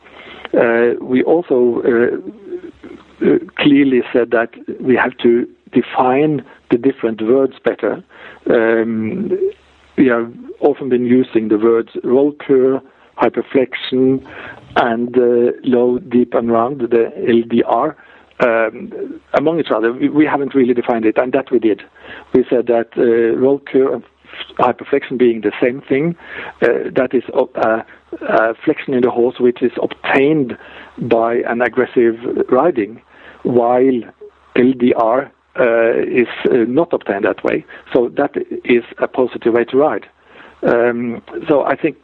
Uh, 0.54 0.94
we 1.02 1.24
also 1.24 1.82
clearly 3.58 4.02
said 4.14 4.32
that 4.32 4.50
we 4.80 4.96
have 4.96 5.18
to 5.18 5.48
define 5.72 6.44
the 6.72 6.78
different 6.78 7.22
words 7.22 7.54
better. 7.64 8.04
Um, 8.50 9.30
we 9.98 10.08
have 10.08 10.32
often 10.60 10.90
been 10.90 11.06
using 11.06 11.50
the 11.50 11.58
words 11.58 11.90
Rollkur, 12.04 12.82
hyperflexion, 13.20 14.26
and 14.76 15.18
uh, 15.18 15.52
low, 15.64 16.00
deep, 16.00 16.34
and 16.34 16.52
round, 16.52 16.82
the 16.82 17.12
LDR, 17.18 17.96
um, 18.40 19.22
among 19.34 19.60
each 19.60 19.72
other. 19.72 19.92
We, 19.92 20.10
we, 20.10 20.26
haven't 20.26 20.56
really 20.56 20.74
defined 20.74 21.06
it, 21.06 21.18
and 21.18 21.34
that 21.34 21.52
we 21.52 21.60
did. 21.60 21.82
We 22.34 22.46
said 22.50 22.68
that 22.68 22.90
uh, 22.96 23.38
Rollkur 23.38 23.94
and 23.96 24.04
hyperflexion 24.58 25.18
being 25.18 25.42
the 25.42 25.52
same 25.62 25.82
thing, 25.82 26.16
uh, 26.62 26.90
that 26.96 27.14
is 27.14 27.24
uh, 27.34 28.54
flexion 28.64 28.94
in 28.94 29.02
the 29.02 29.12
horse 29.12 29.40
which 29.40 29.62
is 29.62 29.72
obtained 29.82 30.58
by 30.98 31.36
an 31.48 31.62
aggressive 31.62 32.16
riding, 32.50 33.02
while 33.44 34.02
LDR 34.56 35.32
uh, 35.60 35.94
is 36.00 36.28
uh, 36.50 36.66
not 36.68 36.94
obtained 36.94 37.26
that 37.26 37.44
way. 37.44 37.66
So 37.94 38.10
that 38.10 38.36
is 38.64 38.84
a 39.00 39.08
positive 39.08 39.54
way 39.54 39.66
to 39.66 39.78
ride. 39.78 40.08
Um, 40.62 41.22
so 41.48 41.64
I 41.64 41.76
think 41.76 41.98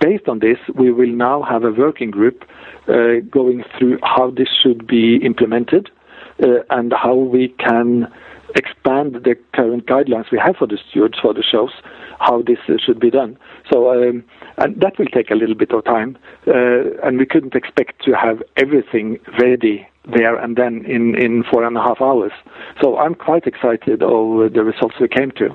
based 0.00 0.28
on 0.28 0.38
this, 0.38 0.58
we 0.74 0.90
will 0.90 1.10
now 1.10 1.42
have 1.42 1.64
a 1.64 1.70
working 1.70 2.10
group 2.10 2.44
uh, 2.88 3.20
going 3.30 3.64
through 3.78 3.98
how 4.02 4.30
this 4.30 4.48
should 4.62 4.86
be 4.86 5.16
implemented 5.16 5.90
uh, 6.42 6.60
and 6.70 6.92
how 6.92 7.14
we 7.14 7.48
can 7.58 8.10
expand 8.54 9.14
the 9.24 9.36
current 9.54 9.86
guidelines 9.86 10.30
we 10.32 10.38
have 10.38 10.56
for 10.56 10.66
the 10.66 10.78
stewards 10.88 11.18
for 11.20 11.34
the 11.34 11.42
shows, 11.42 11.70
how 12.18 12.42
this 12.42 12.58
uh, 12.68 12.74
should 12.84 12.98
be 12.98 13.10
done. 13.10 13.36
So, 13.70 13.92
um, 13.92 14.24
and 14.56 14.80
that 14.80 14.98
will 14.98 15.06
take 15.06 15.30
a 15.30 15.34
little 15.34 15.54
bit 15.54 15.72
of 15.72 15.84
time, 15.84 16.16
uh, 16.46 16.96
and 17.04 17.18
we 17.18 17.26
couldn't 17.26 17.54
expect 17.54 18.02
to 18.04 18.12
have 18.12 18.42
everything 18.56 19.18
ready 19.38 19.86
there 20.14 20.36
and 20.36 20.56
then 20.56 20.84
in, 20.86 21.14
in 21.16 21.44
four 21.44 21.64
and 21.64 21.76
a 21.76 21.80
half 21.80 22.00
hours. 22.00 22.32
So 22.80 22.98
I'm 22.98 23.14
quite 23.14 23.46
excited 23.46 24.02
of 24.02 24.52
the 24.52 24.64
results 24.64 24.96
we 25.00 25.08
came 25.08 25.30
to. 25.32 25.50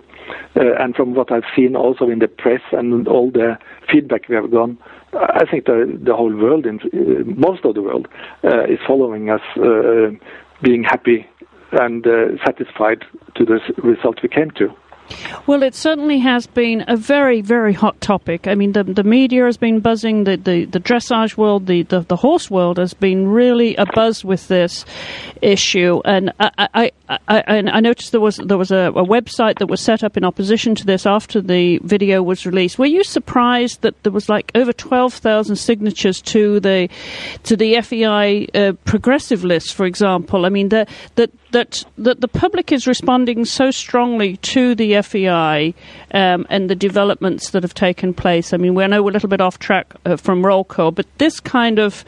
Uh, 0.55 0.75
and 0.79 0.95
from 0.95 1.15
what 1.15 1.31
I've 1.31 1.43
seen 1.55 1.75
also 1.75 2.07
in 2.09 2.19
the 2.19 2.27
press 2.27 2.61
and 2.71 3.07
all 3.07 3.31
the 3.31 3.57
feedback 3.91 4.29
we 4.29 4.35
have 4.35 4.51
gotten, 4.51 4.77
I 5.13 5.45
think 5.49 5.65
the, 5.65 5.99
the 6.01 6.15
whole 6.15 6.35
world, 6.35 6.65
in, 6.65 6.79
uh, 6.79 7.23
most 7.25 7.65
of 7.65 7.75
the 7.75 7.81
world, 7.81 8.07
uh, 8.43 8.63
is 8.63 8.79
following 8.87 9.29
us, 9.29 9.41
uh, 9.57 10.11
being 10.61 10.83
happy 10.83 11.27
and 11.73 12.05
uh, 12.05 12.37
satisfied 12.45 13.03
to 13.35 13.45
the 13.45 13.59
result 13.83 14.19
we 14.23 14.29
came 14.29 14.51
to. 14.51 14.69
Well, 15.45 15.63
it 15.63 15.75
certainly 15.75 16.19
has 16.19 16.47
been 16.47 16.85
a 16.87 16.95
very, 16.95 17.41
very 17.41 17.73
hot 17.73 17.99
topic. 18.01 18.47
I 18.47 18.55
mean, 18.55 18.71
the, 18.71 18.83
the 18.83 19.03
media 19.03 19.45
has 19.45 19.57
been 19.57 19.79
buzzing, 19.79 20.23
the, 20.23 20.37
the, 20.37 20.65
the 20.65 20.79
dressage 20.79 21.37
world, 21.37 21.67
the, 21.67 21.83
the, 21.83 22.01
the 22.01 22.15
horse 22.15 22.49
world 22.49 22.77
has 22.77 22.93
been 22.93 23.27
really 23.27 23.75
a 23.75 23.85
buzz 23.85 24.23
with 24.23 24.47
this 24.47 24.85
issue. 25.41 26.01
And 26.05 26.31
I, 26.39 26.67
I, 26.73 26.91
I, 27.27 27.43
I 27.47 27.79
noticed 27.79 28.11
there 28.11 28.21
was 28.21 28.37
there 28.37 28.57
was 28.57 28.71
a, 28.71 28.91
a, 28.95 29.05
website 29.05 29.59
that 29.59 29.67
was 29.67 29.81
set 29.81 30.03
up 30.03 30.17
in 30.17 30.23
opposition 30.23 30.73
to 30.75 30.85
this 30.85 31.05
after 31.05 31.41
the 31.41 31.79
video 31.79 32.23
was 32.23 32.45
released. 32.45 32.79
Were 32.79 32.85
you 32.85 33.03
surprised 33.03 33.81
that 33.81 34.01
there 34.03 34.11
was 34.11 34.29
like 34.29 34.51
over 34.55 34.73
twelve 34.73 35.13
thousand 35.13 35.57
signatures 35.57 36.21
to 36.21 36.59
the 36.59 36.89
to 37.43 37.55
the 37.55 37.81
FEI 37.81 38.47
uh, 38.53 38.73
progressive 38.85 39.43
list, 39.43 39.73
for 39.73 39.85
example? 39.85 40.45
I 40.45 40.49
mean, 40.49 40.69
that 40.69 40.89
that 41.15 41.31
that 41.51 41.83
that 41.97 42.21
the 42.21 42.27
public 42.27 42.71
is 42.71 42.87
responding 42.87 43.45
so 43.45 43.69
strongly 43.69 44.37
to 44.37 44.73
the 44.75 44.92
FEI 45.01 45.73
um, 46.11 46.45
and 46.49 46.69
the 46.69 46.75
developments 46.75 47.51
that 47.51 47.63
have 47.63 47.73
taken 47.73 48.13
place. 48.13 48.53
I 48.53 48.57
mean, 48.57 48.75
we 48.75 48.85
know 48.87 49.03
we're 49.03 49.09
a 49.09 49.13
little 49.13 49.29
bit 49.29 49.41
off 49.41 49.59
track 49.59 49.93
uh, 50.05 50.15
from 50.17 50.43
Rollkur, 50.43 50.93
but 50.93 51.05
this 51.17 51.39
kind 51.39 51.79
of 51.79 52.05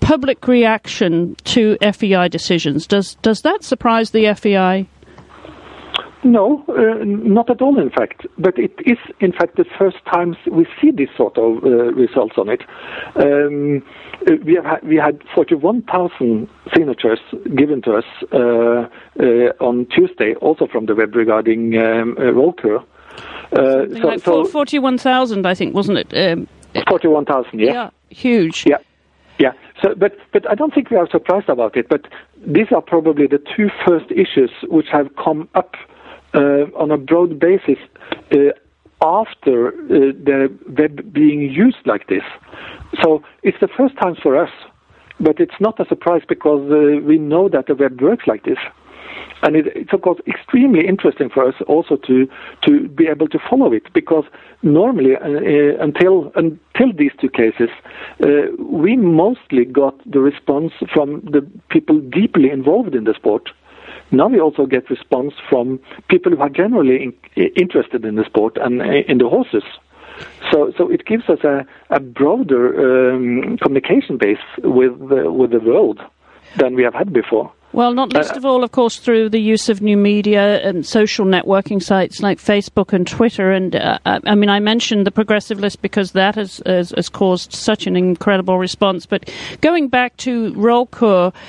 public 0.00 0.48
reaction 0.48 1.36
to 1.44 1.78
FEI 1.80 2.28
decisions 2.28 2.86
does 2.86 3.14
does 3.22 3.40
that 3.42 3.62
surprise 3.62 4.10
the 4.10 4.34
FEI? 4.34 4.86
No, 6.24 6.64
uh, 6.68 7.04
not 7.04 7.50
at 7.50 7.60
all, 7.60 7.80
in 7.80 7.90
fact. 7.90 8.26
But 8.38 8.56
it 8.58 8.72
is, 8.86 8.98
in 9.20 9.32
fact, 9.32 9.56
the 9.56 9.64
first 9.78 9.96
times 10.12 10.36
we 10.50 10.66
see 10.80 10.92
this 10.92 11.08
sort 11.16 11.36
of 11.36 11.64
uh, 11.64 11.92
results 11.94 12.34
on 12.38 12.48
it. 12.48 12.62
Um, 13.16 13.82
uh, 14.28 14.36
we 14.44 14.54
have 14.54 14.64
had, 14.64 14.82
we 14.84 14.96
had 14.96 15.20
41,000 15.34 16.48
signatures 16.72 17.18
given 17.56 17.82
to 17.82 17.94
us 17.94 18.04
uh, 18.32 18.38
uh, 18.38 19.64
on 19.64 19.86
Tuesday, 19.86 20.34
also 20.36 20.68
from 20.68 20.86
the 20.86 20.94
web 20.94 21.14
regarding 21.16 21.76
um, 21.76 22.16
uh, 22.16 22.22
Rollkur. 22.22 22.84
Uh, 23.52 23.86
so, 24.00 24.06
like 24.06 24.20
so 24.20 24.44
41,000, 24.44 25.44
I 25.44 25.54
think, 25.54 25.74
wasn't 25.74 25.98
it? 25.98 26.14
Um, 26.16 26.46
41,000, 26.88 27.58
yeah. 27.58 27.66
Yeah, 27.66 27.90
huge. 28.10 28.64
Yeah. 28.66 28.78
Yeah, 29.38 29.52
so, 29.82 29.94
but, 29.96 30.16
but 30.32 30.48
I 30.48 30.54
don't 30.54 30.72
think 30.72 30.90
we 30.90 30.96
are 30.96 31.08
surprised 31.10 31.48
about 31.48 31.76
it. 31.76 31.88
But 31.88 32.06
these 32.46 32.66
are 32.70 32.82
probably 32.82 33.26
the 33.26 33.42
two 33.56 33.70
first 33.84 34.10
issues 34.12 34.50
which 34.68 34.86
have 34.92 35.08
come 35.16 35.48
up 35.54 35.74
uh, 35.74 35.88
on 36.34 36.90
a 36.90 36.96
broad 36.96 37.38
basis 37.38 37.78
uh, 38.32 38.52
after 39.02 39.68
uh, 39.68 39.72
the 40.24 40.48
web 40.78 41.12
being 41.12 41.42
used 41.50 41.84
like 41.86 42.06
this. 42.08 42.22
So 43.02 43.22
it's 43.42 43.58
the 43.60 43.68
first 43.68 43.96
time 44.00 44.16
for 44.22 44.36
us, 44.36 44.50
but 45.18 45.40
it's 45.40 45.60
not 45.60 45.80
a 45.80 45.86
surprise 45.86 46.22
because 46.28 46.70
uh, 46.70 47.04
we 47.04 47.18
know 47.18 47.48
that 47.48 47.66
the 47.66 47.74
web 47.74 48.00
works 48.00 48.26
like 48.26 48.44
this. 48.44 48.58
And 49.42 49.56
it, 49.56 49.66
it's 49.74 49.92
of 49.92 50.02
course 50.02 50.20
extremely 50.26 50.86
interesting 50.86 51.28
for 51.28 51.46
us 51.46 51.54
also 51.66 51.96
to 51.96 52.28
to 52.66 52.88
be 52.88 53.08
able 53.08 53.26
to 53.28 53.38
follow 53.50 53.72
it 53.72 53.92
because 53.92 54.24
normally 54.62 55.16
uh, 55.16 55.18
uh, 55.18 55.84
until 55.84 56.32
until 56.36 56.92
these 56.96 57.10
two 57.20 57.28
cases, 57.28 57.68
uh, 58.22 58.52
we 58.58 58.96
mostly 58.96 59.64
got 59.64 59.98
the 60.10 60.20
response 60.20 60.72
from 60.94 61.22
the 61.22 61.44
people 61.70 61.98
deeply 62.00 62.50
involved 62.50 62.94
in 62.94 63.04
the 63.04 63.14
sport. 63.14 63.50
Now 64.12 64.28
we 64.28 64.40
also 64.40 64.66
get 64.66 64.88
response 64.90 65.32
from 65.48 65.80
people 66.08 66.32
who 66.32 66.40
are 66.40 66.50
generally 66.50 67.02
in, 67.36 67.48
interested 67.56 68.04
in 68.04 68.16
the 68.16 68.24
sport 68.24 68.58
and 68.60 68.80
uh, 68.80 68.84
in 69.08 69.18
the 69.18 69.28
horses. 69.28 69.64
So, 70.52 70.72
so 70.76 70.90
it 70.90 71.06
gives 71.06 71.28
us 71.28 71.38
a, 71.42 71.66
a 71.90 71.98
broader 71.98 73.14
um, 73.14 73.56
communication 73.58 74.18
base 74.18 74.38
with 74.58 74.98
the, 75.08 75.32
with 75.32 75.50
the 75.50 75.60
world 75.60 76.00
than 76.58 76.74
we 76.74 76.82
have 76.82 76.94
had 76.94 77.12
before. 77.12 77.50
Well, 77.72 77.94
not 77.94 78.12
least 78.12 78.34
uh, 78.34 78.36
of 78.36 78.44
all, 78.44 78.62
of 78.62 78.72
course, 78.72 78.98
through 78.98 79.30
the 79.30 79.40
use 79.40 79.70
of 79.70 79.80
new 79.80 79.96
media 79.96 80.60
and 80.60 80.84
social 80.84 81.24
networking 81.24 81.82
sites 81.82 82.20
like 82.20 82.38
Facebook 82.38 82.92
and 82.92 83.06
Twitter. 83.06 83.50
And 83.50 83.74
uh, 83.74 83.98
I 84.04 84.34
mean, 84.34 84.50
I 84.50 84.60
mentioned 84.60 85.06
the 85.06 85.10
progressive 85.10 85.58
list 85.58 85.80
because 85.80 86.12
that 86.12 86.34
has, 86.34 86.60
has, 86.66 86.92
has, 86.94 87.08
caused 87.08 87.54
such 87.54 87.86
an 87.86 87.96
incredible 87.96 88.58
response. 88.58 89.06
But 89.06 89.32
going 89.62 89.88
back 89.88 90.18
to 90.18 90.52
Roll 90.52 90.84
Trond, 90.86 91.42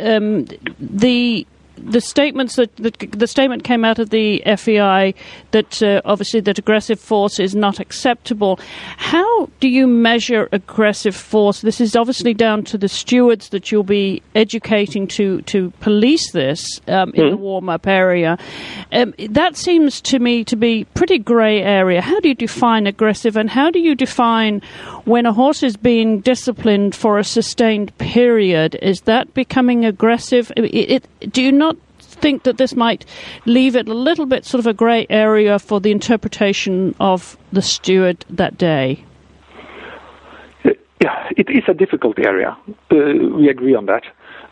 yeah. 0.00 0.16
um, 0.16 0.46
the 0.80 1.46
the 1.84 2.00
statements 2.00 2.56
that, 2.56 2.74
that 2.76 2.98
the 3.12 3.26
statement 3.26 3.64
came 3.64 3.84
out 3.84 3.98
of 3.98 4.10
the 4.10 4.42
FEI 4.56 5.14
that 5.50 5.82
uh, 5.82 6.00
obviously 6.04 6.40
that 6.40 6.58
aggressive 6.58 7.00
force 7.00 7.38
is 7.38 7.54
not 7.54 7.80
acceptable. 7.80 8.58
How 8.96 9.46
do 9.60 9.68
you 9.68 9.86
measure 9.86 10.48
aggressive 10.52 11.16
force? 11.16 11.60
This 11.60 11.80
is 11.80 11.96
obviously 11.96 12.34
down 12.34 12.64
to 12.64 12.78
the 12.78 12.88
stewards 12.88 13.50
that 13.50 13.70
you'll 13.70 13.82
be 13.82 14.22
educating 14.34 15.06
to 15.08 15.42
to 15.42 15.70
police 15.80 16.32
this 16.32 16.80
um, 16.88 17.10
in 17.14 17.24
mm. 17.24 17.30
the 17.30 17.36
hmm. 17.36 17.42
warm 17.42 17.68
up 17.68 17.86
area. 17.86 18.38
Um, 18.92 19.14
that 19.30 19.56
seems 19.56 20.00
to 20.02 20.18
me 20.18 20.44
to 20.44 20.56
be 20.56 20.84
pretty 20.94 21.18
grey 21.18 21.62
area. 21.62 22.00
How 22.00 22.20
do 22.20 22.28
you 22.28 22.34
define 22.34 22.86
aggressive, 22.86 23.36
and 23.36 23.50
how 23.50 23.70
do 23.70 23.78
you 23.78 23.94
define 23.94 24.62
when 25.04 25.26
a 25.26 25.32
horse 25.32 25.62
is 25.62 25.76
being 25.76 26.20
disciplined 26.20 26.94
for 26.94 27.18
a 27.18 27.24
sustained 27.24 27.96
period? 27.98 28.76
Is 28.82 29.02
that 29.02 29.32
becoming 29.34 29.84
aggressive? 29.84 30.52
It, 30.56 31.04
it, 31.20 31.32
do 31.32 31.42
you 31.42 31.52
not 31.52 31.69
think 32.20 32.42
that 32.44 32.58
this 32.58 32.74
might 32.74 33.04
leave 33.46 33.76
it 33.76 33.88
a 33.88 33.94
little 33.94 34.26
bit 34.26 34.44
sort 34.44 34.60
of 34.60 34.66
a 34.66 34.74
grey 34.74 35.06
area 35.10 35.58
for 35.58 35.80
the 35.80 35.90
interpretation 35.90 36.94
of 37.00 37.36
the 37.52 37.62
steward 37.62 38.24
that 38.30 38.58
day? 38.58 39.04
Yeah, 41.02 41.28
it 41.34 41.48
is 41.48 41.64
a 41.66 41.72
difficult 41.72 42.18
area. 42.18 42.56
Uh, 42.90 42.96
we 43.34 43.48
agree 43.48 43.74
on 43.74 43.86
that. 43.86 44.04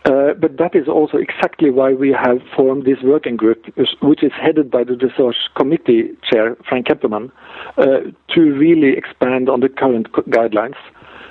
Uh, 0.05 0.33
but 0.33 0.57
that 0.57 0.75
is 0.75 0.89
also 0.89 1.19
exactly 1.19 1.69
why 1.71 1.93
we 1.93 2.11
have 2.11 2.39
formed 2.57 2.87
this 2.87 2.97
working 3.03 3.37
group, 3.37 3.67
which 4.01 4.23
is 4.23 4.33
headed 4.33 4.71
by 4.71 4.83
the 4.83 4.95
Dressage 4.95 5.35
Committee 5.57 6.17
Chair, 6.23 6.57
Frank 6.67 6.87
Kemperman, 6.87 7.31
uh, 7.77 8.11
to 8.35 8.41
really 8.41 8.97
expand 8.97 9.51
on 9.51 9.61
the 9.61 9.69
current 9.69 10.11
guidelines. 10.13 10.77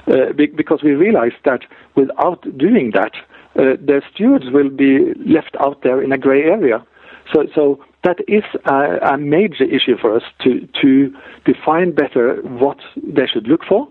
Uh, 0.08 0.32
because 0.34 0.82
we 0.84 0.92
realize 0.92 1.34
that 1.44 1.62
without 1.96 2.42
doing 2.58 2.92
that, 2.94 3.12
uh, 3.58 3.76
the 3.84 4.02
stewards 4.14 4.46
will 4.52 4.70
be 4.70 5.14
left 5.26 5.56
out 5.60 5.82
there 5.84 6.02
in 6.02 6.12
a 6.12 6.18
gray 6.18 6.44
area. 6.44 6.86
So, 7.34 7.46
so 7.54 7.84
that 8.04 8.18
is 8.28 8.44
a, 8.66 9.14
a, 9.14 9.18
major 9.18 9.64
issue 9.64 9.98
for 10.00 10.16
us 10.16 10.24
to, 10.44 10.68
to 10.82 11.14
define 11.46 11.94
better 11.94 12.36
what 12.44 12.78
they 12.96 13.28
should 13.28 13.48
look 13.48 13.62
for. 13.68 13.88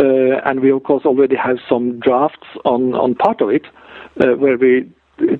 Uh, 0.00 0.40
and 0.46 0.60
we, 0.60 0.70
of 0.70 0.84
course, 0.84 1.04
already 1.04 1.36
have 1.36 1.58
some 1.68 1.98
drafts 2.00 2.46
on, 2.64 2.94
on 2.94 3.14
part 3.14 3.40
of 3.40 3.50
it 3.50 3.66
uh, 4.20 4.28
where 4.36 4.56
we 4.56 4.90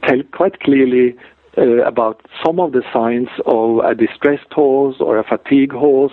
tell 0.04 0.22
quite 0.32 0.60
clearly 0.60 1.16
uh, 1.56 1.82
about 1.84 2.20
some 2.44 2.60
of 2.60 2.72
the 2.72 2.82
signs 2.92 3.28
of 3.46 3.78
a 3.78 3.94
distressed 3.94 4.52
horse 4.52 4.96
or 5.00 5.18
a 5.18 5.24
fatigue 5.24 5.72
horse 5.72 6.12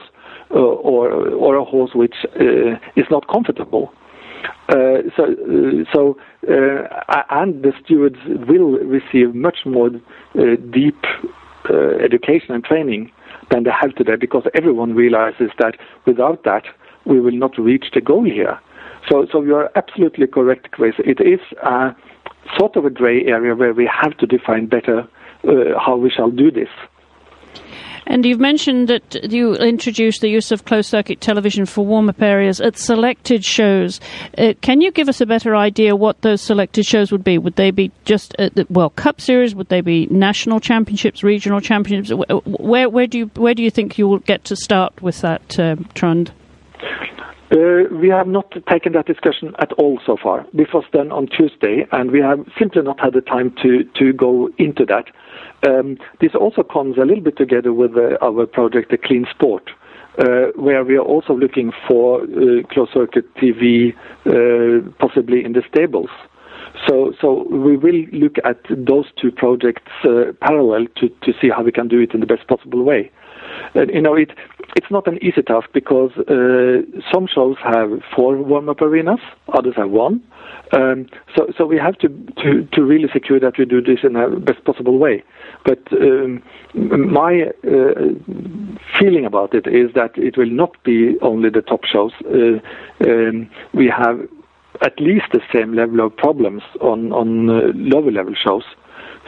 uh, 0.52 0.60
or, 0.60 1.12
or 1.12 1.56
a 1.56 1.66
horse 1.66 1.92
which 1.94 2.16
uh, 2.40 2.78
is 2.96 3.06
not 3.12 3.28
comfortable. 3.28 3.92
Uh, 4.70 5.02
so, 5.16 5.24
uh, 5.24 5.94
so 5.94 6.18
uh, 6.50 7.24
and 7.30 7.64
the 7.64 7.72
stewards 7.84 8.18
will 8.48 8.80
receive 8.80 9.34
much 9.34 9.60
more 9.66 9.90
deep 10.72 11.04
education 12.02 12.54
and 12.54 12.64
training 12.64 13.12
than 13.52 13.64
they 13.64 13.72
have 13.72 13.94
today 13.96 14.16
because 14.16 14.44
everyone 14.54 14.94
realizes 14.94 15.52
that 15.60 15.76
without 16.06 16.44
that 16.44 16.64
we 17.06 17.20
will 17.20 17.38
not 17.38 17.58
reach 17.58 17.86
the 17.94 18.02
goal 18.02 18.24
here. 18.24 18.60
So, 19.10 19.26
so 19.32 19.42
you 19.42 19.56
are 19.56 19.72
absolutely 19.76 20.28
correct, 20.28 20.72
Chris. 20.72 20.96
It 21.00 21.22
is 21.22 21.40
a 21.64 21.96
sort 22.58 22.76
of 22.76 22.86
a 22.86 22.90
grey 22.90 23.26
area 23.26 23.56
where 23.56 23.74
we 23.74 23.90
have 24.02 24.18
to 24.18 24.26
define 24.26 24.68
better 24.68 25.08
uh, 25.48 25.80
how 25.80 25.96
we 25.96 26.10
shall 26.10 26.30
do 26.32 26.52
this. 26.52 26.70
And 28.08 28.26
you've 28.26 28.40
mentioned 28.40 28.88
that 28.88 29.32
you 29.32 29.56
introduced 29.56 30.22
the 30.22 30.30
use 30.30 30.52
of 30.52 30.64
closed 30.64 30.90
circuit 30.90 31.20
television 31.20 31.66
for 31.66 31.86
warm 31.86 32.08
up 32.08 32.22
areas 32.22 32.62
at 32.62 32.78
selected 32.78 33.44
shows. 33.44 34.00
Uh, 34.38 34.54
can 34.62 34.80
you 34.80 34.92
give 34.92 35.10
us 35.10 35.20
a 35.20 35.26
better 35.26 35.56
idea 35.56 35.96
what 35.96 36.22
those 36.22 36.42
selected 36.42 36.86
shows 36.86 37.12
would 37.12 37.24
be? 37.24 37.38
Would 37.38 37.58
they 37.58 37.70
be 37.70 37.92
just 38.06 38.34
at 38.40 38.56
the 38.56 38.66
World 38.70 38.96
Cup 38.96 39.20
Series? 39.20 39.54
Would 39.56 39.68
they 39.68 39.82
be 39.82 40.08
national 40.08 40.62
championships, 40.62 41.22
regional 41.22 41.60
championships? 41.60 42.18
Where, 42.46 42.90
where 42.90 43.08
do 43.08 43.18
you 43.18 43.26
where 43.36 43.54
do 43.54 43.62
you 43.62 43.70
think 43.70 43.98
you 43.98 44.08
will 44.08 44.20
get 44.20 44.46
to 44.46 44.56
start 44.56 45.02
with 45.02 45.20
that 45.22 45.60
uh, 45.60 45.76
Trond? 45.94 46.32
Uh, 47.50 47.88
we 47.92 48.10
have 48.10 48.28
not 48.28 48.52
taken 48.70 48.92
that 48.92 49.06
discussion 49.06 49.56
at 49.60 49.72
all 49.74 50.00
so 50.06 50.18
far. 50.22 50.46
This 50.54 50.68
was 50.74 50.84
done 50.92 51.14
on 51.14 51.28
Tuesday, 51.28 51.88
and 51.94 52.12
we 52.12 52.20
have 52.20 52.40
simply 52.60 52.82
not 52.82 53.00
had 53.00 53.14
the 53.14 53.22
time 53.22 53.56
to, 53.64 53.86
to 53.98 54.12
go 54.12 54.50
into 54.58 54.86
that. 54.86 55.06
Um, 55.66 55.98
this 56.22 56.36
also 56.36 56.64
comes 56.64 56.98
a 56.98 57.06
little 57.06 57.24
bit 57.24 57.38
together 57.38 57.74
with 57.74 57.96
uh, 57.98 58.18
our 58.22 58.46
project, 58.46 58.92
The 58.92 58.98
Clean 58.98 59.26
Sport, 59.32 59.72
uh, 60.20 60.52
where 60.56 60.84
we 60.84 60.96
are 60.96 61.04
also 61.04 61.34
looking 61.34 61.72
for 61.88 62.22
uh, 62.22 62.64
closed 62.72 62.92
circuit 62.94 63.34
TV, 63.36 63.96
uh, 64.26 64.88
possibly 65.00 65.44
in 65.44 65.54
the 65.54 65.64
stables. 65.68 66.10
So, 66.88 67.14
so 67.20 67.48
we 67.50 67.76
will 67.76 68.06
look 68.12 68.36
at 68.46 68.60
those 68.70 69.06
two 69.20 69.32
projects 69.32 69.92
uh, 70.04 70.34
parallel 70.42 70.86
to, 70.98 71.10
to 71.10 71.34
see 71.42 71.50
how 71.50 71.64
we 71.64 71.72
can 71.72 71.88
do 71.88 72.00
it 72.00 72.14
in 72.14 72.20
the 72.20 72.28
best 72.28 72.48
possible 72.48 72.84
way. 72.84 73.12
And, 73.74 73.90
you 73.90 74.02
know, 74.02 74.14
it 74.16 74.32
it's 74.78 74.92
not 74.92 75.08
an 75.08 75.18
easy 75.24 75.42
task 75.42 75.68
because 75.74 76.12
uh, 76.30 76.84
some 77.12 77.26
shows 77.34 77.58
have 77.64 77.90
four 78.16 78.38
warm-up 78.38 78.80
arenas, 78.80 79.20
others 79.58 79.74
have 79.76 79.90
one. 79.90 80.22
Um, 80.72 81.08
so, 81.36 81.48
so 81.58 81.66
we 81.66 81.78
have 81.78 81.98
to, 81.98 82.10
to, 82.10 82.68
to 82.74 82.84
really 82.84 83.10
secure 83.12 83.40
that 83.40 83.58
we 83.58 83.66
do 83.66 83.82
this 83.82 84.00
in 84.04 84.14
the 84.14 84.40
best 84.40 84.64
possible 84.66 85.00
way. 85.00 85.24
But 85.66 85.80
um, 85.94 86.44
my 86.76 87.52
uh, 87.66 87.94
feeling 89.00 89.26
about 89.26 89.56
it 89.56 89.66
is 89.66 89.94
that 89.96 90.12
it 90.16 90.38
will 90.38 90.52
not 90.64 90.72
be 90.84 91.18
only 91.24 91.50
the 91.50 91.64
top 91.64 91.84
shows. 91.86 92.12
Uh, 92.26 92.60
um, 93.04 93.50
we 93.74 93.88
have 93.88 94.20
at 94.84 95.00
least 95.00 95.26
the 95.34 95.42
same 95.52 95.74
level 95.74 96.06
of 96.06 96.16
problems 96.16 96.62
on 96.82 97.12
on 97.12 97.50
uh, 97.50 97.72
lower 97.74 98.12
level 98.12 98.36
shows. 98.36 98.64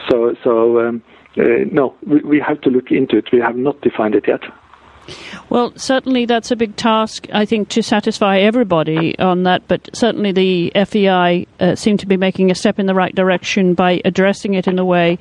So, 0.07 0.35
so 0.43 0.79
um, 0.79 1.01
uh, 1.37 1.65
no, 1.71 1.95
we, 2.05 2.21
we 2.21 2.39
have 2.39 2.61
to 2.61 2.69
look 2.69 2.91
into 2.91 3.17
it. 3.17 3.29
We 3.33 3.39
have 3.39 3.55
not 3.55 3.81
defined 3.81 4.13
it 4.13 4.25
yet. 4.27 4.41
Well, 5.49 5.73
certainly 5.75 6.25
that's 6.25 6.51
a 6.51 6.55
big 6.55 6.75
task, 6.75 7.27
I 7.33 7.45
think, 7.45 7.69
to 7.69 7.83
satisfy 7.83 8.39
everybody 8.39 9.17
on 9.19 9.43
that. 9.43 9.67
But 9.67 9.89
certainly 9.93 10.31
the 10.31 10.71
FEI 10.85 11.47
uh, 11.59 11.75
seem 11.75 11.97
to 11.97 12.05
be 12.05 12.17
making 12.17 12.51
a 12.51 12.55
step 12.55 12.79
in 12.79 12.85
the 12.85 12.93
right 12.93 13.13
direction 13.13 13.73
by 13.73 14.01
addressing 14.05 14.53
it 14.53 14.67
in 14.67 14.79
a 14.79 14.85
way 14.85 15.17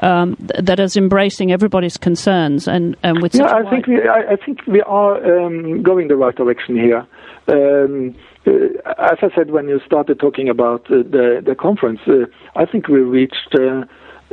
um, 0.00 0.36
th- 0.36 0.64
that 0.64 0.80
is 0.80 0.96
embracing 0.96 1.52
everybody's 1.52 1.96
concerns. 1.96 2.68
And, 2.68 2.96
and 3.02 3.22
with 3.22 3.34
yeah, 3.34 3.52
I 3.52 3.68
think 3.68 3.86
we, 3.86 4.08
I, 4.08 4.32
I, 4.32 4.36
think 4.36 4.66
we 4.66 4.82
are 4.82 5.44
um, 5.44 5.82
going 5.82 6.08
the 6.08 6.16
right 6.16 6.34
direction 6.34 6.76
here. 6.76 7.06
Um, 7.48 8.14
uh, 8.46 8.50
as 8.98 9.18
I 9.22 9.30
said 9.34 9.50
when 9.50 9.68
you 9.68 9.80
started 9.86 10.18
talking 10.18 10.48
about 10.48 10.86
uh, 10.86 10.98
the 10.98 11.42
the 11.44 11.54
conference, 11.54 12.00
uh, 12.06 12.26
I 12.56 12.66
think 12.66 12.88
we 12.88 13.00
reached. 13.00 13.54
Uh, 13.54 13.84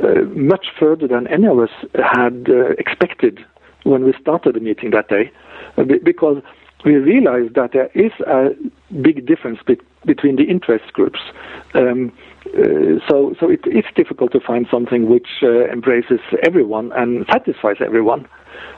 uh, 0.02 0.22
much 0.34 0.68
further 0.78 1.06
than 1.06 1.26
any 1.26 1.46
of 1.46 1.58
us 1.58 1.68
had 1.94 2.46
uh, 2.48 2.70
expected 2.78 3.44
when 3.84 4.04
we 4.04 4.14
started 4.20 4.54
the 4.54 4.60
meeting 4.60 4.90
that 4.90 5.08
day, 5.08 5.30
uh, 5.76 5.84
because 6.04 6.42
we 6.84 6.94
realized 6.94 7.54
that 7.54 7.72
there 7.72 7.90
is 7.94 8.12
a 8.26 8.50
big 9.02 9.26
difference 9.26 9.58
be- 9.66 9.80
between 10.06 10.36
the 10.36 10.44
interest 10.44 10.92
groups. 10.92 11.20
Um, 11.74 12.12
uh, 12.46 12.98
so, 13.08 13.34
so 13.38 13.50
it 13.50 13.66
is 13.66 13.84
difficult 13.94 14.32
to 14.32 14.40
find 14.40 14.66
something 14.70 15.08
which 15.08 15.28
uh, 15.42 15.66
embraces 15.66 16.20
everyone 16.42 16.90
and 16.92 17.26
satisfies 17.30 17.76
everyone. 17.84 18.26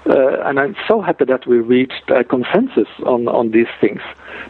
Uh, 0.09 0.40
and 0.44 0.59
I'm 0.59 0.76
so 0.88 1.00
happy 1.00 1.24
that 1.26 1.46
we 1.46 1.59
reached 1.59 2.11
a 2.11 2.24
consensus 2.24 2.88
on, 3.07 3.28
on 3.28 3.53
these 3.53 3.68
things, 3.80 4.00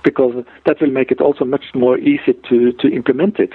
because 0.02 0.44
that 0.66 0.80
will 0.80 0.90
make 0.90 1.10
it 1.10 1.20
also 1.20 1.44
much 1.44 1.66
more 1.74 1.98
easy 1.98 2.32
to, 2.48 2.72
to 2.72 2.88
implement 2.88 3.38
it. 3.38 3.52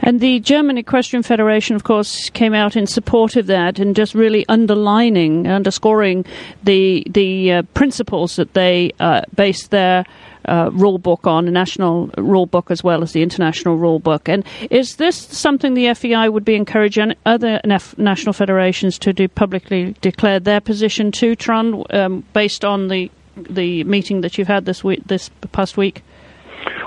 And 0.00 0.20
the 0.20 0.40
German 0.40 0.78
Equestrian 0.78 1.22
Federation, 1.22 1.76
of 1.76 1.84
course, 1.84 2.30
came 2.30 2.54
out 2.54 2.76
in 2.76 2.86
support 2.86 3.36
of 3.36 3.46
that 3.46 3.78
and 3.78 3.94
just 3.94 4.14
really 4.14 4.44
underlining, 4.48 5.46
underscoring 5.46 6.24
the 6.62 7.06
the 7.08 7.52
uh, 7.52 7.62
principles 7.74 8.36
that 8.36 8.54
they 8.54 8.92
uh, 9.00 9.22
based 9.34 9.70
their 9.70 10.04
uh, 10.46 10.70
rule 10.72 10.98
book 10.98 11.26
on, 11.26 11.48
a 11.48 11.50
national 11.50 12.08
rule 12.18 12.46
book 12.46 12.70
as 12.70 12.84
well 12.84 13.02
as 13.02 13.12
the 13.12 13.22
international 13.22 13.76
rule 13.76 13.98
book. 13.98 14.28
And 14.28 14.44
is 14.70 14.96
this 14.96 15.16
something 15.16 15.74
the 15.74 15.94
FEI 15.94 16.28
would 16.28 16.44
be 16.44 16.54
encouraging 16.54 17.14
other 17.24 17.60
national 17.64 18.32
federations 18.32 18.98
to 19.00 19.12
do 19.12 19.28
publicly 19.28 19.94
declare 20.00 20.40
their 20.40 20.60
position 20.60 21.12
to, 21.12 21.34
Trond, 21.34 21.86
um, 21.90 22.24
based 22.32 22.64
on 22.64 22.88
the 22.88 23.10
the 23.36 23.82
meeting 23.82 24.20
that 24.20 24.38
you've 24.38 24.46
had 24.46 24.64
this 24.64 24.84
week, 24.84 25.02
this 25.06 25.28
past 25.50 25.76
week? 25.76 26.02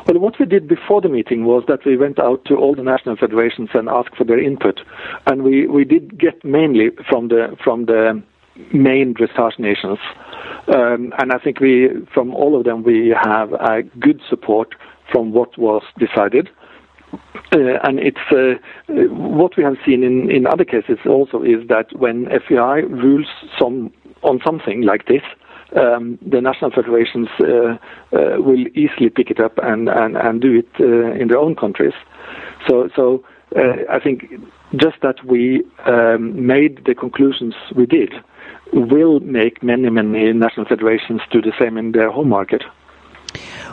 Well, 0.08 0.20
what 0.20 0.40
we 0.40 0.46
did 0.46 0.68
before 0.68 1.02
the 1.02 1.10
meeting 1.10 1.46
was 1.46 1.64
that 1.68 1.86
we 1.86 1.98
went 1.98 2.20
out 2.20 2.46
to 2.46 2.56
all 2.56 2.76
the 2.76 2.84
national 2.84 3.18
federations 3.18 3.70
and 3.74 3.90
asked 3.90 4.16
for 4.16 4.24
their 4.24 4.40
input, 4.40 4.80
and 5.26 5.44
we, 5.44 5.68
we 5.68 5.84
did 5.84 6.18
get 6.20 6.44
mainly 6.44 6.90
from 7.10 7.28
the 7.28 7.56
from 7.64 7.86
the 7.86 8.22
main 8.74 9.14
dressage 9.14 9.60
nations, 9.60 10.00
um, 10.74 11.14
and 11.20 11.32
I 11.32 11.38
think 11.38 11.60
we 11.60 11.90
from 12.14 12.34
all 12.34 12.58
of 12.58 12.64
them 12.64 12.84
we 12.84 13.16
have 13.22 13.54
a 13.54 13.84
good 14.00 14.22
support 14.30 14.76
from 15.12 15.32
what 15.32 15.58
was 15.58 15.84
decided. 15.98 16.50
Uh, 17.54 17.80
and 17.84 18.00
it's 18.00 18.18
uh, 18.32 18.56
what 19.10 19.56
we 19.56 19.64
have 19.64 19.78
seen 19.86 20.04
in, 20.04 20.30
in 20.30 20.46
other 20.46 20.66
cases 20.66 20.98
also 21.06 21.42
is 21.42 21.66
that 21.70 21.86
when 21.96 22.26
FEI 22.26 22.82
rules 22.90 23.28
some 23.58 23.94
on 24.24 24.42
something 24.46 24.82
like 24.82 25.06
this, 25.06 25.22
um, 25.76 26.18
the 26.26 26.41
national 26.41 26.72
federations 26.72 27.28
uh, 27.39 27.78
uh, 28.15 28.41
will 28.41 28.68
easily 28.74 29.09
pick 29.09 29.30
it 29.30 29.39
up 29.39 29.57
and, 29.61 29.89
and, 29.89 30.15
and 30.15 30.41
do 30.41 30.59
it 30.59 30.70
uh, 30.80 31.11
in 31.20 31.28
their 31.28 31.38
own 31.39 31.55
countries. 31.55 31.93
So, 32.68 32.89
so 32.95 33.24
I 33.55 33.99
think 34.03 34.26
just 34.76 34.97
that 35.01 35.24
we 35.26 35.63
um, 35.86 36.45
made 36.45 36.84
the 36.86 36.93
conclusions 36.93 37.55
we 37.76 37.86
did 37.86 38.13
will 38.74 39.22
make 39.22 39.63
many, 39.63 39.89
many 39.89 40.34
national 40.34 40.65
federations 40.65 41.22
do 41.32 41.41
the 41.41 41.53
same 41.57 41.78
in 41.78 41.93
their 41.93 42.11
home 42.11 42.30
market. 42.30 42.63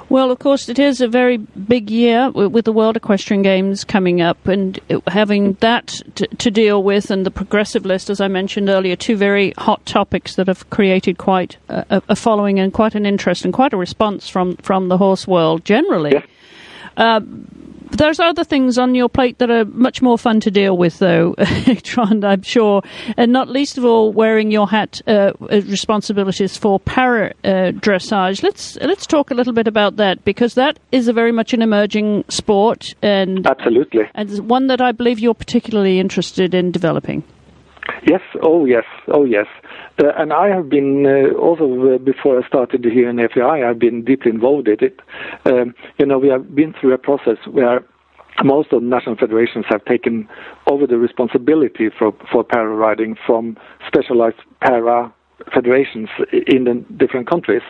Well, 0.08 0.30
of 0.30 0.38
course, 0.38 0.68
it 0.68 0.78
is 0.78 1.00
a 1.00 1.08
very 1.08 1.38
big 1.38 1.90
year 1.90 2.30
with 2.30 2.66
the 2.66 2.72
World 2.72 2.96
Equestrian 2.96 3.42
Games 3.42 3.84
coming 3.84 4.20
up, 4.20 4.46
and 4.46 4.78
having 5.06 5.54
that 5.54 6.02
to, 6.16 6.26
to, 6.26 6.50
deal 6.50 6.82
with, 6.82 7.10
and 7.10 7.24
the 7.24 7.30
progressive 7.30 7.84
list, 7.86 8.10
as 8.10 8.20
I 8.20 8.28
mentioned 8.28 8.68
earlier, 8.68 8.96
two 8.96 9.16
very 9.16 9.54
hot 9.56 9.84
topics 9.86 10.36
that 10.36 10.46
have 10.46 10.68
created 10.70 11.18
quite 11.18 11.56
a, 11.68 12.02
a 12.08 12.16
following 12.16 12.60
and 12.60 12.72
quite 12.72 12.94
an 12.94 13.06
interest 13.06 13.44
and 13.44 13.52
quite 13.52 13.72
a 13.72 13.76
response 13.76 14.28
from, 14.28 14.56
from 14.56 14.88
the 14.88 14.98
horse 14.98 15.26
world 15.26 15.64
generally. 15.64 16.12
Yeah. 16.12 16.22
Uh, 16.96 17.20
there's 17.90 18.20
other 18.20 18.44
things 18.44 18.78
on 18.78 18.94
your 18.94 19.08
plate 19.08 19.38
that 19.38 19.50
are 19.50 19.64
much 19.64 20.02
more 20.02 20.18
fun 20.18 20.40
to 20.40 20.50
deal 20.50 20.76
with, 20.76 20.98
though, 20.98 21.34
Trond, 21.82 22.24
I'm 22.24 22.42
sure. 22.42 22.82
And 23.16 23.32
not 23.32 23.48
least 23.48 23.78
of 23.78 23.84
all, 23.84 24.12
wearing 24.12 24.50
your 24.50 24.68
hat 24.68 25.00
uh, 25.06 25.32
uh, 25.50 25.60
responsibilities 25.62 26.56
for 26.56 26.80
para 26.80 27.32
uh, 27.44 27.72
dressage. 27.72 28.42
Let's 28.42 28.76
let's 28.76 29.06
talk 29.06 29.30
a 29.30 29.34
little 29.34 29.52
bit 29.52 29.68
about 29.68 29.96
that 29.96 30.24
because 30.24 30.54
that 30.54 30.78
is 30.92 31.08
a 31.08 31.12
very 31.12 31.32
much 31.32 31.52
an 31.52 31.62
emerging 31.62 32.24
sport, 32.28 32.94
and 33.02 33.46
absolutely, 33.46 34.02
and 34.14 34.48
one 34.48 34.66
that 34.68 34.80
I 34.80 34.92
believe 34.92 35.18
you're 35.18 35.34
particularly 35.34 35.98
interested 35.98 36.54
in 36.54 36.70
developing. 36.70 37.22
Yes, 38.06 38.22
oh 38.42 38.64
yes, 38.64 38.84
oh 39.08 39.24
yes. 39.24 39.46
Uh, 40.02 40.10
and 40.18 40.32
I 40.32 40.48
have 40.48 40.68
been 40.68 41.06
uh, 41.06 41.36
also 41.38 41.94
uh, 41.94 41.98
before 41.98 42.42
I 42.42 42.46
started 42.46 42.84
here 42.84 43.08
in 43.08 43.16
FEI, 43.16 43.62
I've 43.64 43.78
been 43.78 44.04
deeply 44.04 44.30
involved 44.30 44.66
in 44.68 44.76
it. 44.80 45.00
Um, 45.44 45.74
you 45.98 46.06
know, 46.06 46.18
we 46.18 46.28
have 46.28 46.54
been 46.54 46.74
through 46.80 46.94
a 46.94 46.98
process 46.98 47.38
where 47.46 47.84
most 48.42 48.72
of 48.72 48.82
the 48.82 48.88
national 48.88 49.16
federations 49.16 49.64
have 49.68 49.84
taken 49.84 50.28
over 50.68 50.86
the 50.86 50.98
responsibility 50.98 51.90
for 51.96 52.12
for 52.32 52.42
para 52.42 52.68
riding 52.68 53.16
from 53.24 53.56
specialized 53.86 54.40
para 54.60 55.12
federations 55.52 56.08
in 56.32 56.64
the 56.64 56.84
different 56.96 57.28
countries. 57.28 57.62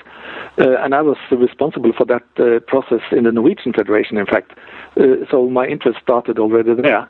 Uh, 0.58 0.76
and 0.78 0.94
I 0.94 1.02
was 1.02 1.16
responsible 1.30 1.92
for 1.96 2.06
that 2.06 2.22
uh, 2.38 2.60
process 2.66 3.00
in 3.12 3.24
the 3.24 3.32
Norwegian 3.32 3.72
Federation, 3.72 4.16
in 4.16 4.26
fact. 4.26 4.52
Uh, 4.96 5.26
so 5.30 5.48
my 5.48 5.66
interest 5.66 5.98
started 6.02 6.38
already 6.38 6.74
there. 6.74 7.08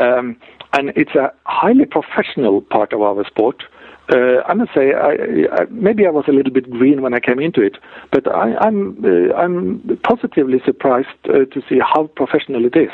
Um, 0.00 0.36
and 0.72 0.90
it's 0.96 1.14
a 1.14 1.32
highly 1.44 1.84
professional 1.84 2.62
part 2.62 2.92
of 2.92 3.00
our 3.02 3.24
sport. 3.26 3.62
Uh, 4.12 4.42
I 4.46 4.52
must 4.52 4.74
say, 4.74 4.92
I, 4.92 5.12
I, 5.56 5.64
maybe 5.70 6.06
I 6.06 6.10
was 6.10 6.24
a 6.28 6.32
little 6.32 6.52
bit 6.52 6.68
green 6.68 7.00
when 7.00 7.14
I 7.14 7.20
came 7.20 7.40
into 7.40 7.62
it, 7.62 7.78
but 8.10 8.28
I, 8.28 8.50
am 8.66 9.02
I'm, 9.02 9.30
uh, 9.30 9.34
I'm 9.34 9.98
positively 10.04 10.60
surprised 10.66 11.08
uh, 11.24 11.46
to 11.46 11.62
see 11.66 11.78
how 11.78 12.08
professional 12.14 12.66
it 12.66 12.76
is. 12.76 12.90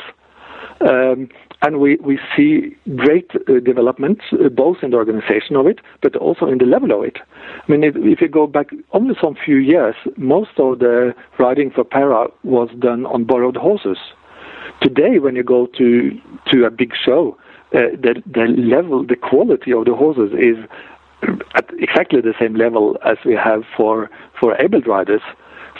Um, 0.81 1.29
and 1.61 1.79
we, 1.79 1.97
we 1.97 2.19
see 2.37 2.75
great 2.95 3.29
uh, 3.35 3.59
development 3.59 4.21
uh, 4.31 4.47
both 4.47 4.77
in 4.81 4.91
the 4.91 4.97
organization 4.97 5.57
of 5.57 5.67
it, 5.67 5.79
but 6.01 6.15
also 6.15 6.45
in 6.45 6.57
the 6.57 6.65
level 6.65 6.97
of 6.97 7.03
it. 7.03 7.17
I 7.67 7.69
mean, 7.71 7.83
if, 7.83 7.95
if 7.97 8.21
you 8.21 8.29
go 8.29 8.47
back 8.47 8.67
only 8.93 9.15
some 9.21 9.35
few 9.43 9.57
years, 9.57 9.95
most 10.15 10.51
of 10.57 10.79
the 10.79 11.13
riding 11.37 11.69
for 11.71 11.83
para 11.83 12.27
was 12.43 12.69
done 12.79 13.05
on 13.05 13.25
borrowed 13.25 13.57
horses. 13.57 13.97
Today, 14.81 15.19
when 15.19 15.35
you 15.35 15.43
go 15.43 15.67
to 15.77 16.17
to 16.51 16.65
a 16.65 16.71
big 16.71 16.93
show, 16.95 17.37
uh, 17.73 17.91
the 18.01 18.23
the 18.25 18.45
level, 18.57 19.05
the 19.05 19.17
quality 19.17 19.73
of 19.73 19.83
the 19.83 19.93
horses 19.93 20.31
is 20.31 20.57
at 21.55 21.65
exactly 21.77 22.21
the 22.21 22.33
same 22.39 22.55
level 22.55 22.97
as 23.05 23.17
we 23.25 23.35
have 23.35 23.63
for 23.75 24.09
for 24.39 24.55
able 24.61 24.81
riders. 24.81 25.21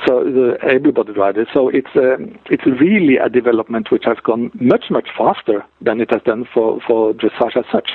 So 0.07 0.23
the 0.23 0.57
able-bodied 0.63 1.17
riders. 1.17 1.47
So 1.53 1.67
it's 1.67 1.93
um, 1.95 2.37
it's 2.45 2.65
really 2.65 3.17
a 3.17 3.27
development 3.27 3.91
which 3.91 4.03
has 4.05 4.17
gone 4.23 4.49
much 4.59 4.85
much 4.89 5.09
faster 5.17 5.65
than 5.81 5.99
it 5.99 6.09
has 6.11 6.21
done 6.23 6.47
for 6.53 6.79
for 6.87 7.13
dressage 7.13 7.57
as 7.57 7.65
such. 7.71 7.89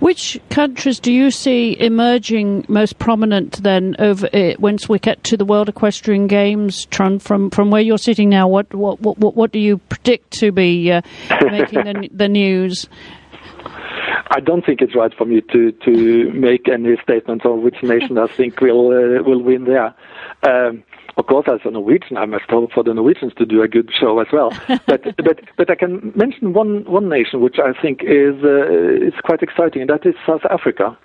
Which 0.00 0.40
countries 0.50 0.98
do 1.00 1.12
you 1.12 1.30
see 1.30 1.78
emerging 1.78 2.66
most 2.68 2.98
prominent 2.98 3.62
then 3.62 3.94
over 3.98 4.28
uh, 4.34 4.54
once 4.58 4.88
we 4.88 4.98
get 4.98 5.22
to 5.24 5.36
the 5.36 5.44
World 5.44 5.68
Equestrian 5.68 6.26
Games? 6.26 6.86
Trond, 6.86 7.22
from 7.22 7.50
from 7.50 7.70
where 7.70 7.80
you're 7.80 7.98
sitting 7.98 8.28
now, 8.28 8.48
what 8.48 8.72
what 8.74 9.00
what, 9.00 9.36
what 9.36 9.52
do 9.52 9.58
you 9.58 9.78
predict 9.78 10.32
to 10.32 10.52
be 10.52 10.90
uh, 10.92 11.00
making 11.42 11.84
the, 11.84 12.08
the 12.12 12.28
news? 12.28 12.88
I 14.30 14.40
don't 14.40 14.64
think 14.64 14.80
it's 14.80 14.94
right 14.94 15.12
for 15.16 15.24
me 15.24 15.40
to 15.52 15.72
to 15.72 16.32
make 16.32 16.68
any 16.68 16.96
statement 17.02 17.46
on 17.46 17.62
which 17.62 17.82
nation 17.82 18.18
I 18.18 18.26
think 18.26 18.60
will 18.60 18.88
uh, 18.88 19.22
will 19.22 19.42
win 19.42 19.64
there. 19.64 19.94
Um, 20.42 20.82
of 21.16 21.26
course, 21.26 21.46
as 21.48 21.60
a 21.64 21.70
Norwegian, 21.70 22.18
I 22.18 22.26
must 22.26 22.44
hope 22.50 22.72
for 22.72 22.82
the 22.82 22.92
Norwegians 22.92 23.32
to 23.38 23.46
do 23.46 23.62
a 23.62 23.68
good 23.68 23.90
show 23.98 24.18
as 24.18 24.26
well. 24.32 24.50
but 24.86 25.02
but 25.16 25.40
but 25.56 25.70
I 25.70 25.74
can 25.74 26.12
mention 26.14 26.52
one 26.52 26.84
one 26.84 27.08
nation 27.08 27.40
which 27.40 27.56
I 27.58 27.72
think 27.80 28.02
is 28.02 28.34
uh, 28.44 29.06
is 29.06 29.14
quite 29.24 29.42
exciting, 29.42 29.82
and 29.82 29.90
that 29.90 30.04
is 30.04 30.14
South 30.26 30.44
Africa. 30.50 30.98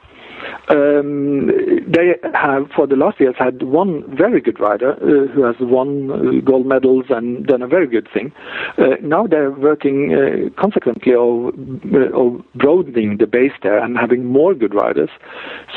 Um, 0.70 1.48
they 1.88 2.16
have, 2.34 2.70
for 2.76 2.88
the 2.88 2.96
last 2.96 3.20
years, 3.20 3.36
had 3.38 3.64
one 3.64 4.04
very 4.16 4.42
good 4.42 4.60
rider 4.60 4.94
uh, 4.94 5.32
who 5.34 5.44
has 5.44 5.56
won 5.60 6.12
uh, 6.12 6.42
gold 6.46 6.66
medals 6.66 7.06
and 7.10 7.46
done 7.46 7.62
a 7.62 7.68
very 7.68 7.88
good 7.88 8.08
thing. 8.14 8.32
Uh, 8.78 8.96
now 9.02 9.28
they're 9.28 9.52
working 9.52 10.14
uh, 10.14 10.62
consequently 10.62 11.14
of, 11.14 11.54
uh, 11.94 12.18
of, 12.18 12.42
broadening 12.56 13.18
the 13.18 13.28
base 13.28 13.52
there 13.64 13.84
and 13.84 13.98
having 13.98 14.26
more 14.26 14.54
good 14.54 14.74
riders. 14.74 15.10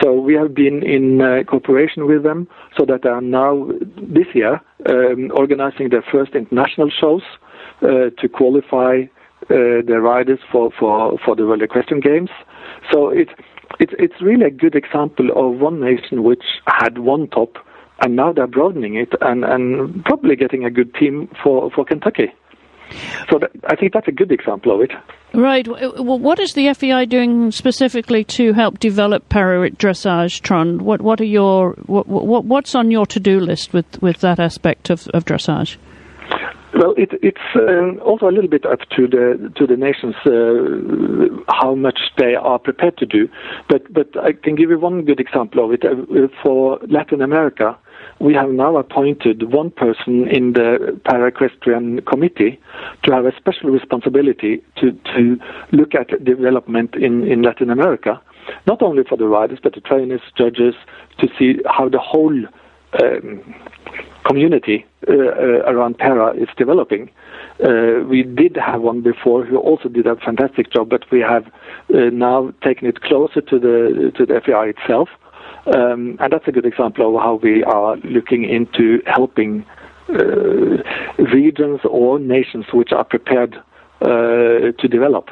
So 0.01 0.13
we 0.13 0.35
have 0.35 0.55
been 0.55 0.83
in 0.83 1.21
uh, 1.21 1.43
cooperation 1.49 2.07
with 2.07 2.23
them 2.23 2.49
so 2.77 2.85
that 2.87 3.03
they 3.03 3.09
are 3.09 3.21
now, 3.21 3.69
this 3.97 4.27
year, 4.35 4.61
um, 4.89 5.33
organizing 5.35 5.91
their 5.91 6.05
first 6.13 6.35
international 6.35 6.91
shows 6.91 7.23
to 7.81 8.29
qualify 8.33 9.03
the 9.49 10.01
riders 10.01 10.39
for, 10.51 10.71
for, 10.79 11.19
for 11.23 11.37
the 11.37 11.45
World 11.45 11.61
Equestrian 11.61 12.01
Games. 12.01 12.31
So 12.91 13.11
it's 13.11 13.33
it's 13.81 13.93
it's 13.99 14.21
really 14.21 14.47
a 14.47 14.51
good 14.51 14.75
example 14.75 15.31
of 15.35 15.61
one 15.61 15.81
nation 15.81 16.23
which 16.23 16.45
had 16.67 16.99
one 16.99 17.29
top, 17.29 17.57
and 18.01 18.17
now 18.17 18.33
they're 18.33 18.47
broadening 18.47 18.97
it 18.97 19.13
and, 19.21 19.45
and 19.45 20.05
probably 20.05 20.37
getting 20.37 20.65
a 20.65 20.71
good 20.71 20.95
team 20.95 21.31
for, 21.43 21.71
for 21.71 21.85
Kentucky. 21.85 22.33
So 23.31 23.39
that, 23.39 23.51
I 23.67 23.77
think 23.77 23.93
that's 23.93 24.09
a 24.09 24.13
good 24.13 24.31
example 24.31 24.75
of 24.75 24.83
it. 24.83 24.93
Right. 25.33 25.67
Well, 25.67 26.19
what 26.19 26.39
is 26.39 26.53
the 26.53 26.73
FEI 26.75 27.07
doing 27.07 27.51
specifically 27.51 28.25
to 28.25 28.53
help 28.53 28.79
develop 28.79 29.29
para 29.29 29.71
dressage, 29.71 30.43
Trond? 30.43 30.83
What 30.83 31.01
what 31.01 31.21
are 31.21 31.25
your 31.25 31.73
what, 31.87 32.07
what 32.07 32.45
what's 32.45 32.75
on 32.75 32.91
your 32.91 33.07
to 33.07 33.19
do 33.19 33.41
list 33.41 33.73
with, 33.73 34.01
with 34.01 34.19
that 34.19 34.39
aspect 34.39 34.91
of, 34.91 35.09
of 35.09 35.25
dressage? 35.25 35.77
Well, 36.77 36.95
it, 36.97 37.11
it's 37.23 37.39
um, 37.55 38.01
also 38.05 38.27
a 38.29 38.33
little 38.33 38.51
bit 38.51 38.67
up 38.67 38.81
to 38.97 39.07
the 39.07 39.53
to 39.57 39.67
the 39.67 39.77
nations 39.77 40.17
uh, 40.27 41.53
how 41.53 41.75
much 41.77 42.01
they 42.19 42.35
are 42.35 42.59
prepared 42.59 42.97
to 42.99 43.07
do. 43.07 43.29
But 43.69 43.93
but 43.93 44.09
I 44.21 44.33
can 44.33 44.57
give 44.57 44.71
you 44.71 44.79
one 44.79 45.05
good 45.05 45.21
example 45.21 45.65
of 45.65 45.73
it. 45.73 45.85
Uh, 45.85 46.27
for 46.43 46.81
Latin 46.89 47.23
America, 47.23 47.79
we 48.19 48.35
have 48.35 48.51
now 48.51 48.77
appointed 48.77 49.53
one 49.53 49.71
person 49.71 50.27
in 50.29 50.55
the 50.55 51.01
para-equestrian 51.05 52.01
committee 52.03 52.61
to 53.05 53.13
have 53.13 53.25
a 53.25 53.37
special 53.37 53.71
responsibility 53.71 54.61
to 54.81 54.91
to 55.15 55.39
look 55.71 55.95
at 55.95 56.25
development 56.25 56.97
in 56.97 57.25
in 57.25 57.43
Latin 57.43 57.71
America, 57.71 58.21
not 58.67 58.83
only 58.83 59.05
for 59.05 59.17
the 59.17 59.29
riders 59.29 59.61
but 59.63 59.75
the 59.75 59.81
trainers, 59.81 60.23
judges, 60.37 60.75
to 61.19 61.29
see 61.39 61.61
how 61.67 61.89
the 61.89 62.01
whole 62.01 62.37
um, 63.01 63.55
community 64.25 64.85
uh, 65.09 65.13
uh, 65.13 65.17
around 65.67 65.99
para 65.99 66.35
is 66.35 66.49
developing. 66.57 67.11
Uh, 67.63 68.05
we 68.09 68.23
did 68.23 68.57
have 68.57 68.81
one 68.83 69.01
before 69.01 69.45
who 69.45 69.59
also 69.59 69.89
did 69.89 70.07
a 70.07 70.17
fantastic 70.17 70.73
job, 70.73 70.89
but 70.89 71.11
we 71.11 71.21
have 71.21 71.47
now 71.89 72.53
taken 72.63 72.89
it 72.89 73.01
closer 73.03 73.41
to 73.41 73.59
the 73.59 74.13
to 74.17 74.27
the 74.27 74.41
FEI 74.41 74.71
itself, 74.71 75.09
um, 75.67 76.17
and 76.21 76.33
that's 76.33 76.49
a 76.49 76.53
good 76.53 76.67
example 76.67 77.17
of 77.17 77.23
how 77.23 77.35
we 77.35 77.63
are 77.65 77.97
looking 77.99 78.45
into 78.45 79.01
helping 79.07 79.65
regions 81.19 81.81
or 81.85 82.19
nations 82.19 82.67
which 82.73 82.93
are 82.93 83.05
prepared 83.05 83.57
to 84.01 84.89
develop. 84.91 85.31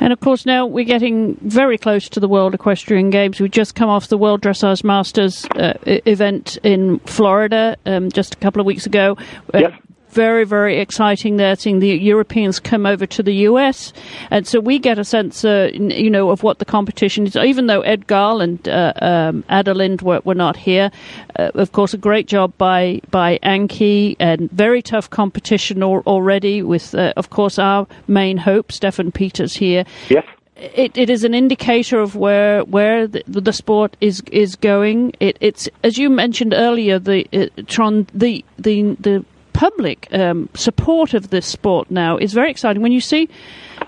And 0.00 0.12
of 0.12 0.20
course, 0.20 0.46
now 0.46 0.66
we're 0.66 0.84
getting 0.84 1.36
very 1.36 1.76
close 1.76 2.08
to 2.08 2.20
the 2.20 2.28
World 2.28 2.54
Equestrian 2.54 3.10
Games. 3.10 3.38
We've 3.38 3.50
just 3.50 3.74
come 3.74 3.90
off 3.90 4.08
the 4.08 4.18
World 4.18 4.40
Dressage 4.40 4.82
Masters 4.82 5.44
uh, 5.56 5.74
event 5.84 6.58
in 6.62 6.98
Florida 7.00 7.76
um, 7.84 8.10
just 8.10 8.34
a 8.34 8.38
couple 8.38 8.60
of 8.60 8.66
weeks 8.66 8.86
ago. 8.86 9.16
Uh, 9.54 9.58
yes 9.58 9.72
very, 10.10 10.44
very 10.44 10.78
exciting 10.78 11.36
there, 11.36 11.56
seeing 11.56 11.78
the 11.78 11.88
Europeans 11.88 12.60
come 12.60 12.86
over 12.86 13.06
to 13.06 13.22
the 13.22 13.34
US. 13.48 13.92
And 14.30 14.46
so 14.46 14.60
we 14.60 14.78
get 14.78 14.98
a 14.98 15.04
sense, 15.04 15.44
uh, 15.44 15.70
you 15.72 16.10
know, 16.10 16.30
of 16.30 16.42
what 16.42 16.58
the 16.58 16.64
competition 16.64 17.26
is. 17.26 17.36
Even 17.36 17.66
though 17.66 17.80
Ed 17.82 18.06
Gal 18.06 18.40
and 18.40 18.68
uh, 18.68 18.92
um, 19.00 19.44
Adelinde 19.48 20.02
were, 20.02 20.20
were 20.24 20.34
not 20.34 20.56
here, 20.56 20.90
uh, 21.38 21.50
of 21.54 21.72
course, 21.72 21.94
a 21.94 21.98
great 21.98 22.26
job 22.26 22.52
by, 22.58 23.00
by 23.10 23.38
Anki 23.42 24.16
and 24.18 24.50
very 24.50 24.82
tough 24.82 25.08
competition 25.10 25.82
al- 25.82 26.02
already 26.06 26.62
with, 26.62 26.94
uh, 26.94 27.12
of 27.16 27.30
course, 27.30 27.58
our 27.58 27.86
main 28.08 28.36
hope, 28.36 28.68
Steffen 28.68 29.12
Peters 29.12 29.54
here. 29.54 29.84
Yes. 30.08 30.24
It, 30.60 30.96
it 30.96 31.08
is 31.08 31.24
an 31.24 31.32
indicator 31.32 32.00
of 32.00 32.16
where 32.16 32.64
where 32.64 33.06
the, 33.06 33.22
the 33.26 33.52
sport 33.52 33.96
is 34.02 34.22
is 34.30 34.56
going. 34.56 35.14
It, 35.18 35.38
it's 35.40 35.70
as 35.82 35.96
you 35.96 36.10
mentioned 36.10 36.52
earlier, 36.52 36.98
the 36.98 37.26
uh, 37.32 37.62
Trond 37.66 38.10
the 38.12 38.44
the 38.58 38.94
the 39.00 39.24
public 39.60 40.08
um, 40.12 40.48
support 40.54 41.12
of 41.12 41.28
this 41.28 41.44
sport 41.44 41.90
now 41.90 42.16
is 42.16 42.32
very 42.32 42.50
exciting. 42.50 42.80
When 42.80 42.92
you 42.92 43.00
see 43.02 43.28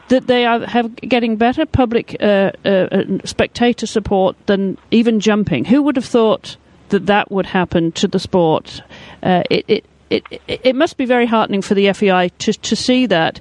that 0.08 0.26
they 0.26 0.44
are 0.44 0.60
have 0.66 0.94
getting 0.96 1.36
better 1.36 1.64
public 1.64 2.14
uh, 2.20 2.52
uh, 2.66 3.04
spectator 3.24 3.86
support 3.86 4.36
than 4.44 4.76
even 4.90 5.18
jumping. 5.18 5.64
Who 5.64 5.80
would 5.82 5.96
have 5.96 6.04
thought 6.04 6.58
that 6.90 7.06
that 7.06 7.32
would 7.32 7.46
happen 7.46 7.90
to 7.92 8.06
the 8.06 8.18
sport? 8.18 8.82
Uh, 9.22 9.44
it, 9.48 9.64
it 9.66 9.84
it, 10.10 10.42
it 10.46 10.76
must 10.76 10.98
be 10.98 11.06
very 11.06 11.24
heartening 11.24 11.62
for 11.62 11.72
the 11.72 11.90
FEI 11.90 12.28
to, 12.40 12.52
to 12.52 12.76
see 12.76 13.06
that, 13.06 13.40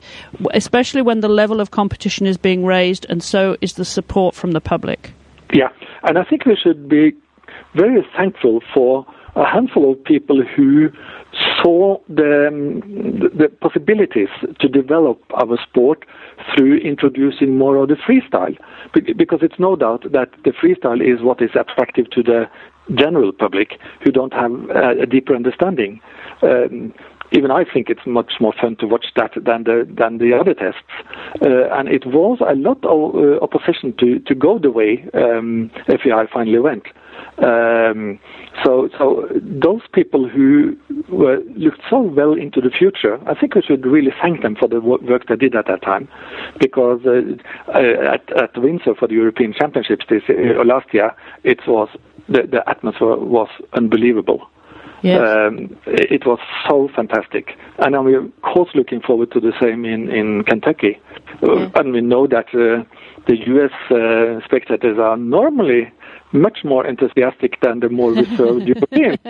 especially 0.53 1.01
when 1.01 1.19
the 1.19 1.27
level 1.27 1.59
of 1.59 1.71
competition 1.71 2.25
is 2.25 2.37
being 2.37 2.63
raised 2.63 3.05
and 3.09 3.21
so 3.21 3.57
is 3.59 3.73
the 3.73 3.83
support 3.83 4.35
from 4.35 4.51
the 4.53 4.61
public. 4.61 5.11
Yeah, 5.51 5.67
and 6.03 6.17
I 6.17 6.23
think 6.23 6.45
we 6.45 6.55
should 6.55 6.87
be 6.87 7.11
very 7.75 8.07
thankful 8.15 8.61
for 8.73 9.05
a 9.35 9.45
handful 9.45 9.91
of 9.91 10.01
people 10.03 10.41
who 10.55 10.91
saw 11.61 11.97
the, 12.07 12.49
the 13.37 13.49
possibilities 13.49 14.29
to 14.59 14.67
develop 14.67 15.21
our 15.33 15.57
sport 15.61 16.05
through 16.53 16.77
introducing 16.77 17.57
more 17.57 17.77
of 17.77 17.89
the 17.89 17.95
freestyle. 17.95 18.57
Because 19.17 19.39
it's 19.41 19.59
no 19.59 19.75
doubt 19.75 20.03
that 20.11 20.29
the 20.43 20.51
freestyle 20.51 21.01
is 21.01 21.21
what 21.21 21.41
is 21.41 21.51
attractive 21.55 22.09
to 22.11 22.23
the 22.23 22.49
general 22.95 23.31
public 23.31 23.79
who 24.03 24.11
don't 24.11 24.33
have 24.33 24.51
a 24.71 25.05
deeper 25.05 25.35
understanding. 25.35 26.01
Um, 26.41 26.93
even 27.31 27.49
I 27.49 27.63
think 27.63 27.89
it's 27.89 28.05
much 28.05 28.33
more 28.39 28.53
fun 28.59 28.75
to 28.77 28.87
watch 28.87 29.05
that 29.15 29.31
than 29.35 29.63
the 29.63 29.87
than 29.89 30.17
the 30.17 30.33
other 30.37 30.53
tests. 30.53 30.81
Uh, 31.41 31.69
and 31.71 31.87
it 31.87 32.05
was 32.05 32.39
a 32.41 32.55
lot 32.55 32.83
of 32.83 33.15
uh, 33.15 33.39
opposition 33.41 33.93
to, 33.99 34.19
to 34.19 34.35
go 34.35 34.59
the 34.59 34.71
way 34.71 35.07
um, 35.13 35.71
FEI 35.87 36.27
finally 36.31 36.59
went. 36.59 36.83
Um, 37.37 38.19
so, 38.63 38.89
so 38.97 39.27
those 39.31 39.81
people 39.93 40.27
who 40.27 40.77
were, 41.09 41.39
looked 41.55 41.81
so 41.89 42.01
well 42.01 42.33
into 42.33 42.61
the 42.61 42.69
future, 42.69 43.19
I 43.27 43.33
think 43.33 43.55
we 43.55 43.61
should 43.61 43.85
really 43.85 44.11
thank 44.21 44.41
them 44.41 44.55
for 44.55 44.67
the 44.67 44.79
work 44.79 45.27
they 45.27 45.35
did 45.35 45.55
at 45.55 45.67
that 45.67 45.81
time, 45.81 46.07
because 46.59 47.01
uh, 47.05 47.21
uh 47.73 48.13
at, 48.13 48.31
at 48.37 48.57
Windsor 48.57 48.95
for 48.95 49.07
the 49.07 49.15
European 49.15 49.53
Championships 49.53 50.05
this 50.09 50.23
uh, 50.29 50.63
last 50.63 50.93
year, 50.93 51.15
it 51.43 51.59
was 51.67 51.89
the, 52.27 52.43
the 52.43 52.67
atmosphere 52.69 53.15
was 53.15 53.49
unbelievable. 53.73 54.47
Yes. 55.03 55.19
Um, 55.19 55.75
it 55.87 56.27
was 56.27 56.39
so 56.69 56.89
fantastic. 56.95 57.57
And 57.79 57.93
we're 58.05 58.25
of 58.25 58.41
course 58.43 58.69
looking 58.75 59.01
forward 59.01 59.31
to 59.31 59.39
the 59.39 59.53
same 59.59 59.83
in, 59.83 60.09
in 60.11 60.43
Kentucky. 60.43 60.99
Uh, 61.41 61.69
and 61.75 61.91
we 61.91 62.01
know 62.01 62.27
that 62.27 62.47
uh, 62.49 62.83
the 63.25 63.37
U.S. 63.47 63.71
Uh, 63.89 64.45
spectators 64.45 64.99
are 64.99 65.17
normally 65.17 65.91
much 66.33 66.59
more 66.63 66.85
enthusiastic 66.85 67.59
than 67.61 67.79
the 67.79 67.89
more 67.89 68.11
reserved 68.11 68.67
Europeans. 68.67 69.17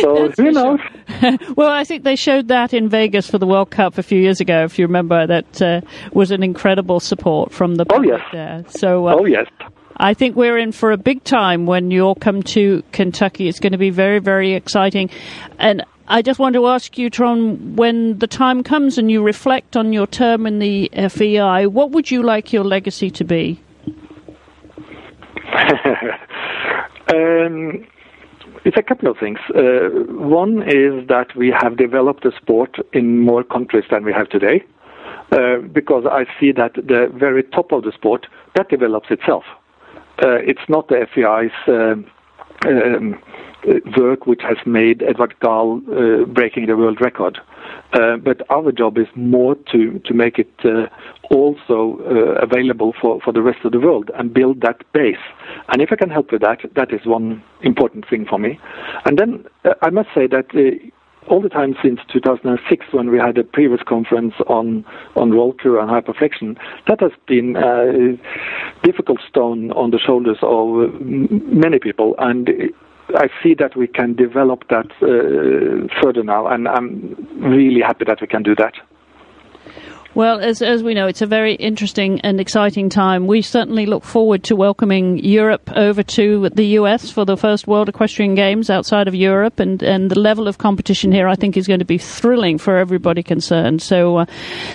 So 0.00 0.30
who 0.36 0.50
knows? 0.52 0.80
well, 1.56 1.70
I 1.70 1.84
think 1.84 2.04
they 2.04 2.16
showed 2.16 2.48
that 2.48 2.72
in 2.72 2.88
Vegas 2.88 3.28
for 3.28 3.38
the 3.38 3.46
World 3.46 3.70
Cup 3.70 3.98
a 3.98 4.02
few 4.02 4.20
years 4.20 4.40
ago. 4.40 4.64
If 4.64 4.78
you 4.78 4.86
remember, 4.86 5.26
that 5.26 5.62
uh, 5.62 5.80
was 6.12 6.30
an 6.30 6.42
incredible 6.42 7.00
support 7.00 7.52
from 7.52 7.74
the 7.74 7.84
public 7.84 8.10
oh, 8.10 8.16
yes. 8.16 8.26
there. 8.32 8.64
So, 8.68 9.08
uh, 9.08 9.16
oh 9.18 9.24
yes. 9.24 9.46
I 9.96 10.14
think 10.14 10.36
we're 10.36 10.58
in 10.58 10.70
for 10.70 10.92
a 10.92 10.96
big 10.96 11.24
time 11.24 11.66
when 11.66 11.90
you 11.90 12.02
all 12.02 12.14
come 12.14 12.42
to 12.44 12.82
Kentucky. 12.92 13.48
It's 13.48 13.58
going 13.58 13.72
to 13.72 13.78
be 13.78 13.90
very, 13.90 14.20
very 14.20 14.54
exciting. 14.54 15.10
And 15.58 15.84
I 16.06 16.22
just 16.22 16.38
want 16.38 16.54
to 16.54 16.66
ask 16.68 16.96
you, 16.96 17.10
Trond, 17.10 17.76
when 17.76 18.18
the 18.18 18.28
time 18.28 18.62
comes 18.62 18.96
and 18.96 19.10
you 19.10 19.22
reflect 19.22 19.76
on 19.76 19.92
your 19.92 20.06
term 20.06 20.46
in 20.46 20.60
the 20.60 20.90
FEI, 21.08 21.66
what 21.66 21.90
would 21.90 22.10
you 22.10 22.22
like 22.22 22.52
your 22.52 22.64
legacy 22.64 23.10
to 23.10 23.24
be? 23.24 23.60
um, 27.14 27.86
it's 28.64 28.76
a 28.76 28.82
couple 28.82 29.10
of 29.10 29.18
things. 29.18 29.38
Uh, 29.54 29.88
one 30.08 30.62
is 30.62 31.06
that 31.08 31.34
we 31.36 31.50
have 31.50 31.76
developed 31.76 32.22
the 32.22 32.32
sport 32.36 32.76
in 32.92 33.18
more 33.20 33.44
countries 33.44 33.84
than 33.90 34.04
we 34.04 34.12
have 34.12 34.28
today, 34.28 34.64
uh, 35.32 35.58
because 35.72 36.04
I 36.10 36.26
see 36.38 36.52
that 36.52 36.74
the 36.74 37.10
very 37.14 37.42
top 37.42 37.72
of 37.72 37.84
the 37.84 37.92
sport 37.92 38.26
that 38.56 38.68
develops 38.68 39.10
itself. 39.10 39.44
Uh, 40.22 40.38
it's 40.42 40.68
not 40.68 40.88
the 40.88 41.06
FEI's 41.14 41.52
um, 41.68 42.06
um, 42.66 43.22
work 43.96 44.26
which 44.26 44.42
has 44.42 44.56
made 44.66 45.02
Edward 45.02 45.34
Gal 45.40 45.80
uh, 45.92 46.24
breaking 46.24 46.66
the 46.66 46.76
world 46.76 47.00
record. 47.00 47.38
Uh, 47.92 48.16
but 48.16 48.42
our 48.50 48.70
job 48.70 48.98
is 48.98 49.06
more 49.14 49.56
to, 49.72 49.98
to 50.04 50.12
make 50.12 50.38
it 50.38 50.52
uh, 50.64 50.86
also 51.30 51.98
uh, 52.04 52.42
available 52.42 52.92
for, 53.00 53.18
for 53.22 53.32
the 53.32 53.40
rest 53.40 53.64
of 53.64 53.72
the 53.72 53.80
world 53.80 54.10
and 54.18 54.34
build 54.34 54.60
that 54.60 54.80
base. 54.92 55.16
And 55.68 55.80
if 55.80 55.90
I 55.90 55.96
can 55.96 56.10
help 56.10 56.30
with 56.30 56.42
that, 56.42 56.58
that 56.76 56.92
is 56.92 57.00
one 57.06 57.42
important 57.62 58.06
thing 58.08 58.26
for 58.28 58.38
me. 58.38 58.60
And 59.06 59.18
then 59.18 59.44
uh, 59.64 59.74
I 59.80 59.88
must 59.90 60.08
say 60.14 60.26
that 60.26 60.54
all 61.28 61.40
the 61.40 61.48
time 61.48 61.76
since 61.82 62.00
2006 62.12 62.86
when 62.92 63.10
we 63.10 63.18
had 63.18 63.38
a 63.38 63.44
previous 63.44 63.80
conference 63.86 64.34
on, 64.46 64.84
on 65.16 65.30
Rollkur 65.30 65.80
and 65.80 65.90
hyperflexion, 65.90 66.58
that 66.86 67.00
has 67.00 67.12
been 67.26 67.56
a 67.56 68.18
difficult 68.86 69.20
stone 69.28 69.72
on 69.72 69.90
the 69.90 69.98
shoulders 69.98 70.38
of 70.42 71.00
many 71.00 71.78
people. 71.78 72.14
And 72.18 72.48
I 73.16 73.28
see 73.42 73.54
that 73.54 73.76
we 73.76 73.86
can 73.86 74.14
develop 74.14 74.68
that 74.68 74.86
uh, 75.02 75.88
further 76.02 76.22
now, 76.22 76.46
and 76.46 76.68
I'm 76.68 77.16
really 77.38 77.80
happy 77.80 78.04
that 78.04 78.20
we 78.20 78.26
can 78.26 78.42
do 78.42 78.54
that. 78.56 78.74
Well, 80.14 80.40
as, 80.40 80.62
as 80.62 80.82
we 80.82 80.94
know, 80.94 81.06
it's 81.06 81.20
a 81.20 81.26
very 81.26 81.54
interesting 81.54 82.20
and 82.22 82.40
exciting 82.40 82.88
time. 82.88 83.26
We 83.26 83.42
certainly 83.42 83.84
look 83.84 84.04
forward 84.04 84.42
to 84.44 84.56
welcoming 84.56 85.18
Europe 85.18 85.70
over 85.76 86.02
to 86.02 86.48
the 86.48 86.64
US 86.78 87.10
for 87.10 87.26
the 87.26 87.36
first 87.36 87.66
World 87.66 87.90
Equestrian 87.90 88.34
Games 88.34 88.70
outside 88.70 89.06
of 89.06 89.14
Europe, 89.14 89.60
and, 89.60 89.82
and 89.82 90.10
the 90.10 90.18
level 90.18 90.48
of 90.48 90.56
competition 90.56 91.12
here, 91.12 91.28
I 91.28 91.34
think, 91.34 91.56
is 91.56 91.66
going 91.66 91.80
to 91.80 91.84
be 91.84 91.98
thrilling 91.98 92.56
for 92.56 92.78
everybody 92.78 93.22
concerned. 93.22 93.82
So, 93.82 94.16
uh, 94.16 94.26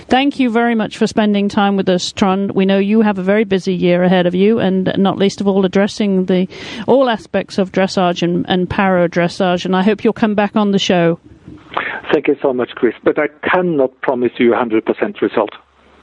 thank 0.07 0.39
you 0.39 0.51
very 0.51 0.75
much 0.75 0.97
for 0.97 1.07
spending 1.07 1.49
time 1.49 1.75
with 1.77 1.89
us, 1.89 2.11
Trond. 2.11 2.51
We 2.51 2.65
know 2.65 2.77
you 2.77 3.01
have 3.01 3.17
a 3.17 3.23
very 3.23 3.43
busy 3.43 3.73
year 3.73 4.03
ahead 4.03 4.27
of 4.27 4.35
you, 4.35 4.59
and 4.59 4.93
not 4.97 5.17
least 5.17 5.41
of 5.41 5.47
all, 5.47 5.65
addressing 5.65 6.25
the 6.25 6.47
all 6.87 7.09
aspects 7.09 7.57
of 7.57 7.71
dressage 7.71 8.21
and, 8.21 8.45
and 8.47 8.69
para 8.69 9.09
dressage. 9.09 9.65
And 9.65 9.75
I 9.75 9.81
hope 9.81 10.03
you'll 10.03 10.13
come 10.13 10.35
back 10.35 10.55
on 10.55 10.71
the 10.71 10.79
show. 10.79 11.19
Thank 12.11 12.27
you 12.27 12.35
so 12.41 12.53
much, 12.53 12.69
Chris. 12.75 12.93
But 13.03 13.17
I 13.19 13.27
cannot 13.47 13.99
promise 14.01 14.31
you 14.37 14.53
a 14.53 14.57
100% 14.57 15.21
result. 15.21 15.49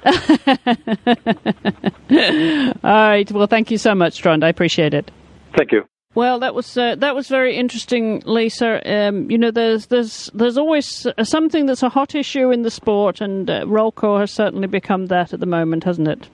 All 2.84 2.90
right. 2.90 3.30
Well, 3.30 3.46
thank 3.46 3.70
you 3.70 3.78
so 3.78 3.94
much, 3.94 4.18
Trond. 4.18 4.44
I 4.44 4.48
appreciate 4.48 4.94
it. 4.94 5.10
Thank 5.56 5.72
you. 5.72 5.84
Well, 6.14 6.40
that 6.40 6.56
was 6.56 6.76
uh, 6.76 6.96
that 6.96 7.14
was 7.14 7.28
very 7.28 7.56
interesting, 7.56 8.20
Lisa. 8.26 8.80
Um, 8.90 9.30
you 9.30 9.38
know, 9.38 9.52
there's 9.52 9.86
there's 9.86 10.28
there's 10.34 10.58
always 10.58 11.06
uh, 11.06 11.22
something 11.22 11.66
that's 11.66 11.84
a 11.84 11.88
hot 11.88 12.16
issue 12.16 12.50
in 12.50 12.62
the 12.62 12.70
sport, 12.70 13.20
and 13.20 13.48
uh, 13.48 13.62
Rollkur 13.64 14.18
has 14.18 14.32
certainly 14.32 14.66
become 14.66 15.06
that 15.06 15.32
at 15.32 15.38
the 15.38 15.46
moment, 15.46 15.84
hasn't 15.84 16.08
it? 16.08 16.28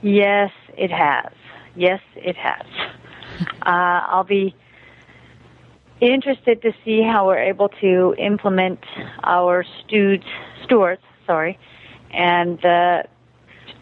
Yes, 0.00 0.52
it 0.78 0.90
has. 0.90 1.30
Yes, 1.76 2.00
it 2.16 2.36
has. 2.36 2.66
Uh, 3.62 4.02
I'll 4.08 4.24
be 4.24 4.52
interested 6.00 6.62
to 6.62 6.72
see 6.84 7.02
how 7.02 7.26
we're 7.26 7.38
able 7.38 7.68
to 7.80 8.14
implement 8.18 8.80
our 9.22 9.64
stewards, 9.84 10.24
stewards, 10.64 11.02
sorry, 11.26 11.58
and 12.12 12.64
uh, 12.64 13.02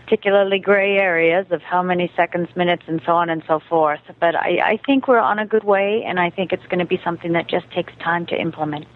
particularly 0.05 0.59
gray 0.59 0.97
areas 0.97 1.47
of 1.51 1.63
how 1.63 1.83
many 1.83 2.11
seconds, 2.17 2.49
minutes, 2.57 2.85
and 2.87 3.01
so 3.05 3.13
on 3.13 3.29
and 3.29 3.43
so 3.47 3.61
forth. 3.69 4.01
But 4.21 4.37
I, 4.37 4.59
I 4.63 4.81
think 4.87 5.09
we're 5.09 5.19
on 5.19 5.39
a 5.39 5.47
good 5.47 5.65
way, 5.65 6.05
and 6.07 6.21
I 6.21 6.31
think 6.31 6.53
it's 6.53 6.67
going 6.67 6.79
to 6.79 6.87
be 6.87 7.01
something 7.05 7.33
that 7.33 7.49
just 7.49 7.71
takes 7.73 7.93
time 8.03 8.27
to 8.27 8.41
implement. 8.41 8.87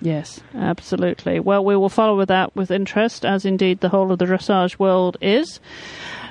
Yes, 0.00 0.40
absolutely. 0.54 1.40
Well, 1.40 1.64
we 1.64 1.74
will 1.74 1.88
follow 1.88 2.24
that 2.24 2.54
with 2.54 2.70
interest, 2.70 3.24
as 3.24 3.44
indeed 3.44 3.80
the 3.80 3.88
whole 3.88 4.12
of 4.12 4.18
the 4.18 4.26
dressage 4.26 4.78
world 4.78 5.16
is. 5.20 5.58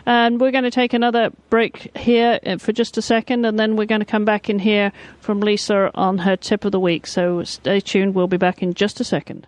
And 0.07 0.39
we're 0.39 0.51
going 0.51 0.63
to 0.63 0.71
take 0.71 0.93
another 0.93 1.31
break 1.49 1.91
here 1.97 2.39
uh, 2.45 2.57
for 2.59 2.71
just 2.71 2.97
a 2.97 3.01
second, 3.01 3.43
and 3.45 3.59
then 3.59 3.75
we're 3.75 3.83
going 3.83 3.99
to 3.99 4.05
come 4.05 4.23
back 4.23 4.49
in 4.49 4.57
here 4.57 4.93
from 5.19 5.41
Lisa 5.41 5.91
on 5.95 6.19
her 6.19 6.37
tip 6.37 6.63
of 6.63 6.71
the 6.71 6.79
week. 6.79 7.05
So 7.05 7.43
stay 7.43 7.81
tuned. 7.81 8.15
We'll 8.15 8.27
be 8.27 8.37
back 8.37 8.63
in 8.63 8.73
just 8.73 9.01
a 9.01 9.03
second. 9.03 9.47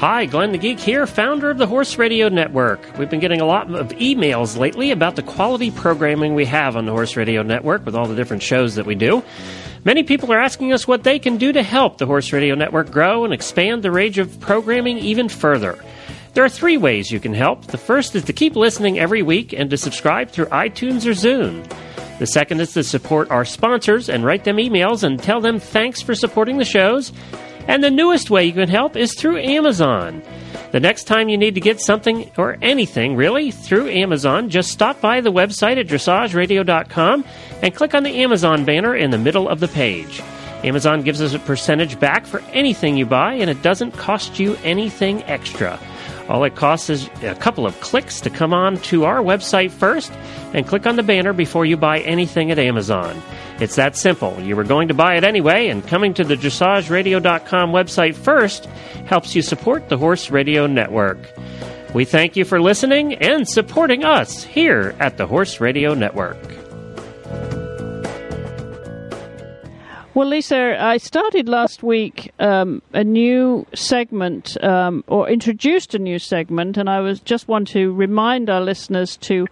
Hi, 0.00 0.24
Glenn 0.24 0.52
the 0.52 0.58
Geek 0.58 0.80
here, 0.80 1.06
founder 1.06 1.50
of 1.50 1.58
the 1.58 1.66
Horse 1.66 1.98
Radio 1.98 2.30
Network. 2.30 2.96
We've 2.96 3.10
been 3.10 3.20
getting 3.20 3.42
a 3.42 3.44
lot 3.44 3.70
of 3.74 3.88
emails 3.90 4.56
lately 4.56 4.90
about 4.90 5.16
the 5.16 5.22
quality 5.22 5.70
programming 5.70 6.34
we 6.34 6.46
have 6.46 6.76
on 6.76 6.86
the 6.86 6.92
Horse 6.92 7.14
Radio 7.14 7.42
Network 7.42 7.84
with 7.84 7.94
all 7.94 8.06
the 8.06 8.16
different 8.16 8.42
shows 8.42 8.76
that 8.76 8.86
we 8.86 8.94
do. 8.94 9.22
Many 9.84 10.02
people 10.02 10.32
are 10.32 10.40
asking 10.40 10.72
us 10.72 10.88
what 10.88 11.02
they 11.02 11.18
can 11.18 11.36
do 11.36 11.52
to 11.52 11.62
help 11.62 11.98
the 11.98 12.06
Horse 12.06 12.32
Radio 12.32 12.54
Network 12.54 12.90
grow 12.90 13.24
and 13.24 13.34
expand 13.34 13.82
the 13.82 13.90
range 13.90 14.16
of 14.16 14.40
programming 14.40 14.96
even 14.96 15.28
further. 15.28 15.78
There 16.34 16.44
are 16.44 16.48
three 16.48 16.76
ways 16.76 17.10
you 17.10 17.20
can 17.20 17.34
help. 17.34 17.66
The 17.66 17.78
first 17.78 18.14
is 18.14 18.24
to 18.24 18.32
keep 18.32 18.54
listening 18.54 18.98
every 18.98 19.22
week 19.22 19.52
and 19.52 19.68
to 19.70 19.76
subscribe 19.76 20.30
through 20.30 20.46
iTunes 20.46 21.06
or 21.06 21.10
Zune. 21.10 21.66
The 22.18 22.26
second 22.26 22.60
is 22.60 22.72
to 22.72 22.82
support 22.82 23.30
our 23.30 23.44
sponsors 23.44 24.08
and 24.08 24.24
write 24.24 24.44
them 24.44 24.56
emails 24.56 25.02
and 25.02 25.22
tell 25.22 25.40
them 25.40 25.60
thanks 25.60 26.02
for 26.02 26.14
supporting 26.14 26.58
the 26.58 26.64
shows. 26.64 27.12
And 27.66 27.82
the 27.82 27.90
newest 27.90 28.30
way 28.30 28.44
you 28.44 28.52
can 28.52 28.68
help 28.68 28.96
is 28.96 29.14
through 29.14 29.38
Amazon. 29.38 30.22
The 30.72 30.80
next 30.80 31.04
time 31.04 31.28
you 31.28 31.38
need 31.38 31.54
to 31.54 31.60
get 31.60 31.80
something 31.80 32.30
or 32.36 32.58
anything 32.60 33.16
really 33.16 33.50
through 33.50 33.88
Amazon, 33.88 34.50
just 34.50 34.70
stop 34.70 35.00
by 35.00 35.20
the 35.20 35.32
website 35.32 35.78
at 35.78 35.86
dressageradio.com 35.86 37.24
and 37.62 37.74
click 37.74 37.94
on 37.94 38.02
the 38.02 38.22
Amazon 38.22 38.64
banner 38.64 38.94
in 38.94 39.10
the 39.10 39.18
middle 39.18 39.48
of 39.48 39.60
the 39.60 39.68
page. 39.68 40.22
Amazon 40.64 41.02
gives 41.02 41.22
us 41.22 41.34
a 41.34 41.38
percentage 41.38 42.00
back 42.00 42.26
for 42.26 42.40
anything 42.52 42.96
you 42.96 43.06
buy, 43.06 43.34
and 43.34 43.48
it 43.48 43.62
doesn't 43.62 43.92
cost 43.92 44.38
you 44.38 44.56
anything 44.64 45.22
extra. 45.24 45.78
All 46.28 46.44
it 46.44 46.56
costs 46.56 46.90
is 46.90 47.08
a 47.22 47.34
couple 47.34 47.66
of 47.66 47.80
clicks 47.80 48.20
to 48.20 48.30
come 48.30 48.52
on 48.52 48.76
to 48.82 49.04
our 49.04 49.20
website 49.20 49.70
first 49.70 50.12
and 50.52 50.66
click 50.66 50.86
on 50.86 50.96
the 50.96 51.02
banner 51.02 51.32
before 51.32 51.64
you 51.64 51.76
buy 51.76 52.00
anything 52.00 52.50
at 52.50 52.58
Amazon. 52.58 53.20
It's 53.60 53.76
that 53.76 53.96
simple. 53.96 54.38
You 54.40 54.54
were 54.54 54.64
going 54.64 54.88
to 54.88 54.94
buy 54.94 55.16
it 55.16 55.24
anyway, 55.24 55.68
and 55.68 55.86
coming 55.86 56.14
to 56.14 56.24
the 56.24 56.36
dressageradio.com 56.36 57.72
website 57.72 58.14
first 58.14 58.66
helps 59.06 59.34
you 59.34 59.42
support 59.42 59.88
the 59.88 59.96
Horse 59.96 60.30
Radio 60.30 60.66
Network. 60.66 61.18
We 61.94 62.04
thank 62.04 62.36
you 62.36 62.44
for 62.44 62.60
listening 62.60 63.14
and 63.14 63.48
supporting 63.48 64.04
us 64.04 64.44
here 64.44 64.94
at 65.00 65.16
the 65.16 65.26
Horse 65.26 65.60
Radio 65.60 65.94
Network. 65.94 66.57
Well, 70.18 70.30
Lisa, 70.30 70.76
I 70.82 70.96
started 70.96 71.48
last 71.48 71.84
week 71.84 72.32
um, 72.40 72.82
a 72.92 73.04
new 73.04 73.64
segment, 73.72 74.60
um, 74.64 75.04
or 75.06 75.28
introduced 75.28 75.94
a 75.94 76.00
new 76.00 76.18
segment, 76.18 76.76
and 76.76 76.90
I 76.90 76.98
was 76.98 77.20
just 77.20 77.46
want 77.46 77.68
to 77.68 77.92
remind 77.92 78.50
our 78.50 78.60
listeners 78.60 79.16
to 79.18 79.46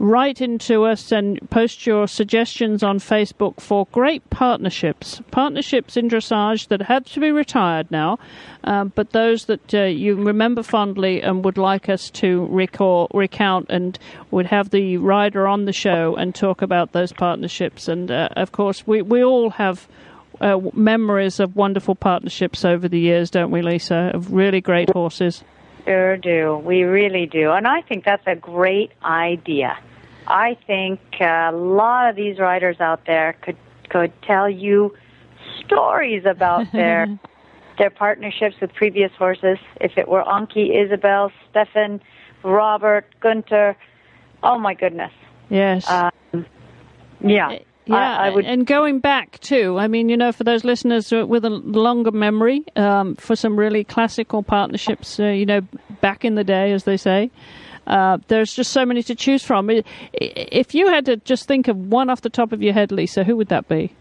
write 0.00 0.40
into 0.40 0.86
us 0.86 1.12
and 1.12 1.38
post 1.50 1.86
your 1.86 2.08
suggestions 2.08 2.82
on 2.82 2.98
Facebook 2.98 3.60
for 3.60 3.86
great 3.92 4.28
partnerships. 4.28 5.22
Partnerships 5.30 5.96
in 5.96 6.08
dressage 6.08 6.66
that 6.66 6.82
have 6.82 7.04
to 7.12 7.20
be 7.20 7.30
retired 7.30 7.88
now, 7.92 8.18
um, 8.64 8.90
but 8.96 9.10
those 9.10 9.44
that 9.44 9.72
uh, 9.72 9.84
you 9.84 10.16
remember 10.16 10.64
fondly 10.64 11.22
and 11.22 11.44
would 11.44 11.58
like 11.58 11.88
us 11.88 12.10
to 12.10 12.44
recall, 12.46 13.06
recount 13.14 13.66
and 13.70 14.00
would 14.32 14.46
have 14.46 14.70
the 14.70 14.96
rider 14.96 15.46
on 15.46 15.64
the 15.64 15.72
show 15.72 16.16
and 16.16 16.34
talk 16.34 16.60
about 16.60 16.90
those 16.90 17.12
partnerships. 17.12 17.86
And 17.86 18.10
uh, 18.10 18.30
of 18.32 18.50
course, 18.50 18.84
we, 18.84 19.00
we 19.00 19.22
all 19.22 19.50
have. 19.50 19.86
Uh, 20.40 20.60
memories 20.72 21.40
of 21.40 21.56
wonderful 21.56 21.94
partnerships 21.94 22.64
over 22.64 22.88
the 22.88 22.98
years, 23.00 23.30
don't 23.30 23.50
we, 23.50 23.60
Lisa? 23.60 24.12
Of 24.14 24.32
really 24.32 24.60
great 24.60 24.90
horses. 24.90 25.42
Sure 25.84 26.16
do. 26.16 26.62
We 26.64 26.82
really 26.82 27.26
do. 27.26 27.50
And 27.50 27.66
I 27.66 27.80
think 27.82 28.04
that's 28.04 28.26
a 28.26 28.36
great 28.36 28.92
idea. 29.02 29.76
I 30.28 30.56
think 30.66 31.00
a 31.20 31.50
lot 31.52 32.10
of 32.10 32.16
these 32.16 32.38
riders 32.38 32.80
out 32.80 33.06
there 33.06 33.34
could 33.40 33.56
could 33.88 34.12
tell 34.22 34.50
you 34.50 34.94
stories 35.64 36.24
about 36.26 36.70
their 36.72 37.18
their 37.78 37.90
partnerships 37.90 38.56
with 38.60 38.72
previous 38.74 39.12
horses. 39.12 39.58
If 39.80 39.96
it 39.96 40.08
were 40.08 40.22
Anki, 40.22 40.84
Isabel, 40.84 41.32
Steffen, 41.50 42.00
Robert, 42.42 43.06
Gunter, 43.20 43.76
oh 44.42 44.58
my 44.58 44.74
goodness. 44.74 45.12
Yes. 45.48 45.88
Um, 45.88 46.44
yeah. 47.20 47.58
Yeah, 47.88 47.96
I, 47.96 48.26
I 48.26 48.30
would, 48.30 48.44
and 48.44 48.66
going 48.66 48.98
back 49.00 49.38
too. 49.40 49.78
I 49.78 49.88
mean, 49.88 50.08
you 50.10 50.16
know, 50.16 50.30
for 50.30 50.44
those 50.44 50.62
listeners 50.62 51.10
with 51.10 51.44
a 51.44 51.50
longer 51.50 52.10
memory, 52.10 52.64
um, 52.76 53.16
for 53.16 53.34
some 53.34 53.58
really 53.58 53.82
classical 53.82 54.42
partnerships, 54.42 55.18
uh, 55.18 55.24
you 55.24 55.46
know, 55.46 55.62
back 56.02 56.24
in 56.24 56.34
the 56.34 56.44
day, 56.44 56.72
as 56.72 56.84
they 56.84 56.98
say, 56.98 57.30
uh, 57.86 58.18
there's 58.28 58.52
just 58.52 58.72
so 58.72 58.84
many 58.84 59.02
to 59.04 59.14
choose 59.14 59.42
from. 59.42 59.70
If 60.12 60.74
you 60.74 60.88
had 60.88 61.06
to 61.06 61.16
just 61.16 61.48
think 61.48 61.68
of 61.68 61.76
one 61.76 62.10
off 62.10 62.20
the 62.20 62.28
top 62.28 62.52
of 62.52 62.62
your 62.62 62.74
head, 62.74 62.92
Lisa, 62.92 63.24
who 63.24 63.36
would 63.36 63.48
that 63.48 63.68
be? 63.68 63.94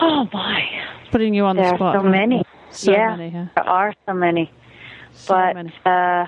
Oh 0.00 0.28
my! 0.32 0.62
Putting 1.10 1.34
you 1.34 1.44
on 1.44 1.56
there 1.56 1.72
the 1.72 1.76
spot. 1.76 1.94
There 1.94 2.00
are 2.00 2.04
so 2.04 2.08
many. 2.08 2.44
So 2.70 2.92
yeah, 2.92 3.16
many, 3.16 3.30
huh? 3.30 3.46
there 3.56 3.68
are 3.68 3.94
so 4.06 4.14
many. 4.14 4.52
So 5.12 5.34
but 5.34 5.54
many. 5.54 5.72
Uh, 5.84 6.26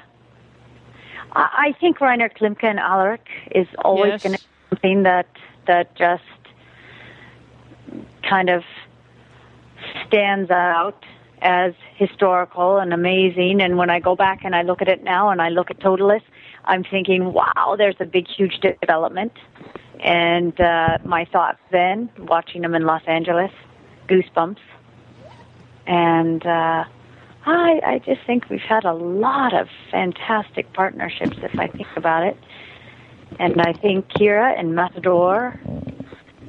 I 1.32 1.74
think 1.80 1.98
Reiner 1.98 2.28
Klimke 2.36 2.64
and 2.64 2.80
Ahlerich 2.80 3.20
is 3.54 3.68
always 3.84 4.12
Yes. 4.14 4.22
going 4.24 4.36
to 4.36 4.42
something 4.70 5.02
that 5.02 5.26
that 5.66 5.94
just 5.96 6.22
kind 8.22 8.48
of 8.48 8.62
stands 10.06 10.50
out 10.50 11.04
as 11.42 11.74
historical 11.96 12.78
and 12.78 12.92
amazing. 12.92 13.60
And 13.60 13.76
when 13.76 13.90
I 13.90 14.00
go 14.00 14.14
back 14.16 14.44
and 14.44 14.54
I 14.54 14.62
look 14.62 14.82
at 14.82 14.88
it 14.88 15.02
now 15.02 15.30
and 15.30 15.40
I 15.40 15.48
look 15.48 15.70
at 15.70 15.78
Totilas, 15.80 16.22
I'm 16.64 16.84
thinking, 16.84 17.32
wow, 17.32 17.76
there's 17.76 17.96
a 18.00 18.04
big, 18.04 18.26
huge 18.28 18.60
development. 18.60 19.32
And 20.00 20.58
uh, 20.60 20.98
my 21.04 21.24
thoughts 21.26 21.58
then, 21.70 22.10
watching 22.18 22.62
them 22.62 22.74
in 22.74 22.84
Los 22.84 23.02
Angeles, 23.06 23.52
goosebumps. 24.08 24.58
And 25.86 26.44
uh, 26.46 26.84
I, 27.46 27.80
I 27.84 28.02
just 28.04 28.20
think 28.26 28.48
we've 28.48 28.60
had 28.60 28.84
a 28.84 28.92
lot 28.92 29.54
of 29.54 29.68
fantastic 29.90 30.72
partnerships, 30.72 31.36
if 31.42 31.58
I 31.58 31.66
think 31.66 31.88
about 31.96 32.24
it. 32.24 32.36
And 33.38 33.60
I 33.60 33.72
think 33.72 34.08
Kyra 34.08 34.58
and 34.58 34.74
Matador 34.74 35.58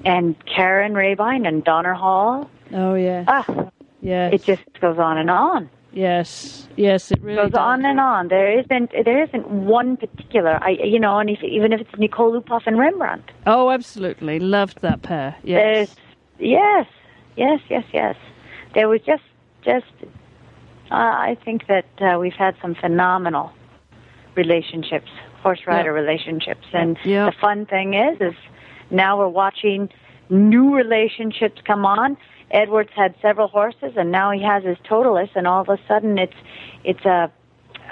and 0.03 0.35
Karin 0.45 0.93
Rehbein 0.93 1.47
and 1.47 1.63
Donnerhall, 1.63 2.49
Oh 2.73 2.95
yeah. 2.95 3.23
ah, 3.27 3.69
Yes. 4.01 4.33
it 4.33 4.43
just 4.43 4.63
goes 4.81 4.97
on 4.97 5.17
and 5.17 5.29
on. 5.29 5.69
yes. 5.93 6.67
Yes. 6.75 7.11
It 7.11 7.21
really 7.21 7.35
goes 7.43 7.51
does. 7.51 7.59
on 7.59 7.85
and 7.85 7.99
on. 7.99 8.29
There 8.29 8.59
isn't 8.59 8.91
there 9.05 9.23
isn't 9.23 9.47
one 9.47 9.97
particular. 9.97 10.57
I 10.63 10.71
you 10.71 10.99
know, 10.99 11.19
and 11.19 11.29
if, 11.29 11.43
even 11.43 11.71
if 11.73 11.81
it's 11.81 11.95
Nicole 11.97 12.39
Uphoff 12.41 12.63
and 12.65 12.79
Rembrandt, 12.79 13.29
Oh, 13.45 13.69
absolutely. 13.69 14.39
Loved 14.39 14.81
that 14.81 15.01
pair. 15.03 15.35
Yes. 15.43 15.59
there's 15.59 15.95
yes, 16.39 16.87
yes, 17.35 17.59
yes, 17.69 17.83
yes. 17.93 18.15
There 18.73 18.87
was 18.89 19.01
just 19.01 19.23
just. 19.63 19.85
Uh, 20.89 20.95
I 21.29 21.37
think 21.45 21.67
that 21.67 21.85
uh, 22.01 22.19
we've 22.19 22.33
had 22.33 22.55
some 22.61 22.75
phenomenal 22.75 23.51
relationships, 24.35 25.09
horse 25.41 25.61
rider 25.65 25.91
relationships, 25.93 26.65
and 26.73 26.97
Yeah. 27.03 27.25
the 27.25 27.31
fun 27.33 27.65
thing 27.65 27.93
is, 27.93 28.19
is 28.21 28.35
now 28.89 29.17
we're 29.17 29.27
watching 29.27 29.89
new 30.29 30.75
relationships 30.75 31.61
come 31.65 31.85
on. 31.85 32.17
Edwards 32.51 32.91
had 32.95 33.15
several 33.21 33.47
horses, 33.47 33.93
and 33.95 34.11
now 34.11 34.31
he 34.31 34.41
has 34.43 34.63
his 34.63 34.77
Totilas, 34.79 35.29
and 35.35 35.47
all 35.47 35.61
of 35.61 35.69
a 35.69 35.79
sudden 35.87 36.17
it's 36.17 36.35
it's 36.83 37.05
a 37.05 37.31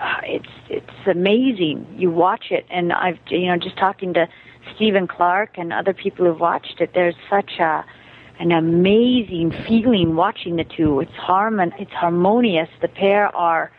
uh, 0.02 0.22
it's 0.24 0.50
it's 0.70 1.08
amazing. 1.08 1.86
You 1.98 2.12
watch 2.12 2.52
it, 2.52 2.66
and 2.70 2.94
I've 2.94 3.20
you 3.30 3.48
know 3.48 3.58
just 3.58 3.78
talking 3.78 4.14
to 4.14 4.28
Stephen 4.76 5.08
Clarke 5.08 5.58
and 5.58 5.74
other 5.74 5.94
people 5.94 6.26
who've 6.26 6.40
watched 6.40 6.80
it. 6.82 6.92
There's 6.94 7.16
such 7.30 7.60
a 7.60 7.86
an 8.40 8.52
amazing 8.52 9.52
feeling 9.68 10.16
watching 10.16 10.56
the 10.56 10.64
two. 10.64 11.00
It's 11.02 11.14
harmon 11.14 11.74
it's 11.80 11.92
harmonious. 11.92 12.70
The 12.82 12.88
pair 12.88 13.34
are 13.36 13.72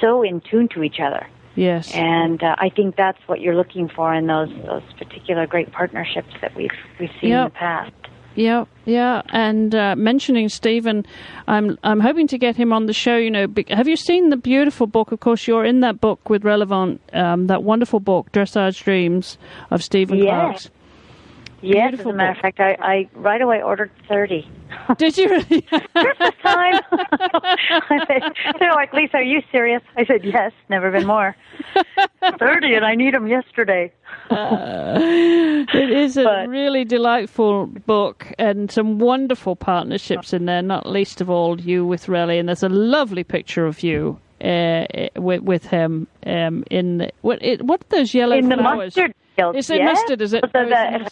so 0.00 0.22
in 0.22 0.40
tune 0.40 0.68
to 0.68 0.82
each 0.82 1.00
other, 1.00 1.26
Yes. 1.54 1.92
and 1.92 2.42
uh, 2.42 2.56
I 2.58 2.70
think 2.70 2.96
that's 2.96 3.18
what 3.26 3.40
you're 3.40 3.54
looking 3.54 3.88
for 3.88 4.14
in 4.14 4.26
those 4.26 4.48
those 4.64 4.82
particular 4.98 5.46
great 5.46 5.70
partnerships 5.72 6.32
that 6.40 6.54
we've 6.56 6.70
we've 6.98 7.10
seen 7.20 7.32
in 7.32 7.44
the 7.44 7.50
past. 7.50 7.92
Yeah, 8.34 8.64
yeah, 8.86 9.20
and 9.28 9.74
uh, 9.74 9.94
mentioning 9.94 10.48
Stephen, 10.48 11.04
I'm 11.46 11.78
I'm 11.84 12.00
hoping 12.00 12.26
to 12.28 12.38
get 12.38 12.56
him 12.56 12.72
on 12.72 12.86
the 12.86 12.94
show. 12.94 13.16
You 13.18 13.30
know, 13.30 13.46
be- 13.46 13.66
have 13.68 13.86
you 13.86 13.96
seen 13.96 14.30
the 14.30 14.38
beautiful 14.38 14.86
book? 14.86 15.12
Of 15.12 15.20
course, 15.20 15.46
you're 15.46 15.66
in 15.66 15.80
that 15.80 16.00
book 16.00 16.30
with 16.30 16.42
Relevant, 16.42 17.02
um, 17.12 17.48
that 17.48 17.62
wonderful 17.62 18.00
book, 18.00 18.32
Dressage 18.32 18.82
Dreams 18.82 19.36
of 19.70 19.84
Stephen 19.84 20.16
Yes. 20.16 20.24
Clarke's. 20.26 20.70
Yes, 21.60 21.94
as 22.00 22.06
a 22.06 22.12
matter 22.14 22.32
of 22.32 22.38
fact, 22.38 22.58
I, 22.58 22.76
I 22.80 23.08
right 23.14 23.42
away 23.42 23.62
ordered 23.62 23.90
thirty. 24.08 24.48
Did 24.98 25.16
you 25.18 25.28
really? 25.28 25.62
Christmas 25.62 26.34
time. 26.42 26.80
I 26.92 28.04
said, 28.06 28.22
they're 28.58 28.72
like, 28.72 28.92
Lisa, 28.92 29.18
are 29.18 29.22
you 29.22 29.40
serious? 29.50 29.82
I 29.96 30.04
said, 30.04 30.24
yes, 30.24 30.52
never 30.68 30.90
been 30.90 31.06
more. 31.06 31.36
30, 32.38 32.74
and 32.74 32.84
I 32.84 32.94
need 32.94 33.14
them 33.14 33.26
yesterday. 33.26 33.92
it 34.30 35.90
is 35.90 36.16
a 36.16 36.24
But- 36.24 36.48
really 36.48 36.84
delightful 36.84 37.66
book 37.66 38.26
and 38.38 38.70
some 38.70 38.98
wonderful 38.98 39.56
partnerships 39.56 40.32
in 40.32 40.46
there. 40.46 40.62
Not 40.62 40.86
least 40.86 41.20
of 41.20 41.30
all, 41.30 41.60
you 41.60 41.84
with 41.86 42.06
Relly, 42.06 42.38
and 42.38 42.48
there's 42.48 42.62
a 42.62 42.68
lovely 42.68 43.24
picture 43.24 43.66
of 43.66 43.82
you. 43.82 44.18
Uh, 44.42 44.84
with, 45.14 45.40
with 45.42 45.64
him 45.66 46.08
um, 46.26 46.64
in 46.68 46.98
the, 46.98 47.08
what 47.20 47.40
it, 47.44 47.62
what 47.62 47.80
are 47.80 47.98
those 47.98 48.12
yellow 48.12 48.34
In 48.36 48.48
the 48.48 48.56
flowers? 48.56 48.96
mustard 48.96 49.14
field. 49.36 49.54
Is 49.54 49.70
it 49.70 49.76
yes? 49.78 49.94
mustard, 50.00 50.20
is 50.20 50.32
it? 50.32 50.40
The, 50.42 50.48
Oh, 50.58 50.68
the 50.68 50.96
it's 50.96 51.08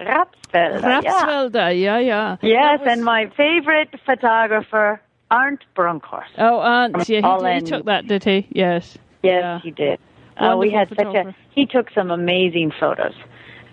Rapsfelder. 0.00 0.80
Rapsfelder, 0.80 1.54
yeah. 1.80 1.98
Yeah, 1.98 1.98
yeah. 1.98 2.36
Yes, 2.42 2.80
was- 2.80 2.88
and 2.90 3.04
my 3.04 3.30
favorite 3.36 3.94
photographer, 4.04 5.00
Arnd 5.30 5.58
Bronkhorst. 5.76 6.30
Oh, 6.38 6.60
Aunt, 6.60 7.08
yeah, 7.08 7.20
he, 7.20 7.54
he 7.54 7.60
took 7.62 7.86
that, 7.86 8.06
did 8.06 8.24
he? 8.24 8.46
Yes. 8.50 8.96
Yes, 9.22 9.40
Yeah. 9.42 9.60
he 9.60 9.70
did. 9.70 9.98
Uh, 10.36 10.56
we 10.58 10.70
had 10.70 10.88
such 10.88 11.14
a. 11.14 11.34
He 11.54 11.66
took 11.66 11.90
some 11.90 12.10
amazing 12.10 12.72
photos 12.80 13.12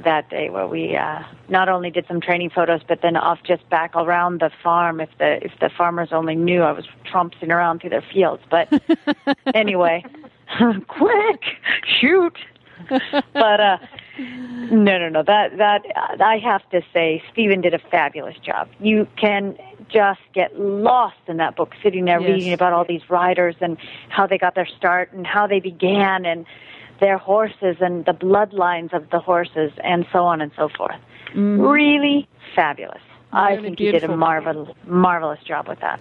that 0.03 0.30
day, 0.30 0.49
where 0.49 0.67
we 0.67 0.95
uh, 0.95 1.24
not 1.47 1.70
only 1.70 1.89
did 1.89 2.05
some 2.07 2.22
training 2.22 2.49
photos, 2.49 2.82
but 2.88 3.01
then 3.01 3.15
off 3.15 3.39
just 3.45 3.67
back 3.70 3.95
around 3.95 4.41
the 4.41 4.51
farm. 4.61 4.99
If 4.99 5.09
the 5.17 5.43
if 5.43 5.51
the 5.59 5.70
farmers 5.76 6.09
only 6.11 6.36
knew 6.36 6.61
I 6.61 6.74
was 6.74 6.86
tromping 7.11 7.49
around 7.49 7.80
through 7.80 7.91
their 7.91 8.03
fields. 8.13 8.43
But 8.51 8.67
anyway, 9.55 10.03
quick 10.88 11.43
shoot. 11.99 12.38
but 13.34 13.59
uh, 13.59 13.78
no, 14.20 14.97
no, 14.97 15.09
no. 15.09 15.24
That 15.24 15.57
that 15.57 15.82
I 16.22 16.38
have 16.38 16.67
to 16.70 16.82
say, 16.93 17.24
Stephen 17.32 17.61
did 17.61 17.74
a 17.74 17.80
fabulous 17.80 18.38
job. 18.39 18.67
You 18.80 19.07
can 19.15 19.57
just 19.89 20.20
get 20.34 20.59
lost 20.59 21.17
in 21.28 21.38
that 21.38 21.55
book, 21.55 21.74
sitting 21.82 22.05
there 22.05 22.20
Yes. 22.22 22.30
reading 22.30 22.53
about 22.53 22.74
all 22.74 22.86
these 22.86 23.09
riders 23.09 23.55
and 23.61 23.78
how 24.09 24.28
they 24.28 24.38
got 24.38 24.53
their 24.55 24.67
start 24.78 25.11
and 25.13 25.26
how 25.26 25.47
they 25.47 25.59
began 25.59 26.26
and 26.26 26.45
their 26.99 27.17
horses 27.17 27.78
and 27.80 28.05
the 28.05 28.11
bloodlines 28.11 28.93
of 28.93 29.09
the 29.09 29.20
horses 29.20 29.72
and 29.84 30.05
so 30.11 30.26
on 30.26 30.41
and 30.41 30.51
so 30.55 30.70
forth. 30.70 30.99
Mm-hmm. 31.30 31.61
Really 31.61 32.28
fabulous. 32.55 33.01
I 33.32 33.51
Really 33.51 33.63
think 33.63 33.80
he 33.80 33.86
did 33.86 33.89
a 33.95 33.99
beautiful. 33.99 34.17
marvelous, 34.17 34.76
marvelous 34.86 35.39
job 35.43 35.67
with 35.67 35.80
that. 35.80 35.99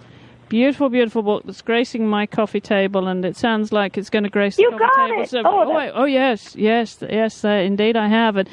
Beautiful, 0.49 0.89
beautiful 0.89 1.21
book 1.21 1.43
that's 1.45 1.61
gracing 1.61 2.07
my 2.07 2.25
coffee 2.25 2.59
table, 2.59 3.07
and 3.07 3.23
it 3.23 3.37
sounds 3.37 3.71
like 3.71 3.97
it's 3.99 4.09
going 4.09 4.23
to 4.23 4.29
grace 4.31 4.57
You 4.57 4.71
the 4.71 4.77
coffee 4.79 4.95
got 4.95 5.07
table. 5.07 5.21
it. 5.21 5.29
So- 5.29 5.41
Oh, 5.45 5.71
oh, 5.71 5.91
oh, 5.93 6.05
yes, 6.05 6.55
yes, 6.55 6.97
yes, 7.07 7.45
uh, 7.45 7.49
indeed, 7.49 7.95
I 7.95 8.07
have, 8.07 8.35
and 8.35 8.49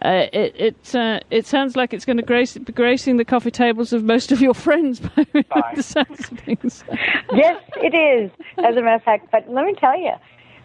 uh, 0.00 0.26
it 0.32 0.54
it 0.56 0.94
uh, 0.94 1.18
it 1.30 1.46
sounds 1.46 1.74
like 1.76 1.92
it's 1.92 2.04
going 2.04 2.18
to 2.18 2.22
grace 2.22 2.56
be 2.56 2.72
gracing 2.72 3.16
the 3.16 3.24
coffee 3.24 3.50
tables 3.50 3.92
of 3.92 4.04
most 4.04 4.30
of 4.30 4.40
your 4.40 4.54
friends 4.54 5.00
by 5.16 5.72
the 5.74 5.82
sounds 5.82 6.30
of 6.30 6.38
things. 6.38 6.84
yes, 7.32 7.60
it 7.78 7.94
is, 7.94 8.30
as 8.58 8.76
a 8.76 8.80
matter 8.80 8.94
of 8.94 9.02
fact. 9.02 9.28
But 9.32 9.48
let 9.50 9.64
me 9.66 9.74
tell 9.74 9.98
you, 9.98 10.12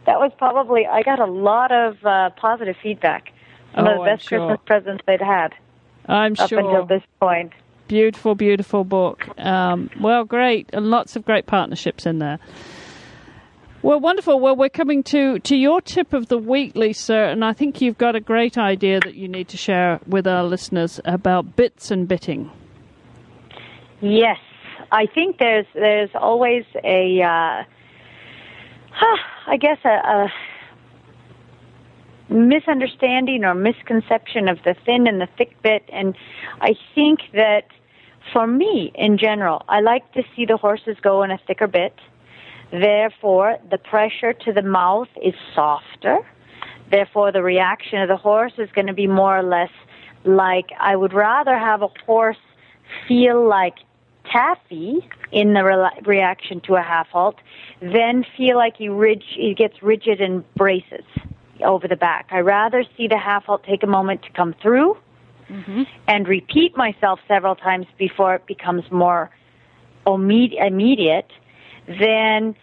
that 0.05 0.19
was 0.19 0.31
probably, 0.37 0.85
I 0.85 1.01
got 1.01 1.19
a 1.19 1.25
lot 1.25 1.71
of 1.71 1.97
uh, 2.05 2.29
positive 2.39 2.75
feedback. 2.81 3.31
One 3.73 3.87
Oh, 3.87 3.91
of 3.91 3.97
the 3.99 4.05
best 4.05 4.29
sure. 4.29 4.39
Christmas 4.39 4.59
presents 4.67 5.03
they'd 5.07 5.19
had 5.19 5.53
I'm 6.07 6.35
sure. 6.35 6.43
up 6.43 6.49
sure. 6.49 6.59
until 6.59 6.85
this 6.85 7.03
point. 7.19 7.51
Beautiful, 7.87 8.33
beautiful 8.35 8.83
book. 8.83 9.27
Um, 9.37 9.89
well, 9.99 10.23
great, 10.23 10.69
and 10.73 10.89
lots 10.89 11.15
of 11.15 11.23
great 11.23 11.45
partnerships 11.45 12.05
in 12.05 12.19
there. 12.19 12.39
Well, 13.83 13.99
wonderful. 13.99 14.39
Well, 14.39 14.55
we're 14.55 14.69
coming 14.69 15.03
to, 15.03 15.37
to 15.37 15.55
your 15.55 15.79
tip 15.79 16.11
of 16.13 16.27
the 16.27 16.39
week, 16.39 16.75
Lisa, 16.75 17.15
and 17.15 17.45
I 17.45 17.53
think 17.53 17.81
you've 17.81 17.99
got 17.99 18.15
a 18.15 18.19
great 18.19 18.57
idea 18.57 18.99
that 19.01 19.13
you 19.13 19.27
need 19.27 19.47
to 19.49 19.57
share 19.57 19.99
with 20.07 20.25
our 20.25 20.43
listeners 20.43 20.99
about 21.05 21.55
bits 21.55 21.91
and 21.91 22.07
bitting. 22.07 22.49
Yes, 24.01 24.39
I 24.91 25.05
think 25.05 25.37
there's 25.37 25.67
there's 25.75 26.09
always 26.15 26.63
a, 26.83 27.21
uh, 27.21 27.63
I 29.47 29.57
guess 29.57 29.77
a, 29.85 29.89
a 29.89 30.33
misunderstanding 32.29 33.43
or 33.43 33.53
misconception 33.53 34.47
of 34.47 34.57
the 34.63 34.75
thin 34.85 35.07
and 35.07 35.21
the 35.21 35.27
thick 35.37 35.61
bit, 35.61 35.83
and 35.91 36.15
I 36.61 36.75
think 36.93 37.19
that 37.33 37.67
for 38.33 38.47
me 38.47 38.91
in 38.95 39.17
general, 39.17 39.63
I 39.69 39.81
like 39.81 40.11
to 40.13 40.23
see 40.35 40.45
the 40.45 40.57
horses 40.57 40.97
go 41.01 41.23
in 41.23 41.31
a 41.31 41.37
thicker 41.45 41.67
bit. 41.67 41.93
Therefore, 42.71 43.57
the 43.69 43.77
pressure 43.77 44.33
to 44.33 44.51
the 44.51 44.63
mouth 44.63 45.07
is 45.21 45.35
softer. 45.53 46.19
Therefore, 46.89 47.31
the 47.31 47.43
reaction 47.43 48.01
of 48.01 48.09
the 48.09 48.17
horse 48.17 48.53
is 48.57 48.69
going 48.73 48.87
to 48.87 48.93
be 48.93 49.07
more 49.07 49.37
or 49.37 49.43
less 49.43 49.69
like 50.23 50.71
I 50.79 50.95
would 50.95 51.13
rather 51.13 51.57
have 51.57 51.83
a 51.83 51.87
horse 52.05 52.37
feel 53.07 53.47
like 53.47 53.75
taffy 54.31 55.07
in 55.31 55.53
the 55.53 55.63
re- 55.63 56.01
reaction 56.05 56.59
to 56.61 56.75
a 56.75 56.81
half 56.81 57.07
halt 57.09 57.35
than 57.81 58.25
feel 58.35 58.57
like 58.57 58.75
he, 58.77 58.89
rig- 58.89 59.21
he 59.21 59.53
gets 59.53 59.83
rigid 59.83 60.19
and 60.21 60.43
braces 60.55 61.03
over 61.63 61.87
the 61.87 61.95
back. 61.95 62.27
I 62.31 62.39
rather 62.39 62.83
see 62.97 63.07
the 63.07 63.17
half 63.17 63.45
halt 63.45 63.63
take 63.63 63.83
a 63.83 63.87
moment 63.87 64.23
to 64.23 64.29
come 64.31 64.53
through 64.61 64.97
and 66.07 66.27
repeat 66.27 66.75
myself 66.75 67.19
several 67.27 67.55
times 67.55 67.85
before 67.97 68.35
it 68.35 68.45
becomes 68.45 68.89
more 68.91 69.29
immediate 70.07 71.31
than 71.87 72.55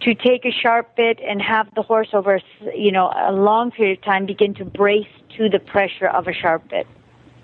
to 0.00 0.14
take 0.14 0.44
a 0.44 0.50
sharp 0.50 0.96
bit 0.96 1.20
and 1.20 1.42
have 1.42 1.72
the 1.74 1.82
horse 1.82 2.08
over 2.12 2.40
you 2.74 2.90
know 2.90 3.12
a 3.14 3.32
long 3.32 3.70
period 3.70 3.98
of 3.98 4.04
time 4.04 4.26
begin 4.26 4.54
to 4.54 4.64
brace 4.64 5.08
to 5.36 5.48
the 5.48 5.58
pressure 5.58 6.06
of 6.06 6.26
a 6.26 6.32
sharp 6.32 6.68
bit. 6.68 6.86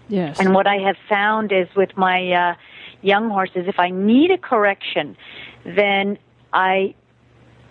Yes. 0.08 0.38
And 0.38 0.54
what 0.54 0.66
I 0.66 0.76
have 0.78 0.96
found 1.08 1.52
is 1.52 1.66
with 1.74 1.96
my 1.96 2.32
uh, 2.32 2.54
young 3.02 3.28
horses, 3.28 3.64
if 3.66 3.78
I 3.78 3.90
need 3.90 4.30
a 4.30 4.38
correction, 4.38 5.16
then 5.64 6.18
I 6.52 6.94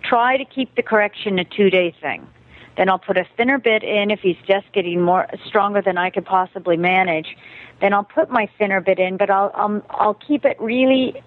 try 0.04 0.38
to 0.38 0.46
keep 0.46 0.76
the 0.76 0.84
correction 0.84 1.40
a 1.40 1.46
two 1.46 1.70
day 1.70 1.96
thing. 2.02 2.28
Then 2.78 2.90
I'll 2.90 3.00
put 3.00 3.18
a 3.18 3.26
thinner 3.38 3.58
bit 3.58 3.84
in 3.84 4.12
if 4.12 4.20
he's 4.20 4.38
just 4.46 4.72
getting 4.74 5.02
more 5.02 5.28
stronger 5.46 5.82
than 5.82 5.98
I 5.98 6.10
could 6.10 6.26
possibly 6.26 6.78
manage. 6.78 7.38
Then 7.80 7.94
I'll 7.94 8.04
put 8.04 8.30
my 8.30 8.50
thinner 8.58 8.82
bit 8.82 9.00
in, 9.00 9.18
but 9.18 9.30
I'll 9.30 9.52
um, 9.56 9.84
I'll 9.90 10.14
keep 10.14 10.46
it 10.46 10.58
really 10.60 11.22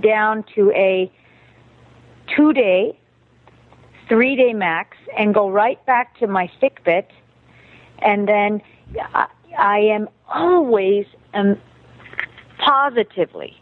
down 0.00 0.44
to 0.54 0.70
a 0.72 1.10
two 2.34 2.52
day, 2.52 2.98
three 4.08 4.36
day 4.36 4.52
max, 4.52 4.96
and 5.16 5.32
go 5.32 5.50
right 5.50 5.84
back 5.86 6.18
to 6.18 6.26
my 6.26 6.50
thick 6.60 6.82
bit, 6.84 7.10
and 7.98 8.28
then 8.28 8.62
I, 9.14 9.28
I 9.56 9.78
am 9.78 10.08
always 10.28 11.06
um, 11.34 11.58
positively 12.58 13.56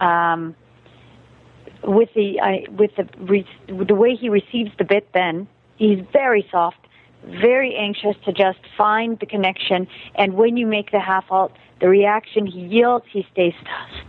um, 0.00 0.56
with 1.84 2.08
the 2.14 2.40
I, 2.40 2.66
with 2.70 2.90
the 2.96 3.08
re, 3.18 3.46
the 3.68 3.94
way 3.94 4.16
he 4.16 4.28
receives 4.28 4.70
the 4.78 4.84
bit. 4.84 5.08
Then 5.12 5.46
he's 5.76 6.00
very 6.12 6.46
soft, 6.50 6.78
very 7.24 7.74
anxious 7.76 8.16
to 8.24 8.32
just 8.32 8.58
find 8.76 9.18
the 9.18 9.26
connection. 9.26 9.86
And 10.14 10.34
when 10.34 10.56
you 10.56 10.66
make 10.66 10.90
the 10.90 11.00
half 11.00 11.24
halt, 11.24 11.52
the 11.80 11.88
reaction 11.88 12.46
he 12.46 12.60
yields. 12.60 13.04
He 13.10 13.26
stays 13.32 13.54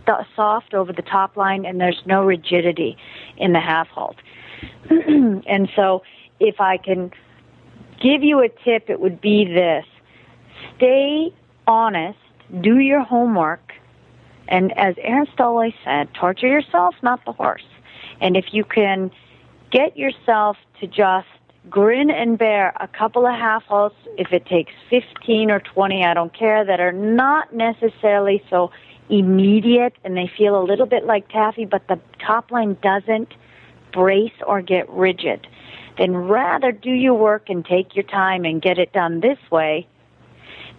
st- 0.04 0.26
soft 0.34 0.74
over 0.74 0.92
the 0.92 1.02
top 1.02 1.36
line, 1.36 1.64
and 1.64 1.80
there's 1.80 2.00
no 2.06 2.24
rigidity 2.24 2.96
in 3.36 3.52
the 3.52 3.60
half 3.60 3.88
halt. 3.88 4.16
and 4.90 5.68
so, 5.76 6.02
if 6.40 6.60
I 6.60 6.78
can 6.78 7.10
give 8.00 8.22
you 8.22 8.40
a 8.40 8.48
tip, 8.48 8.88
it 8.88 9.00
would 9.00 9.20
be 9.20 9.44
this 9.44 9.84
stay 10.76 11.32
honest, 11.66 12.18
do 12.60 12.78
your 12.78 13.02
homework, 13.02 13.72
and 14.48 14.76
as 14.78 14.94
Ernst 15.06 15.38
always 15.40 15.74
said, 15.84 16.08
torture 16.14 16.48
yourself, 16.48 16.94
not 17.02 17.24
the 17.26 17.32
horse. 17.32 17.66
And 18.20 18.36
if 18.36 18.46
you 18.52 18.64
can 18.64 19.10
get 19.70 19.96
yourself 19.96 20.56
to 20.80 20.86
just 20.86 21.26
grin 21.68 22.10
and 22.10 22.38
bear 22.38 22.72
a 22.80 22.88
couple 22.88 23.26
of 23.26 23.34
half 23.34 23.64
halts, 23.64 23.96
if 24.16 24.32
it 24.32 24.46
takes 24.46 24.72
15 24.90 25.50
or 25.50 25.60
20, 25.60 26.04
I 26.04 26.14
don't 26.14 26.32
care, 26.32 26.64
that 26.64 26.80
are 26.80 26.92
not 26.92 27.54
necessarily 27.54 28.42
so 28.48 28.70
immediate 29.10 29.94
and 30.04 30.16
they 30.16 30.30
feel 30.36 30.60
a 30.60 30.64
little 30.64 30.86
bit 30.86 31.04
like 31.04 31.28
taffy, 31.28 31.64
but 31.64 31.86
the 31.88 31.98
top 32.24 32.50
line 32.50 32.76
doesn't 32.82 33.32
brace 33.92 34.32
or 34.46 34.62
get 34.62 34.88
rigid, 34.90 35.46
then 35.96 36.14
rather 36.14 36.72
do 36.72 36.90
your 36.90 37.14
work 37.14 37.48
and 37.48 37.64
take 37.64 37.94
your 37.94 38.04
time 38.04 38.44
and 38.44 38.62
get 38.62 38.78
it 38.78 38.92
done 38.92 39.20
this 39.20 39.38
way. 39.50 39.86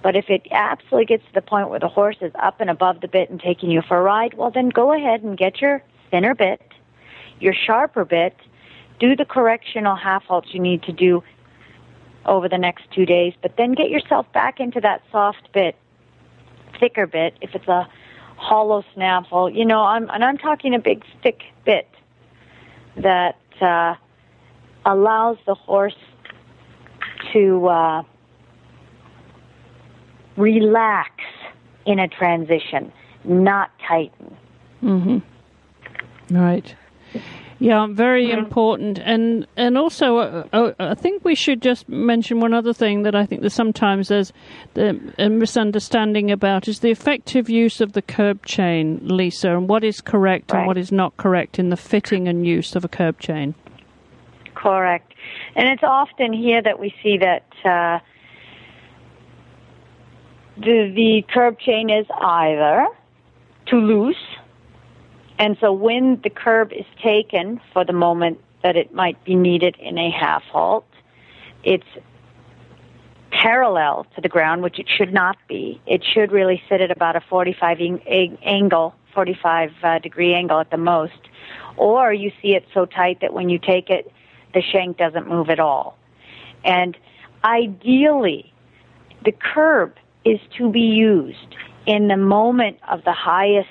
But 0.02 0.16
if 0.16 0.30
it 0.30 0.44
absolutely 0.52 1.06
gets 1.06 1.26
to 1.26 1.34
the 1.34 1.42
point 1.42 1.70
where 1.70 1.80
the 1.80 1.90
horse 1.90 2.18
is 2.22 2.32
up 2.42 2.62
and 2.62 2.70
above 2.70 3.02
the 3.02 3.08
bit 3.08 3.30
and 3.30 3.40
taking 3.40 3.70
you 3.70 3.82
for 3.82 3.98
a 3.98 4.02
ride, 4.02 4.36
well, 4.36 4.52
then 4.52 4.70
go 4.70 4.94
ahead 4.94 5.24
and 5.24 5.38
get 5.38 5.60
your 5.60 5.84
thinner 6.10 6.34
bit, 6.34 6.62
your 7.40 7.54
sharper 7.54 8.06
bit, 8.06 8.36
do 9.00 9.16
the 9.16 9.26
correctional 9.26 9.96
half 9.96 10.24
halts 10.24 10.50
you 10.54 10.60
need 10.60 10.84
to 10.84 10.92
do 10.92 11.24
over 12.26 12.50
the 12.50 12.58
next 12.58 12.84
two 12.92 13.06
days, 13.06 13.34
but 13.42 13.56
then 13.58 13.74
get 13.74 13.90
yourself 13.90 14.32
back 14.34 14.60
into 14.60 14.80
that 14.82 15.02
soft 15.12 15.52
bit, 15.54 15.76
thicker 16.80 17.08
bit. 17.08 17.34
If 17.42 17.56
it's 17.56 17.68
a 17.68 17.88
hollow 18.36 18.84
snaffle, 18.94 19.50
you 19.50 19.66
know, 19.66 19.82
I'm 19.82 20.10
and 20.10 20.24
I'm 20.24 20.38
talking 20.38 20.74
a 20.74 20.80
big 20.80 21.04
thick 21.24 21.42
bit 21.66 21.90
that 22.98 23.40
uh, 23.62 23.96
allows 24.86 25.38
the 25.46 25.56
horse 25.56 25.98
to. 27.34 27.68
Uh, 27.68 28.04
relax 30.40 31.12
in 31.86 32.00
a 32.00 32.08
transition, 32.08 32.92
not 33.24 33.72
tighten. 33.86 34.36
Mm-hmm. 34.82 36.36
Right. 36.36 36.76
Yeah, 37.62 37.88
very 37.92 38.32
important, 38.32 39.00
and 39.00 39.46
and 39.58 39.78
also 39.78 40.18
uh, 40.18 40.48
uh, 40.54 40.72
I 40.80 40.96
think 40.96 41.26
we 41.26 41.36
should 41.36 41.62
just 41.62 41.90
mention 41.90 42.40
one 42.40 42.54
other 42.54 42.72
thing 42.72 43.04
that 43.04 43.16
I 43.16 43.26
think 43.26 43.42
that 43.42 43.50
sometimes 43.50 44.08
there's 44.08 44.32
the, 44.76 44.98
a 45.18 45.28
misunderstanding 45.28 46.32
about 46.32 46.70
is 46.70 46.80
the 46.80 46.90
effective 46.90 47.50
use 47.50 47.82
of 47.82 47.92
the 47.92 48.02
curb 48.02 48.46
chain, 48.46 49.02
Lisa, 49.04 49.50
and 49.50 49.68
what 49.68 49.84
is 49.84 50.00
correct 50.00 50.54
and 50.54 50.68
what 50.68 50.78
is 50.78 50.90
not 50.90 51.18
correct 51.18 51.60
in 51.60 51.70
the 51.70 51.76
fitting 51.76 52.30
and 52.30 52.48
use 52.48 52.78
of 52.78 52.86
a 52.86 52.88
curb 52.88 53.20
chain. 53.20 53.54
Correct. 54.56 55.14
And 55.56 55.68
it's 55.68 55.84
often 55.84 56.32
here 56.32 56.62
that 56.62 56.80
we 56.80 56.94
see 57.04 57.18
that 57.18 57.46
uh, 57.66 58.00
the, 60.58 60.94
the 60.96 61.24
curb 61.34 61.60
chain 61.60 61.90
is 61.90 62.06
either 62.22 62.88
too 63.66 63.80
loose, 63.82 64.16
and 65.40 65.58
so 65.62 65.72
when 65.72 66.20
the 66.22 66.30
curb 66.30 66.74
is 66.74 66.86
taken 67.02 67.62
for 67.74 67.86
the 67.86 67.94
moment 67.94 68.40
that 68.62 68.76
it 68.76 68.94
might 68.94 69.24
be 69.24 69.36
needed 69.36 69.78
in 69.80 69.98
a 69.98 70.12
half 70.12 70.44
halt, 70.44 70.86
it's 71.64 71.88
parallel 73.32 74.06
to 74.16 74.22
the 74.22 74.28
ground, 74.28 74.62
which 74.64 74.80
it 74.80 74.88
should 74.90 75.14
not 75.14 75.38
be. 75.48 75.82
It 75.88 76.04
should 76.04 76.34
really 76.34 76.62
sit 76.68 76.82
at 76.82 76.92
about 76.92 77.16
a 77.16 77.22
45 77.22 77.80
ang- 77.80 78.02
ang- 78.06 78.38
angle, 78.44 78.94
45 79.14 79.72
uh, 79.82 80.00
degree 80.00 80.34
angle 80.34 80.60
at 80.60 80.72
the 80.72 80.78
most. 80.78 81.30
Or 81.78 82.12
you 82.12 82.32
see 82.42 82.56
it 82.56 82.66
so 82.74 82.86
tight 82.86 83.22
that 83.22 83.34
when 83.34 83.48
you 83.48 83.60
take 83.60 83.90
it, 83.90 84.12
the 84.54 84.62
shank 84.62 84.98
doesn't 84.98 85.30
move 85.30 85.50
at 85.50 85.60
all. 85.60 85.98
And 86.66 86.98
ideally, 87.46 88.52
the 89.24 89.32
curb 89.32 89.96
is 90.26 90.40
to 90.58 90.70
be 90.70 90.82
used 90.82 91.56
in 91.86 92.10
the 92.10 92.18
moment 92.18 92.78
of 92.90 93.04
the 93.06 93.14
highest 93.14 93.70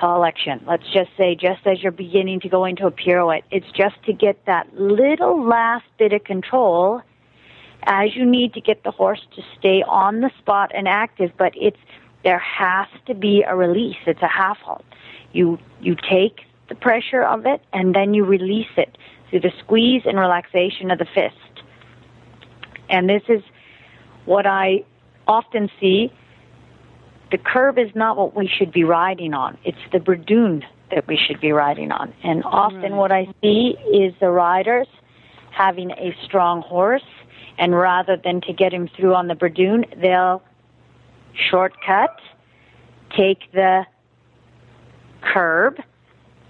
collection. 0.00 0.64
Let's 0.66 0.90
just 0.92 1.10
say, 1.16 1.34
just 1.34 1.66
as 1.66 1.82
you're 1.82 1.92
beginning 1.92 2.40
to 2.40 2.48
go 2.48 2.64
into 2.64 2.86
a 2.86 2.90
pirouette, 2.90 3.44
it's 3.50 3.70
just 3.72 4.02
to 4.06 4.12
get 4.12 4.46
that 4.46 4.66
little 4.74 5.44
last 5.46 5.84
bit 5.98 6.12
of 6.12 6.24
control 6.24 7.02
as 7.84 8.16
you 8.16 8.26
need 8.26 8.54
to 8.54 8.60
get 8.60 8.82
the 8.82 8.90
horse 8.90 9.20
to 9.36 9.42
stay 9.58 9.82
on 9.86 10.20
the 10.20 10.30
spot 10.38 10.70
and 10.74 10.88
active, 10.88 11.30
but 11.38 11.52
it's 11.56 11.78
there 12.24 12.38
has 12.38 12.86
to 13.06 13.14
be 13.14 13.42
a 13.46 13.56
release. 13.56 13.96
It's 14.06 14.20
a 14.22 14.28
half 14.28 14.58
halt. 14.58 14.84
You 15.32 15.58
you 15.80 15.96
take 16.08 16.40
the 16.68 16.74
pressure 16.74 17.22
of 17.22 17.46
it 17.46 17.62
and 17.72 17.94
then 17.94 18.14
you 18.14 18.24
release 18.24 18.74
it 18.76 18.96
through 19.28 19.40
the 19.40 19.52
squeeze 19.60 20.02
and 20.04 20.18
relaxation 20.18 20.90
of 20.90 20.98
the 20.98 21.06
fist. 21.06 21.36
And 22.88 23.08
this 23.08 23.22
is 23.28 23.42
what 24.24 24.46
I 24.46 24.84
often 25.26 25.70
see. 25.80 26.12
The 27.30 27.38
curb 27.38 27.78
is 27.78 27.90
not 27.94 28.16
what 28.16 28.34
we 28.34 28.48
should 28.48 28.72
be 28.72 28.84
riding 28.84 29.34
on. 29.34 29.56
It's 29.64 29.78
the 29.92 29.98
Bradoon 29.98 30.64
that 30.90 31.06
we 31.06 31.16
should 31.16 31.40
be 31.40 31.52
riding 31.52 31.92
on. 31.92 32.12
And 32.24 32.42
often 32.44 32.82
Right. 32.82 32.92
what 32.92 33.12
I 33.12 33.28
see 33.40 33.76
is 33.92 34.14
the 34.18 34.30
riders 34.30 34.88
having 35.50 35.92
a 35.92 36.14
strong 36.24 36.62
horse 36.62 37.04
and 37.58 37.76
rather 37.78 38.16
than 38.16 38.40
to 38.42 38.52
get 38.52 38.72
him 38.72 38.88
through 38.88 39.14
on 39.14 39.28
the 39.28 39.34
Bradoon, 39.34 39.84
they'll 40.00 40.42
shortcut, 41.34 42.18
take 43.10 43.52
the 43.52 43.86
curb, 45.20 45.78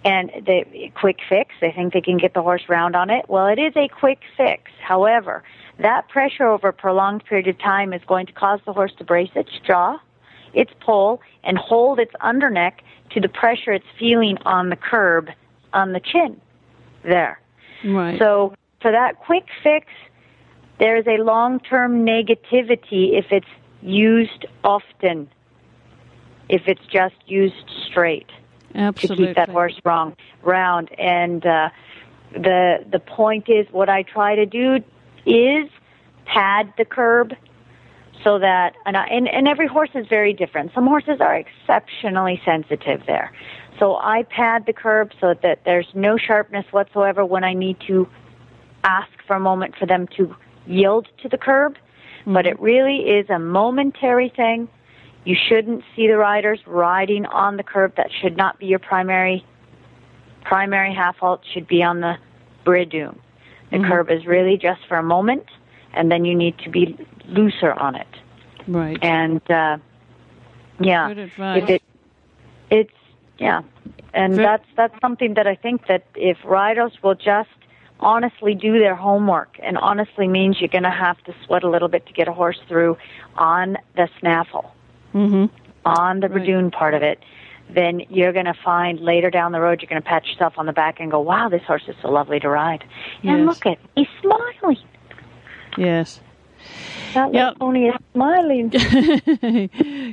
and 0.05 0.31
the 0.47 0.91
quick 0.95 1.19
fix. 1.29 1.55
They 1.61 1.73
think 1.73 1.93
they 1.93 2.01
can 2.01 2.17
get 2.17 2.33
the 2.33 2.43
horse 2.43 2.63
round 2.69 2.97
on 2.97 3.11
it. 3.11 3.29
Well, 3.29 3.47
it 3.49 3.59
is 3.59 3.77
a 3.77 3.89
quick 3.89 4.21
fix. 4.37 4.71
However, 4.81 5.43
that 5.79 6.09
pressure 6.09 6.47
over 6.47 6.69
a 6.69 6.73
prolonged 6.73 7.25
period 7.25 7.49
of 7.49 7.59
time 7.59 7.93
is 7.93 8.01
going 8.07 8.27
to 8.27 8.33
cause 8.33 8.61
the 8.65 8.73
horse 8.73 8.93
to 8.99 9.05
brace 9.05 9.31
its 9.35 9.51
jaw, 9.67 9.99
its 10.55 10.73
poll, 10.81 11.21
and 11.45 11.59
hold 11.59 11.99
its 11.99 12.13
underneck 12.21 12.81
to 13.11 13.21
the 13.21 13.29
pressure 13.29 13.73
it's 13.73 13.85
feeling 13.99 14.39
on 14.45 14.71
the 14.71 14.77
curb 14.77 15.29
on 15.73 15.93
the 15.93 16.01
chin 16.01 16.41
there. 17.03 17.41
Right. 17.85 18.19
So 18.19 18.55
for 18.81 18.91
that 18.91 19.19
quick 19.21 19.47
fix, 19.63 19.87
there 20.79 20.97
is 20.97 21.07
a 21.07 21.23
long-term 21.23 22.05
negativity 22.05 23.19
if 23.19 23.27
it's 23.31 23.47
used 23.83 24.47
often. 24.65 25.29
If 26.49 26.63
it's 26.67 26.85
just 26.87 27.15
used 27.27 27.71
straight 27.87 28.31
Absolutely. 28.75 29.27
to 29.27 29.29
keep 29.29 29.37
that 29.37 29.49
horse 29.51 29.79
wrong 29.85 30.17
round, 30.43 30.91
and 30.99 31.47
uh, 31.47 31.71
the 32.33 32.85
the 32.91 32.99
point 32.99 33.49
is, 33.49 33.67
what 33.71 33.89
I 33.89 34.03
try 34.03 34.35
to 34.35 34.47
do 34.47 34.83
is 35.27 35.71
pad 36.25 36.73
the 36.77 36.85
curb 36.85 37.35
so 38.25 38.39
that 38.39 38.75
and, 38.87 38.97
I, 38.97 39.07
and 39.07 39.29
and 39.29 39.49
every 39.49 39.67
horse 39.67 39.91
is 39.95 40.07
very 40.09 40.33
different. 40.33 40.73
Some 40.75 40.87
horses 40.87 41.21
are 41.21 41.35
exceptionally 41.35 42.41
sensitive 42.45 43.03
there, 43.07 43.33
so 43.79 43.97
I 43.97 44.25
pad 44.25 44.65
the 44.67 44.73
curb 44.73 45.13
so 45.21 45.35
that 45.43 45.61
there's 45.65 45.89
no 45.95 46.19
sharpness 46.19 46.67
whatsoever 46.71 47.25
when 47.25 47.45
I 47.45 47.55
need 47.55 47.79
to 47.87 48.09
ask 48.85 49.11
for 49.27 49.37
a 49.37 49.41
moment 49.41 49.75
for 49.79 49.87
them 49.87 50.07
to 50.17 50.35
yield 50.67 51.09
to 51.23 51.29
the 51.29 51.39
curb. 51.39 51.75
Mm-hmm. 51.75 52.35
But 52.35 52.47
it 52.47 52.61
really 52.61 52.97
is 52.97 53.29
a 53.31 53.39
momentary 53.39 54.33
thing. 54.35 54.69
You 55.25 55.37
shouldn't 55.49 55.83
see 55.95 56.07
the 56.07 56.17
riders 56.17 56.61
riding 56.67 57.27
on 57.27 57.57
the 57.57 57.63
curb. 57.63 57.97
That 57.97 58.11
should 58.21 58.37
not 58.37 58.59
be 58.59 58.67
your 58.67 58.79
primary 58.79 59.45
primary 60.43 60.95
half 60.95 61.17
halt. 61.17 61.43
Should 61.53 61.69
be 61.69 61.83
on 61.83 62.01
the 62.01 62.15
bridoon. 62.65 63.19
The 63.71 63.77
mm-hmm. 63.77 63.89
curb 63.91 64.11
is 64.11 64.27
really 64.27 64.57
just 64.57 64.81
for 64.89 64.97
a 64.97 65.03
moment, 65.03 65.45
and 65.95 66.11
then 66.11 66.25
you 66.25 66.35
need 66.35 66.59
to 66.61 66.71
be 66.71 66.97
looser 67.27 67.73
on 67.73 67.95
it. 67.95 68.07
right. 68.69 68.99
And 69.03 69.43
uh, 69.51 69.79
yeah, 70.81 71.13
Good 71.15 71.19
if 71.19 71.69
it, 71.69 71.83
it's 72.71 72.91
yeah, 73.39 73.63
and 74.15 74.37
Ve- 74.37 74.43
that's 74.43 74.65
that's 74.77 74.95
something 75.01 75.35
that 75.35 75.47
I 75.47 75.55
think 75.55 75.87
that 75.89 76.05
if 76.15 76.39
riders 76.45 76.93
will 77.03 77.15
just 77.15 77.49
honestly 78.01 78.55
do 78.55 78.79
their 78.79 78.95
homework, 78.95 79.59
and 79.63 79.77
honestly 79.79 80.27
means 80.29 80.59
you're 80.61 80.69
going 80.69 80.85
to 80.85 80.91
have 80.91 81.19
to 81.25 81.35
sweat 81.45 81.63
a 81.63 81.71
little 81.71 81.89
bit 81.89 82.07
to 82.07 82.13
get 82.13 82.29
a 82.29 82.33
horse 82.33 82.59
through 82.69 82.97
on 83.37 83.77
the 83.97 84.09
snaffle, 84.21 84.73
hmm 85.13 85.47
on 85.85 86.21
the 86.21 86.29
Right. 86.29 86.73
Part 86.73 86.95
of 86.95 87.03
it. 87.03 87.19
Then 87.73 88.03
you're 88.11 88.33
going 88.33 88.47
to 88.47 88.55
find 88.65 89.01
later 89.01 89.31
down 89.31 89.53
the 89.53 89.61
road 89.61 89.81
you're 89.81 89.89
going 89.89 90.03
to 90.03 90.07
pat 90.09 90.27
yourself 90.27 90.55
on 90.57 90.67
the 90.67 90.73
back 90.73 90.99
and 91.01 91.11
go, 91.11 91.21
"Wow, 91.21 91.49
this 91.49 91.63
horse 91.63 91.85
is 91.89 91.95
so 92.03 92.11
lovely 92.11 92.41
to 92.41 92.49
ride." 92.49 92.85
And 93.23 93.47
Yes. 93.47 93.49
look 93.49 93.67
at 93.67 93.79
he's 93.95 94.09
smiling. 94.21 94.79
Yes. 95.77 96.21
That 97.15 97.35
Yep. 97.35 97.59
pony 97.59 97.89
is 97.89 97.95
smiling. 98.13 98.69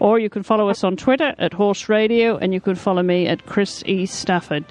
Or 0.00 0.18
you 0.18 0.28
can 0.28 0.42
follow 0.42 0.68
us 0.68 0.82
on 0.82 0.96
Twitter 0.96 1.36
at 1.38 1.52
Horse 1.52 1.88
Radio, 1.88 2.36
and 2.38 2.52
you 2.52 2.60
can 2.60 2.74
follow 2.74 3.02
me 3.02 3.28
at 3.28 3.46
Chris 3.46 3.84
E. 3.86 4.04
Stafford. 4.06 4.64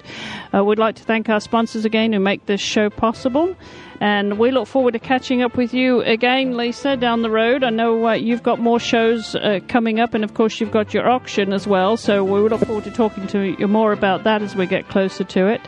Uh, 0.54 0.62
we'd 0.62 0.78
like 0.78 0.96
to 0.96 1.02
thank 1.04 1.30
our 1.30 1.40
sponsors 1.40 1.86
again 1.86 2.12
who 2.12 2.20
make 2.20 2.44
this 2.44 2.60
show 2.60 2.90
possible. 2.90 3.56
And 3.98 4.38
we 4.38 4.50
look 4.50 4.68
forward 4.68 4.92
to 4.92 4.98
catching 4.98 5.40
up 5.42 5.56
with 5.56 5.72
you 5.72 6.02
again, 6.02 6.54
Lisa, 6.54 6.98
down 6.98 7.22
the 7.22 7.30
road. 7.30 7.64
I 7.64 7.70
know 7.70 8.08
uh, 8.08 8.12
you've 8.12 8.42
got 8.42 8.60
more 8.60 8.78
shows 8.78 9.34
uh, 9.34 9.60
coming 9.68 10.00
up, 10.00 10.12
and 10.12 10.22
of 10.22 10.34
course, 10.34 10.60
you've 10.60 10.70
got 10.70 10.92
your 10.92 11.08
auction 11.08 11.54
as 11.54 11.66
well. 11.66 11.96
So 11.96 12.22
we 12.22 12.46
look 12.46 12.60
forward 12.60 12.84
to 12.84 12.90
talking 12.90 13.26
to 13.28 13.56
you 13.58 13.66
more 13.66 13.92
about 13.92 14.24
that 14.24 14.42
as 14.42 14.54
we 14.54 14.66
get 14.66 14.88
closer 14.88 15.24
to 15.24 15.46
it. 15.46 15.62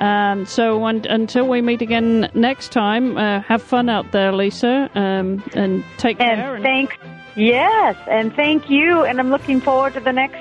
Um, 0.00 0.46
so 0.46 0.82
un- 0.86 1.04
until 1.08 1.46
we 1.46 1.60
meet 1.60 1.82
again 1.82 2.30
next 2.32 2.72
time, 2.72 3.18
uh, 3.18 3.40
have 3.40 3.62
fun 3.62 3.90
out 3.90 4.10
there, 4.12 4.32
Lisa, 4.32 4.90
um, 4.94 5.44
and 5.52 5.84
take 5.98 6.18
and 6.18 6.40
care. 6.40 6.54
And 6.54 6.64
thanks. 6.64 6.96
Yes, 7.36 7.96
and 8.08 8.34
thank 8.34 8.70
you. 8.70 9.04
And 9.04 9.20
I'm 9.20 9.30
looking 9.30 9.60
forward 9.60 9.92
to 9.94 10.00
the 10.00 10.12
next 10.12 10.40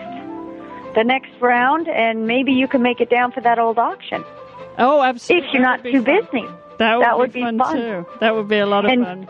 the 0.96 1.04
next 1.04 1.30
round, 1.42 1.90
and 1.90 2.26
maybe 2.26 2.54
you 2.54 2.68
can 2.70 2.82
make 2.82 3.02
it 3.02 3.10
down 3.10 3.34
for 3.34 3.42
that 3.42 3.60
old 3.60 3.78
auction. 3.78 4.24
Oh, 4.78 5.02
absolutely! 5.02 5.48
If 5.50 5.54
you're 5.54 5.62
not 5.62 5.84
too 5.84 6.04
fun. 6.04 6.28
busy, 6.32 6.48
that 6.78 6.96
would, 6.96 7.06
that 7.06 7.18
would 7.18 7.34
be, 7.34 7.40
be, 7.40 7.46
fun, 7.46 7.58
fun 7.58 7.76
too. 7.76 8.06
That 8.22 8.36
would 8.36 8.48
be 8.48 8.60
a 8.60 8.66
lot 8.66 8.86
of 8.86 8.92
and, 8.92 9.04
fun. 9.04 9.28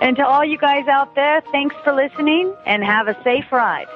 And 0.00 0.16
to 0.16 0.24
all 0.24 0.44
you 0.44 0.58
guys 0.58 0.86
out 0.86 1.14
there, 1.16 1.40
thanks 1.50 1.74
for 1.82 1.92
listening 1.92 2.54
and 2.66 2.84
have 2.84 3.08
a 3.08 3.20
safe 3.24 3.50
ride. 3.50 3.88